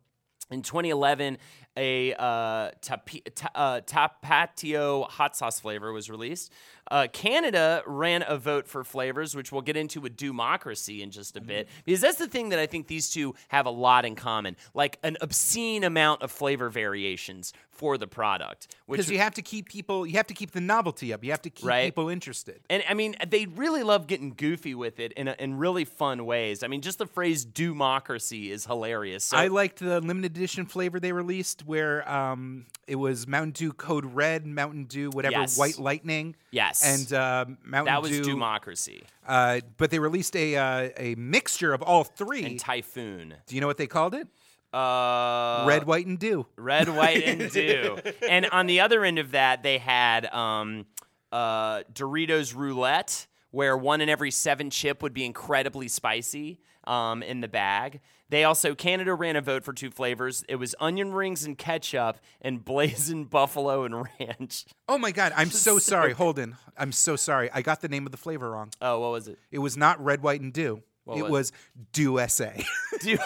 In 0.52 0.64
2011, 0.64 1.38
a 1.78 2.14
uh, 2.14 2.72
tapi- 2.82 3.24
ta- 3.36 3.52
uh, 3.54 3.82
tapatio 3.82 5.08
hot 5.08 5.36
sauce 5.36 5.60
flavor 5.60 5.93
was 5.93 6.10
released. 6.10 6.52
Uh, 6.92 7.08
Canada 7.14 7.84
ran 7.86 8.24
a 8.28 8.38
vote 8.38 8.68
for 8.68 8.84
flavors, 8.84 9.36
which 9.36 9.52
we'll 9.52 9.62
get 9.62 9.78
into 9.78 10.02
with 10.02 10.18
Dewmocracy 10.18 11.02
in 11.02 11.12
just 11.12 11.38
a 11.38 11.42
bit, 11.42 11.68
because 11.86 12.02
that's 12.02 12.18
the 12.18 12.28
thing 12.28 12.50
that 12.50 12.60
I 12.60 12.66
think 12.66 12.88
these 12.88 13.10
two 13.10 13.36
have 13.50 13.66
a 13.66 13.70
lot 13.70 14.06
in 14.06 14.16
common, 14.16 14.56
like 14.74 14.98
an 15.04 15.18
obscene 15.22 15.84
amount 15.84 16.22
of 16.24 16.32
flavor 16.32 16.70
variations 16.70 17.54
for 17.72 17.98
the 17.98 18.08
product. 18.08 18.76
Because 18.90 19.10
you 19.10 19.20
have 19.20 19.36
to 19.36 19.42
keep 19.42 19.70
people, 19.70 20.06
you 20.06 20.18
have 20.18 20.28
to 20.28 20.34
keep 20.34 20.52
the 20.52 20.60
novelty 20.60 21.14
up. 21.14 21.24
You 21.24 21.32
have 21.32 21.42
to 21.44 21.50
keep 21.50 21.66
Right. 21.66 21.86
people 21.86 22.10
interested. 22.10 22.60
and 22.70 22.84
I 22.90 22.94
mean, 22.94 23.16
they 23.28 23.46
really 23.46 23.84
love 23.84 24.08
getting 24.08 24.34
goofy 24.34 24.76
with 24.76 25.00
it 25.00 25.14
in, 25.14 25.28
a, 25.30 25.36
in 25.40 25.58
really 25.58 25.86
fun 25.86 26.26
ways. 26.26 26.62
I 26.64 26.68
mean, 26.68 26.82
just 26.82 26.98
the 26.98 27.06
phrase 27.06 27.46
"dewmocracy" 27.46 28.50
is 28.50 28.66
hilarious. 28.66 29.24
So, 29.26 29.38
I 29.38 29.48
liked 29.48 29.80
the 29.80 30.02
limited 30.02 30.36
edition 30.36 30.66
flavor 30.66 31.00
they 31.00 31.12
released, 31.14 31.66
where 31.66 32.10
um, 32.12 32.66
it 32.88 32.96
was 32.96 33.28
Mountain 33.28 33.52
Dew 33.52 33.72
Code 33.72 34.06
Red, 34.06 34.46
Mountain 34.46 34.86
Dew 34.86 35.10
whatever 35.12 35.32
Yes. 35.40 35.58
White 35.58 35.80
Lightning. 35.80 36.36
Yes. 36.52 36.79
And 36.84 37.12
uh, 37.14 37.46
Mountain 37.64 37.94
that 37.94 38.02
was 38.02 38.12
Dew. 38.12 38.22
dewmocracy 38.36 39.04
Uh, 39.28 39.60
but 39.78 39.92
they 39.92 40.00
released 40.00 40.36
a 40.36 40.56
uh, 40.56 40.90
a 40.98 41.16
mixture 41.16 41.74
of 41.74 41.82
all 41.82 42.04
three. 42.04 42.44
and 42.46 42.60
typhoon. 42.60 43.36
Do 43.48 43.56
you 43.56 43.62
know 43.62 43.68
what 43.68 43.78
they 43.78 43.88
called 43.88 44.14
it? 44.16 44.28
Uh, 44.72 45.66
Red, 45.68 45.86
White, 45.88 46.06
and 46.06 46.20
Dew. 46.20 46.46
red, 46.56 46.90
white, 46.90 47.24
and 47.24 47.52
dew. 47.52 47.98
and 48.28 48.46
on 48.52 48.68
the 48.68 48.82
other 48.82 49.04
end 49.04 49.18
of 49.18 49.32
that, 49.32 49.64
they 49.64 49.80
had 49.80 50.28
um, 50.28 50.86
uh, 51.32 51.82
Doritos 51.92 52.56
Roulette, 52.56 53.26
where 53.50 53.76
one 53.76 54.00
in 54.00 54.10
every 54.10 54.30
seven 54.30 54.70
chip 54.70 55.02
would 55.02 55.14
be 55.14 55.26
incredibly 55.26 55.88
spicy 55.88 56.60
um, 56.86 57.24
in 57.24 57.42
the 57.42 57.48
bag. 57.48 58.00
They 58.30 58.44
also 58.44 58.76
Canada 58.76 59.14
ran 59.14 59.36
a 59.36 59.42
vote 59.42 59.64
for 59.64 59.74
two 59.74 59.90
flavors. 59.90 60.44
It 60.48 60.56
was 60.58 60.76
onion 60.80 61.14
rings 61.14 61.44
and 61.46 61.58
ketchup, 61.58 62.20
and 62.42 62.64
blazing 62.66 63.26
buffalo 63.26 63.84
and 63.86 64.08
ranch. 64.20 64.66
Oh 64.88 64.98
my 64.98 65.12
god, 65.12 65.34
I'm 65.36 65.50
so 65.52 65.74
So- 65.74 65.80
sorry. 65.80 66.14
Holden, 66.14 66.56
I'm 66.78 66.92
so 66.92 67.16
sorry. 67.16 67.50
I 67.52 67.62
got 67.62 67.82
the 67.82 67.90
name 67.90 68.06
of 68.06 68.12
the 68.12 68.18
flavor 68.18 68.52
wrong. 68.52 68.70
Oh, 68.82 69.00
what 69.00 69.12
was 69.12 69.28
it? 69.28 69.40
It 69.52 69.60
was 69.60 69.76
not 69.78 70.04
red, 70.04 70.22
white, 70.22 70.42
and 70.42 70.54
dew. 70.54 70.84
What 71.06 71.18
it 71.18 71.24
was 71.24 71.32
was 71.32 71.52
Dew 71.92 72.20
SA. 72.28 72.52
Do 73.02 73.18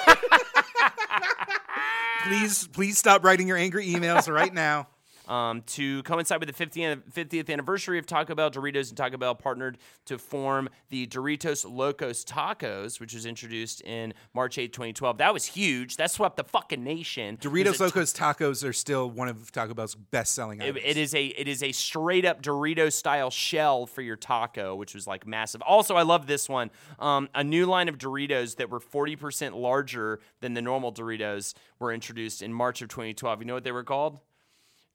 please, 2.25 2.67
please 2.67 2.97
stop 2.97 3.23
writing 3.25 3.47
your 3.47 3.57
angry 3.57 3.87
emails 3.87 4.33
right 4.33 4.53
now. 4.53 4.87
Um, 5.27 5.61
to 5.67 6.03
coincide 6.03 6.39
with 6.39 6.55
the 6.55 6.65
50th, 6.65 7.01
50th 7.11 7.49
anniversary 7.49 7.97
of 7.97 8.05
Taco 8.05 8.35
Bell, 8.35 8.51
Doritos 8.51 8.89
and 8.89 8.97
Taco 8.97 9.17
Bell 9.17 9.35
partnered 9.35 9.77
to 10.05 10.17
form 10.17 10.69
the 10.89 11.07
Doritos 11.07 11.69
Locos 11.69 12.25
Tacos, 12.25 12.99
which 12.99 13.13
was 13.13 13.25
introduced 13.25 13.81
in 13.81 14.13
March 14.33 14.57
8, 14.57 14.73
2012. 14.73 15.17
That 15.19 15.33
was 15.33 15.45
huge. 15.45 15.97
That 15.97 16.11
swept 16.11 16.35
the 16.35 16.43
fucking 16.43 16.83
nation. 16.83 17.37
Doritos 17.37 17.79
Locos 17.79 18.13
Tacos 18.13 18.67
are 18.67 18.73
still 18.73 19.09
one 19.09 19.29
of 19.29 19.51
Taco 19.51 19.73
Bell's 19.73 19.95
best-selling 19.95 20.61
It, 20.61 20.77
it 20.77 20.97
is 20.97 21.15
a 21.15 21.25
it 21.25 21.47
is 21.47 21.63
a 21.63 21.71
straight 21.71 22.25
up 22.25 22.41
Dorito 22.41 22.91
style 22.91 23.29
shell 23.29 23.85
for 23.85 24.01
your 24.01 24.15
taco, 24.15 24.75
which 24.75 24.93
was 24.93 25.07
like 25.07 25.25
massive. 25.25 25.61
Also, 25.61 25.95
I 25.95 26.03
love 26.03 26.27
this 26.27 26.49
one. 26.49 26.69
Um, 26.99 27.29
a 27.33 27.43
new 27.43 27.65
line 27.65 27.89
of 27.89 27.97
Doritos 27.97 28.57
that 28.57 28.69
were 28.69 28.79
forty 28.79 29.15
percent 29.15 29.55
larger 29.55 30.19
than 30.41 30.53
the 30.53 30.61
normal 30.61 30.91
Doritos 30.91 31.53
were 31.79 31.91
introduced 31.91 32.41
in 32.41 32.53
March 32.53 32.81
of 32.81 32.89
2012. 32.89 33.39
You 33.39 33.45
know 33.45 33.53
what 33.53 33.63
they 33.63 33.71
were 33.71 33.83
called? 33.83 34.19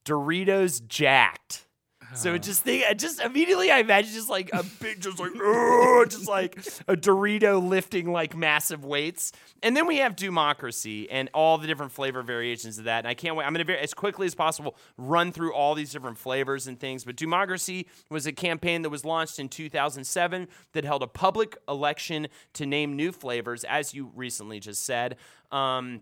Doritos 0.09 0.87
Jacked. 0.87 1.67
So 2.15 2.33
it 2.33 2.43
just 2.43 2.63
think, 2.63 2.85
just 2.97 3.21
immediately 3.21 3.71
I 3.71 3.81
imagine 3.81 4.15
just 4.15 4.31
like 4.31 4.49
a 4.55 4.65
big, 4.81 5.01
just 5.03 5.19
like, 5.19 5.33
just 6.09 6.27
like 6.27 6.57
a 6.89 6.97
Dorito 6.97 7.63
lifting 7.63 8.11
like 8.11 8.35
massive 8.35 8.83
weights, 8.83 9.31
and 9.63 9.77
then 9.77 9.87
we 9.87 9.99
have 9.99 10.17
Dewmocracy 10.17 11.07
and 11.11 11.29
all 11.35 11.59
the 11.59 11.67
different 11.67 11.93
flavor 11.93 12.23
variations 12.23 12.79
of 12.79 12.85
that. 12.85 13.01
And 13.01 13.09
I 13.09 13.13
can't 13.13 13.37
wait. 13.37 13.45
I'm 13.45 13.53
gonna 13.53 13.65
very, 13.65 13.81
as 13.81 13.93
quickly 13.93 14.27
as 14.27 14.35
possible 14.35 14.75
run 14.97 15.33
through 15.33 15.53
all 15.53 15.75
these 15.75 15.93
different 15.93 16.17
flavors 16.17 16.67
and 16.67 16.81
things. 16.81 17.05
But 17.05 17.17
Dewmocracy 17.17 17.85
was 18.11 18.27
a 18.27 18.33
campaign 18.33 18.81
that 18.83 18.91
was 18.91 19.05
launched 19.05 19.39
in 19.39 19.51
2007 19.51 20.49
that 20.73 20.85
held 20.85 21.03
a 21.03 21.09
public 21.09 21.59
election 21.69 22.29
to 22.55 22.65
name 22.65 22.97
new 22.97 23.13
flavors, 23.13 23.65
as 23.65 23.93
you 23.93 24.11
recently 24.15 24.61
just 24.61 24.87
said. 24.87 25.17
Um, 25.53 26.01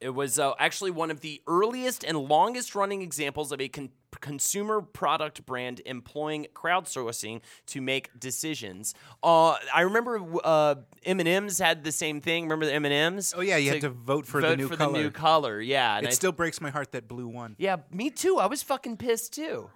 it 0.00 0.10
was 0.10 0.38
uh, 0.38 0.52
actually 0.58 0.90
one 0.90 1.10
of 1.10 1.20
the 1.20 1.40
earliest 1.46 2.04
and 2.04 2.16
longest 2.18 2.74
running 2.74 3.02
examples 3.02 3.52
of 3.52 3.60
a 3.60 3.68
con- 3.68 3.90
consumer 4.20 4.82
product 4.82 5.46
brand 5.46 5.80
employing 5.86 6.46
crowdsourcing 6.54 7.40
to 7.66 7.80
make 7.80 8.10
decisions. 8.18 8.94
Uh, 9.22 9.56
I 9.74 9.82
remember 9.82 10.20
uh, 10.44 10.74
M&M's 11.04 11.58
had 11.58 11.84
the 11.84 11.92
same 11.92 12.20
thing. 12.20 12.44
Remember 12.44 12.66
the 12.66 12.74
M&M's? 12.74 13.32
Oh, 13.36 13.40
yeah, 13.40 13.56
you 13.56 13.70
had 13.70 13.80
to 13.82 13.90
vote 13.90 14.26
for 14.26 14.40
the 14.40 14.48
vote 14.48 14.58
new 14.58 14.68
for 14.68 14.76
color. 14.76 14.92
the 14.92 14.98
new 15.04 15.10
color. 15.10 15.60
Yeah, 15.60 15.96
and 15.96 16.06
it 16.06 16.10
I- 16.10 16.12
still 16.12 16.32
breaks 16.32 16.60
my 16.60 16.70
heart 16.70 16.92
that 16.92 17.08
blue 17.08 17.28
won. 17.28 17.56
yeah, 17.58 17.76
me 17.90 18.10
too. 18.10 18.38
I 18.38 18.46
was 18.46 18.62
fucking 18.62 18.96
pissed 18.98 19.32
too. 19.34 19.70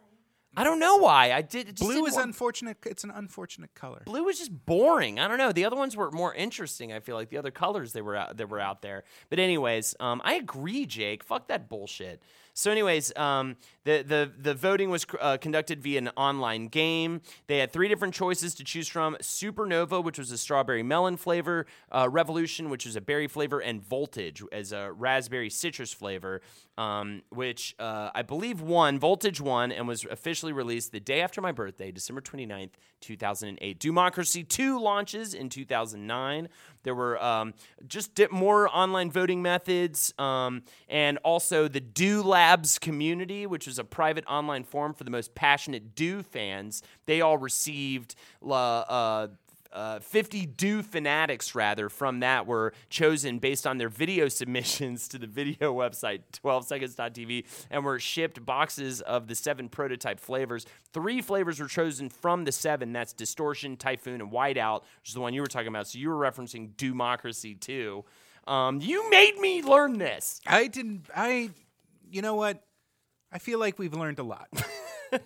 I 0.56 0.64
don't 0.64 0.78
know 0.78 0.96
why. 0.96 1.32
I 1.32 1.42
did. 1.42 1.76
Just 1.76 1.80
Blue 1.80 2.06
is 2.06 2.14
wa- 2.16 2.22
unfortunate. 2.22 2.78
It's 2.86 3.04
an 3.04 3.10
unfortunate 3.10 3.74
color. 3.74 4.02
Blue 4.04 4.24
was 4.24 4.38
just 4.38 4.66
boring. 4.66 5.18
I 5.18 5.28
don't 5.28 5.38
know. 5.38 5.52
The 5.52 5.64
other 5.64 5.76
ones 5.76 5.96
were 5.96 6.10
more 6.10 6.34
interesting. 6.34 6.92
I 6.92 7.00
feel 7.00 7.16
like 7.16 7.30
the 7.30 7.38
other 7.38 7.50
colors 7.50 7.92
they 7.92 8.02
were 8.02 8.16
out, 8.16 8.36
that 8.36 8.48
were 8.48 8.60
out 8.60 8.82
there. 8.82 9.04
But 9.30 9.38
anyways, 9.38 9.94
um, 10.00 10.20
I 10.24 10.34
agree, 10.34 10.86
Jake. 10.86 11.24
Fuck 11.24 11.48
that 11.48 11.68
bullshit. 11.68 12.22
So, 12.56 12.70
anyways, 12.70 13.16
um, 13.16 13.56
the 13.82 14.02
the 14.06 14.30
the 14.38 14.54
voting 14.54 14.88
was 14.88 15.04
uh, 15.20 15.38
conducted 15.38 15.82
via 15.82 15.98
an 15.98 16.10
online 16.16 16.68
game. 16.68 17.20
They 17.48 17.58
had 17.58 17.72
three 17.72 17.88
different 17.88 18.14
choices 18.14 18.54
to 18.54 18.64
choose 18.64 18.86
from: 18.86 19.16
Supernova, 19.20 20.02
which 20.04 20.18
was 20.18 20.30
a 20.30 20.38
strawberry 20.38 20.84
melon 20.84 21.16
flavor; 21.16 21.66
uh, 21.90 22.08
Revolution, 22.08 22.70
which 22.70 22.86
was 22.86 22.94
a 22.94 23.00
berry 23.00 23.26
flavor; 23.26 23.58
and 23.58 23.82
Voltage 23.84 24.40
as 24.52 24.70
a 24.70 24.92
raspberry 24.92 25.50
citrus 25.50 25.92
flavor. 25.92 26.40
Um, 26.76 27.22
which 27.30 27.76
uh, 27.78 28.10
I 28.16 28.22
believe 28.22 28.60
won. 28.60 28.98
Voltage 28.98 29.40
won 29.40 29.70
and 29.70 29.86
was 29.86 30.04
officially 30.10 30.52
released 30.52 30.90
the 30.90 30.98
day 30.98 31.20
after 31.20 31.40
my 31.40 31.52
birthday, 31.52 31.92
December 31.92 32.20
29th, 32.20 32.72
2008. 33.00 33.78
Dewmocracy 33.78 34.48
2 34.48 34.80
launches 34.80 35.34
in 35.34 35.48
2009. 35.48 36.48
There 36.82 36.94
were 36.94 37.22
um, 37.22 37.54
just 37.86 38.18
more 38.32 38.68
online 38.68 39.10
voting 39.10 39.40
methods, 39.40 40.12
um, 40.18 40.62
and 40.88 41.18
also 41.18 41.68
the 41.68 41.80
Dew 41.80 42.22
Labs 42.22 42.78
community, 42.78 43.46
which 43.46 43.66
was 43.66 43.78
a 43.78 43.84
private 43.84 44.24
online 44.26 44.64
forum 44.64 44.94
for 44.94 45.04
the 45.04 45.10
most 45.10 45.34
passionate 45.34 45.94
Do 45.94 46.22
fans. 46.22 46.82
They 47.06 47.20
all 47.20 47.38
received 47.38 48.16
uh, 48.42 49.28
uh, 49.74 49.98
50 50.00 50.46
do 50.46 50.82
fanatics 50.82 51.54
rather 51.54 51.88
from 51.88 52.20
that 52.20 52.46
were 52.46 52.72
chosen 52.88 53.38
based 53.38 53.66
on 53.66 53.78
their 53.78 53.88
video 53.88 54.28
submissions 54.40 55.08
to 55.08 55.18
the 55.18 55.26
video 55.26 55.74
website 55.74 56.20
12seconds.tv 56.32 57.44
and 57.70 57.84
were 57.84 57.98
shipped 57.98 58.44
boxes 58.46 59.00
of 59.00 59.26
the 59.26 59.34
seven 59.34 59.68
prototype 59.68 60.20
flavors 60.20 60.64
three 60.92 61.20
flavors 61.20 61.60
were 61.60 61.66
chosen 61.66 62.08
from 62.08 62.44
the 62.44 62.52
seven 62.52 62.92
that's 62.92 63.12
distortion 63.12 63.76
typhoon 63.76 64.20
and 64.20 64.30
whiteout 64.30 64.82
which 65.00 65.08
is 65.08 65.14
the 65.14 65.20
one 65.20 65.34
you 65.34 65.40
were 65.40 65.46
talking 65.46 65.68
about 65.68 65.88
so 65.88 65.98
you 65.98 66.08
were 66.08 66.16
referencing 66.16 66.74
dewmocracy 66.76 67.58
too 67.58 68.04
um, 68.46 68.80
you 68.80 69.08
made 69.10 69.38
me 69.38 69.62
learn 69.62 69.98
this 69.98 70.40
I 70.46 70.66
didn't. 70.66 71.06
I. 71.14 71.50
You 72.10 72.22
know 72.22 72.34
what? 72.34 72.62
I 73.32 73.38
feel 73.38 73.58
like 73.58 73.78
we've 73.78 73.94
learned 73.94 74.18
a 74.18 74.22
lot. 74.22 74.48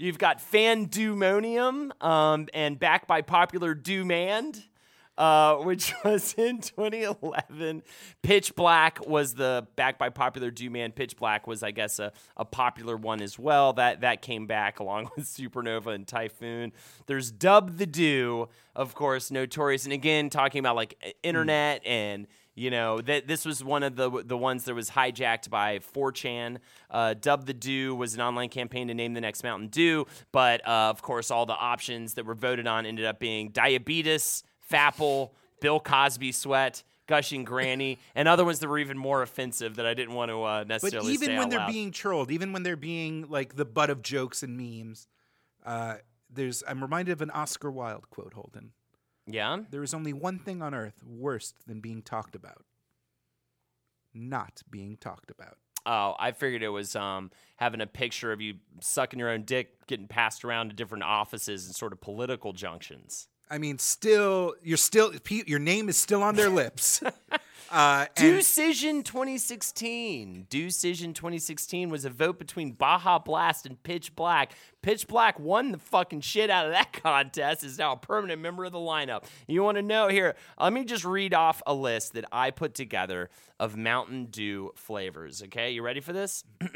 You've 0.00 0.18
got 0.18 0.40
Fan 0.40 0.86
FanDEWmonium, 0.86 2.04
um, 2.04 2.46
and 2.54 2.78
backed 2.78 3.08
by 3.08 3.20
popular 3.20 3.74
Demand, 3.74 4.62
uh, 5.18 5.56
which 5.56 5.92
was 6.04 6.34
in 6.34 6.60
2011. 6.60 7.82
Pitch 8.22 8.54
Black 8.54 9.04
was 9.08 9.34
the 9.34 9.66
backed 9.74 9.98
by 9.98 10.08
popular 10.10 10.52
Demand. 10.52 10.94
Pitch 10.94 11.16
Black 11.16 11.48
was, 11.48 11.64
I 11.64 11.72
guess, 11.72 11.98
a, 11.98 12.12
a 12.36 12.44
popular 12.44 12.96
one 12.96 13.20
as 13.20 13.40
well. 13.40 13.72
That 13.72 14.02
that 14.02 14.22
came 14.22 14.46
back 14.46 14.78
along 14.78 15.10
with 15.16 15.26
Supernova 15.26 15.92
and 15.92 16.06
Typhoon. 16.06 16.72
There's 17.06 17.32
Dub 17.32 17.76
the 17.76 17.86
Dew, 17.86 18.48
of 18.76 18.94
course, 18.94 19.32
notorious, 19.32 19.82
and 19.82 19.92
again 19.92 20.30
talking 20.30 20.60
about 20.60 20.76
like 20.76 20.94
i- 21.04 21.14
internet 21.24 21.84
and 21.84 22.28
you 22.58 22.70
know 22.70 23.00
that 23.00 23.26
this 23.28 23.44
was 23.44 23.62
one 23.62 23.82
of 23.82 23.96
the 23.96 24.22
the 24.24 24.36
ones 24.36 24.64
that 24.64 24.74
was 24.74 24.90
hijacked 24.90 25.48
by 25.48 25.78
4chan. 25.78 26.58
Uh, 26.90 27.14
Dub 27.14 27.46
the 27.46 27.54
Dew 27.54 27.94
was 27.94 28.14
an 28.14 28.20
online 28.20 28.48
campaign 28.48 28.88
to 28.88 28.94
name 28.94 29.14
the 29.14 29.20
next 29.20 29.42
Mountain 29.42 29.68
Dew, 29.68 30.06
but 30.32 30.66
uh, 30.66 30.90
of 30.90 31.00
course, 31.00 31.30
all 31.30 31.46
the 31.46 31.56
options 31.56 32.14
that 32.14 32.26
were 32.26 32.34
voted 32.34 32.66
on 32.66 32.84
ended 32.84 33.04
up 33.04 33.20
being 33.20 33.50
diabetes, 33.50 34.42
Fapple, 34.70 35.30
Bill 35.60 35.80
Cosby 35.80 36.32
sweat. 36.32 36.82
Gushing 37.06 37.42
Granny, 37.42 37.98
and 38.14 38.28
other 38.28 38.44
ones 38.44 38.58
that 38.58 38.68
were 38.68 38.78
even 38.78 38.98
more 38.98 39.22
offensive 39.22 39.76
that 39.76 39.86
I 39.86 39.94
didn't 39.94 40.14
want 40.14 40.30
to 40.30 40.42
uh, 40.42 40.64
But 40.64 40.92
even 41.06 41.38
when 41.38 41.48
they're 41.48 41.58
loud. 41.60 41.72
being 41.72 41.90
trolled, 41.90 42.30
even 42.30 42.52
when 42.52 42.64
they're 42.64 42.76
being 42.76 43.24
like 43.30 43.56
the 43.56 43.64
butt 43.64 43.88
of 43.88 44.02
jokes 44.02 44.42
and 44.42 44.58
memes, 44.58 45.08
uh, 45.64 45.94
there's 46.28 46.62
I'm 46.68 46.82
reminded 46.82 47.12
of 47.12 47.22
an 47.22 47.30
Oscar 47.30 47.70
Wilde 47.70 48.10
quote, 48.10 48.34
Holden. 48.34 48.72
Yeah? 49.28 49.58
There 49.70 49.82
is 49.82 49.94
only 49.94 50.12
one 50.12 50.38
thing 50.38 50.62
on 50.62 50.74
earth 50.74 51.02
worse 51.06 51.52
than 51.66 51.80
being 51.80 52.02
talked 52.02 52.34
about. 52.34 52.64
Not 54.14 54.62
being 54.70 54.96
talked 54.96 55.30
about. 55.30 55.58
Oh, 55.86 56.16
I 56.18 56.32
figured 56.32 56.62
it 56.62 56.68
was 56.68 56.96
um, 56.96 57.30
having 57.56 57.80
a 57.80 57.86
picture 57.86 58.32
of 58.32 58.40
you 58.40 58.54
sucking 58.80 59.18
your 59.18 59.28
own 59.28 59.42
dick, 59.42 59.86
getting 59.86 60.08
passed 60.08 60.44
around 60.44 60.70
to 60.70 60.74
different 60.74 61.04
offices 61.04 61.66
and 61.66 61.74
sort 61.74 61.92
of 61.92 62.00
political 62.00 62.52
junctions. 62.52 63.28
I 63.50 63.58
mean, 63.58 63.78
still, 63.78 64.54
you're 64.62 64.76
still, 64.76 65.12
your 65.28 65.58
name 65.58 65.88
is 65.88 65.96
still 65.96 66.22
on 66.22 66.34
their 66.34 66.50
lips. 66.50 67.02
uh, 67.70 68.06
Decision 68.14 69.02
2016. 69.02 70.46
Decision 70.50 71.14
2016 71.14 71.90
was 71.90 72.04
a 72.04 72.10
vote 72.10 72.38
between 72.38 72.72
Baja 72.72 73.18
Blast 73.18 73.66
and 73.66 73.82
Pitch 73.82 74.14
Black. 74.14 74.52
Pitch 74.82 75.06
Black 75.06 75.38
won 75.40 75.72
the 75.72 75.78
fucking 75.78 76.20
shit 76.20 76.50
out 76.50 76.66
of 76.66 76.72
that 76.72 76.92
contest. 77.02 77.64
Is 77.64 77.78
now 77.78 77.92
a 77.92 77.96
permanent 77.96 78.40
member 78.40 78.64
of 78.64 78.72
the 78.72 78.78
lineup. 78.78 79.24
You 79.46 79.62
want 79.62 79.76
to 79.76 79.82
know 79.82 80.08
here? 80.08 80.34
Let 80.60 80.72
me 80.72 80.84
just 80.84 81.04
read 81.04 81.34
off 81.34 81.62
a 81.66 81.74
list 81.74 82.14
that 82.14 82.26
I 82.30 82.50
put 82.50 82.74
together 82.74 83.30
of 83.58 83.76
Mountain 83.76 84.26
Dew 84.26 84.72
flavors. 84.76 85.42
Okay, 85.42 85.70
you 85.70 85.82
ready 85.82 86.00
for 86.00 86.12
this? 86.12 86.44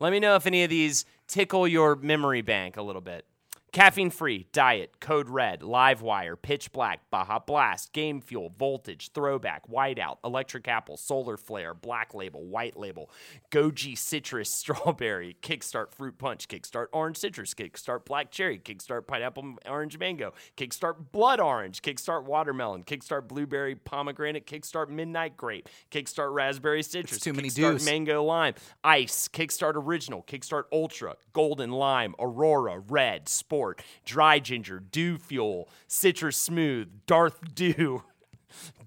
Let 0.00 0.12
me 0.12 0.20
know 0.20 0.34
if 0.34 0.46
any 0.46 0.64
of 0.64 0.70
these 0.70 1.04
tickle 1.26 1.68
your 1.68 1.96
memory 1.96 2.42
bank 2.42 2.76
a 2.76 2.82
little 2.82 3.02
bit. 3.02 3.24
Caffeine 3.70 4.08
free, 4.08 4.46
diet, 4.50 4.98
code 4.98 5.28
red, 5.28 5.62
live 5.62 6.00
wire, 6.00 6.36
pitch 6.36 6.72
black, 6.72 7.00
Baja 7.10 7.38
Blast, 7.38 7.92
game 7.92 8.22
fuel, 8.22 8.50
voltage, 8.58 9.12
throwback, 9.12 9.68
whiteout, 9.68 10.16
electric 10.24 10.66
apple, 10.66 10.96
solar 10.96 11.36
flare, 11.36 11.74
black 11.74 12.14
label, 12.14 12.46
white 12.46 12.78
label, 12.78 13.10
goji 13.50 13.96
citrus, 13.96 14.50
strawberry, 14.58 15.36
kickstart 15.42 15.92
fruit 15.92 16.16
punch, 16.16 16.48
kickstart 16.48 16.86
orange 16.94 17.18
citrus, 17.18 17.52
kickstart 17.52 18.06
black 18.06 18.30
cherry, 18.30 18.58
kickstart 18.58 19.06
pineapple 19.06 19.56
orange 19.68 19.98
mango, 19.98 20.32
kickstart 20.56 21.12
blood 21.12 21.38
orange, 21.38 21.82
kickstart 21.82 22.24
watermelon, 22.24 22.84
kickstart 22.84 23.28
blueberry 23.28 23.74
pomegranate, 23.74 24.46
kickstart 24.46 24.88
midnight 24.88 25.36
grape, 25.36 25.68
kickstart 25.90 26.32
raspberry 26.32 26.82
citrus, 26.82 27.20
too 27.20 27.34
many 27.34 27.48
kickstart 27.50 27.72
do's. 27.72 27.84
mango 27.84 28.24
lime, 28.24 28.54
ice, 28.82 29.28
kickstart 29.28 29.74
original, 29.76 30.22
kickstart 30.22 30.64
ultra, 30.72 31.16
golden 31.34 31.70
lime, 31.70 32.14
aurora, 32.18 32.78
red, 32.78 33.28
sport 33.28 33.57
Sport, 33.58 33.82
Dry 34.04 34.38
Ginger, 34.38 34.78
Dew 34.78 35.18
Fuel, 35.18 35.68
Citrus 35.88 36.36
Smooth, 36.36 36.88
Darth 37.06 37.40
Dew. 37.56 38.04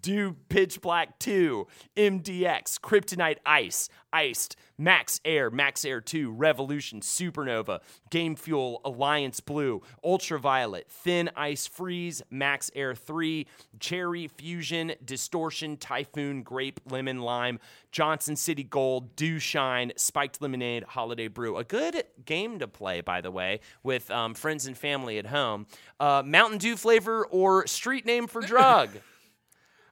Dew 0.02 0.36
Pitch 0.50 0.82
Black 0.82 1.20
2, 1.20 1.68
MDX, 1.96 2.80
Kryptonite 2.80 3.38
Ice, 3.46 3.90
Iced, 4.12 4.56
Max 4.78 5.22
Air, 5.24 5.52
Max 5.52 5.86
Air 5.86 6.02
2, 6.02 6.32
Revolution, 6.32 7.02
Supernova, 7.02 7.82
Game 8.10 8.36
Fuel, 8.36 8.82
Alliance 8.84 9.40
Blue, 9.40 9.82
Ultraviolet, 10.04 10.90
Thin 10.90 11.30
Ice 11.36 11.68
Freeze, 11.68 12.22
Max 12.30 12.72
Air 12.76 12.96
3, 12.96 13.46
Cherry 13.80 14.28
Fusion, 14.28 14.94
Distortion, 15.06 15.78
Typhoon, 15.78 16.42
Grape, 16.42 16.80
Lemon, 16.90 17.22
Lime, 17.22 17.60
Johnson 17.92 18.36
City 18.36 18.64
Gold, 18.64 19.16
Dew 19.16 19.38
Shine, 19.38 19.92
Spiked 19.96 20.42
Lemonade, 20.42 20.84
Holiday 20.84 21.28
Brew. 21.28 21.58
A 21.58 21.64
good 21.64 22.04
game 22.26 22.60
to 22.60 22.68
play, 22.68 23.02
by 23.02 23.22
the 23.22 23.32
way, 23.32 23.60
with 23.84 24.10
um, 24.10 24.34
friends 24.34 24.66
and 24.66 24.78
family 24.78 25.20
at 25.20 25.28
home. 25.28 25.68
Uh, 26.00 26.24
Mountain 26.26 26.58
Dew 26.58 26.76
flavor 26.76 27.26
or 27.28 27.68
street 27.68 28.06
name 28.06 28.28
for 28.28 28.42
drug? 28.52 28.90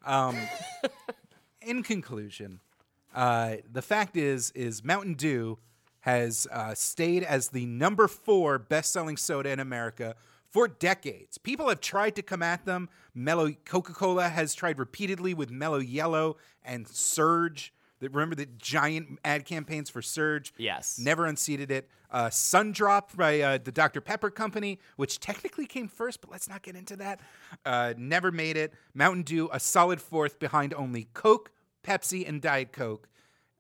Um, 0.05 0.37
in 1.61 1.83
conclusion, 1.83 2.59
uh, 3.13 3.57
the 3.71 3.81
fact 3.81 4.15
is, 4.15 4.51
is 4.51 4.83
Mountain 4.83 5.15
Dew 5.15 5.57
has 6.01 6.47
uh, 6.51 6.73
stayed 6.73 7.23
as 7.23 7.49
the 7.49 7.65
number 7.65 8.07
four 8.07 8.57
best-selling 8.57 9.17
soda 9.17 9.49
in 9.49 9.59
America 9.59 10.15
for 10.49 10.67
decades. 10.67 11.37
People 11.37 11.69
have 11.69 11.81
tried 11.81 12.15
to 12.15 12.21
come 12.21 12.41
at 12.41 12.65
them. 12.65 12.89
Mellow 13.13 13.51
Coca-Cola 13.65 14.29
has 14.29 14.55
tried 14.55 14.79
repeatedly 14.79 15.33
with 15.33 15.51
Mellow 15.51 15.79
Yellow 15.79 16.37
and 16.63 16.87
Surge. 16.87 17.73
That 17.99 18.13
remember 18.13 18.35
the 18.35 18.45
giant 18.45 19.19
ad 19.25 19.45
campaigns 19.45 19.89
for 19.89 20.01
Surge? 20.01 20.53
Yes. 20.57 20.97
Never 20.97 21.25
unseated 21.25 21.69
it. 21.69 21.89
Uh, 22.11 22.27
Sundrop 22.27 23.15
by 23.15 23.41
uh, 23.41 23.57
the 23.63 23.71
Dr. 23.71 24.01
Pepper 24.01 24.29
Company, 24.29 24.79
which 24.95 25.19
technically 25.19 25.65
came 25.65 25.87
first, 25.87 26.21
but 26.21 26.31
let's 26.31 26.47
not 26.47 26.61
get 26.61 26.75
into 26.75 26.95
that. 26.95 27.19
Uh, 27.65 27.93
never 27.97 28.31
made 28.31 28.57
it. 28.57 28.73
Mountain 28.93 29.23
Dew, 29.23 29.49
a 29.51 29.59
solid 29.59 30.01
fourth 30.01 30.39
behind 30.39 30.73
only 30.73 31.09
Coke, 31.13 31.51
Pepsi, 31.83 32.27
and 32.27 32.41
Diet 32.41 32.71
Coke. 32.71 33.09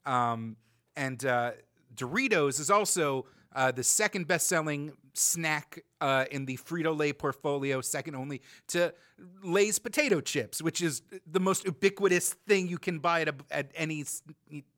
Um, 0.05 0.55
and 0.95 1.23
uh, 1.25 1.51
Doritos 1.95 2.59
is 2.59 2.71
also 2.71 3.25
uh, 3.55 3.71
the 3.71 3.83
second 3.83 4.27
best 4.27 4.47
selling 4.47 4.93
snack 5.13 5.83
uh, 6.01 6.25
in 6.31 6.45
the 6.45 6.57
Frito 6.57 6.97
Lay 6.97 7.13
portfolio, 7.13 7.81
second 7.81 8.15
only 8.15 8.41
to 8.67 8.93
Lay's 9.43 9.79
potato 9.79 10.21
chips, 10.21 10.61
which 10.61 10.81
is 10.81 11.01
the 11.29 11.39
most 11.39 11.65
ubiquitous 11.65 12.33
thing 12.47 12.67
you 12.67 12.77
can 12.77 12.99
buy 12.99 13.21
at, 13.21 13.29
a, 13.29 13.35
at 13.51 13.71
any 13.75 14.05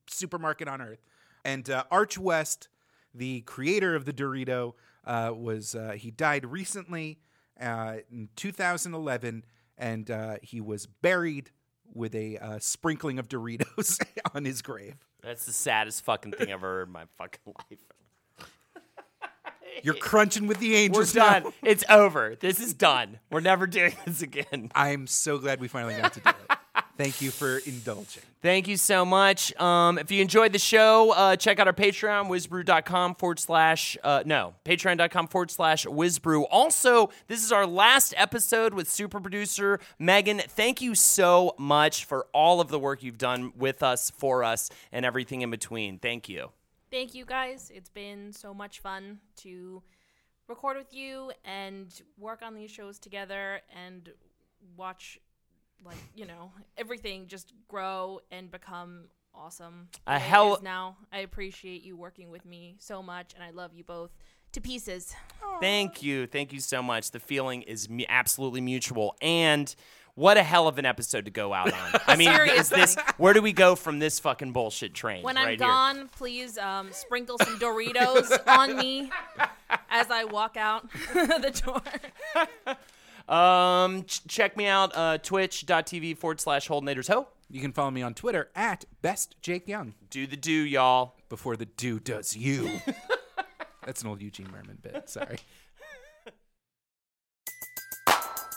supermarket 0.07 0.67
on 0.67 0.81
earth. 0.81 1.01
And 1.43 1.69
uh, 1.69 1.83
Arch 1.91 2.17
West, 2.17 2.69
the 3.13 3.41
creator 3.41 3.95
of 3.95 4.05
the 4.05 4.13
Dorito, 4.13 4.73
uh, 5.05 5.33
was 5.35 5.75
uh, 5.75 5.93
he 5.97 6.11
died 6.11 6.45
recently 6.45 7.19
uh, 7.59 7.97
in 8.11 8.29
2011, 8.35 9.43
and 9.77 10.39
he 10.41 10.61
was 10.61 10.85
buried 10.85 11.51
with 11.93 12.15
a 12.15 12.57
sprinkling 12.59 13.19
of 13.19 13.27
Doritos 13.27 13.99
on 14.33 14.45
his 14.45 14.61
grave. 14.61 14.95
That's 15.21 15.45
the 15.45 15.53
saddest 15.53 16.03
fucking 16.03 16.31
thing 16.31 16.47
I've 16.47 16.53
ever 16.53 16.67
heard 16.67 16.87
in 16.87 16.93
my 16.93 17.05
fucking 17.17 17.41
life. 17.45 17.79
You're 19.83 19.95
crunching 19.95 20.47
with 20.47 20.59
the 20.59 20.75
angels. 20.75 21.13
We're 21.15 21.21
done. 21.21 21.43
now. 21.43 21.53
It's 21.63 21.83
over. 21.89 22.35
This 22.39 22.59
is 22.59 22.73
done. 22.73 23.19
We're 23.29 23.39
never 23.41 23.67
doing 23.67 23.95
this 24.05 24.21
again. 24.21 24.71
I'm 24.75 25.07
so 25.07 25.37
glad 25.37 25.59
we 25.59 25.67
finally 25.67 25.95
got 25.95 26.13
to 26.13 26.19
do 26.19 26.29
it. 26.29 26.57
Thank 26.97 27.21
you 27.21 27.31
for 27.31 27.57
indulging. 27.59 28.21
Thank 28.41 28.67
you 28.67 28.77
so 28.77 29.05
much. 29.05 29.55
Um, 29.59 29.97
if 29.97 30.11
you 30.11 30.21
enjoyed 30.21 30.51
the 30.53 30.59
show, 30.59 31.11
uh, 31.11 31.35
check 31.35 31.59
out 31.59 31.67
our 31.67 31.73
Patreon, 31.73 32.27
whizbrew.com 32.27 33.15
forward 33.15 33.39
slash, 33.39 33.97
uh, 34.03 34.23
no, 34.25 34.53
patreon.com 34.65 35.27
forward 35.27 35.49
slash 35.49 35.85
whizbrew. 35.85 36.43
Also, 36.45 37.09
this 37.27 37.43
is 37.43 37.51
our 37.51 37.65
last 37.65 38.13
episode 38.17 38.73
with 38.73 38.89
super 38.89 39.19
producer 39.19 39.79
Megan. 39.97 40.39
Thank 40.39 40.81
you 40.81 40.93
so 40.93 41.55
much 41.57 42.05
for 42.05 42.27
all 42.33 42.61
of 42.61 42.67
the 42.67 42.79
work 42.79 43.01
you've 43.01 43.17
done 43.17 43.53
with 43.55 43.81
us, 43.81 44.11
for 44.11 44.43
us, 44.43 44.69
and 44.91 45.05
everything 45.05 45.41
in 45.41 45.49
between. 45.49 45.97
Thank 45.97 46.29
you. 46.29 46.51
Thank 46.91 47.15
you 47.15 47.23
guys. 47.25 47.71
It's 47.73 47.89
been 47.89 48.33
so 48.33 48.53
much 48.53 48.81
fun 48.81 49.19
to 49.37 49.81
record 50.47 50.75
with 50.77 50.93
you 50.93 51.31
and 51.45 51.87
work 52.17 52.41
on 52.41 52.53
these 52.53 52.69
shows 52.69 52.99
together 52.99 53.61
and 53.73 54.09
watch 54.75 55.17
like, 55.85 55.97
you 56.15 56.25
know, 56.25 56.51
everything 56.77 57.27
just 57.27 57.53
grow 57.69 58.19
and 58.29 58.51
become 58.51 59.05
awesome. 59.33 59.87
A 60.05 60.19
hell- 60.19 60.59
now. 60.61 60.97
I 61.13 61.19
appreciate 61.19 61.83
you 61.83 61.95
working 61.95 62.29
with 62.29 62.45
me 62.45 62.75
so 62.79 63.01
much 63.01 63.33
and 63.33 63.43
I 63.43 63.51
love 63.51 63.73
you 63.73 63.85
both 63.85 64.11
to 64.51 64.59
pieces. 64.59 65.15
Thank 65.61 66.03
you. 66.03 66.27
Thank 66.27 66.51
you 66.51 66.59
so 66.59 66.83
much. 66.83 67.11
The 67.11 67.19
feeling 67.21 67.61
is 67.61 67.87
absolutely 68.09 68.61
mutual. 68.61 69.15
And 69.21 69.73
what 70.21 70.37
a 70.37 70.43
hell 70.43 70.67
of 70.67 70.77
an 70.77 70.85
episode 70.85 71.25
to 71.25 71.31
go 71.31 71.51
out 71.51 71.73
on. 71.73 71.99
I 72.07 72.15
mean, 72.15 72.29
is 72.51 72.69
this 72.69 72.95
where 73.17 73.33
do 73.33 73.41
we 73.41 73.53
go 73.53 73.75
from 73.75 73.97
this 73.97 74.19
fucking 74.19 74.51
bullshit 74.51 74.93
train? 74.93 75.23
When 75.23 75.35
right 75.35 75.43
I'm 75.43 75.49
here? 75.49 75.57
gone, 75.57 76.09
please 76.09 76.59
um, 76.59 76.91
sprinkle 76.91 77.39
some 77.39 77.57
Doritos 77.57 78.31
on 78.47 78.77
me 78.77 79.11
as 79.89 80.11
I 80.11 80.25
walk 80.25 80.57
out 80.57 80.91
the 81.13 81.61
door. 81.65 83.35
Um, 83.35 84.03
ch- 84.03 84.27
check 84.27 84.55
me 84.55 84.67
out, 84.67 84.95
uh, 84.95 85.17
twitch.tv 85.17 86.15
forward 86.17 86.39
slash 86.39 86.67
Holdenators 86.67 87.07
Ho. 87.07 87.27
You 87.49 87.59
can 87.59 87.71
follow 87.71 87.91
me 87.91 88.03
on 88.03 88.13
Twitter 88.13 88.51
at 88.55 88.85
best 89.01 89.35
Jake 89.41 89.67
Young. 89.67 89.95
Do 90.11 90.27
the 90.27 90.37
Dew, 90.37 90.51
y'all. 90.51 91.15
Before 91.29 91.57
the 91.57 91.65
Dew 91.65 91.99
does 91.99 92.35
you. 92.35 92.79
That's 93.85 94.03
an 94.03 94.09
old 94.09 94.21
Eugene 94.21 94.47
Mirman 94.47 94.81
bit. 94.81 95.09
Sorry. 95.09 95.39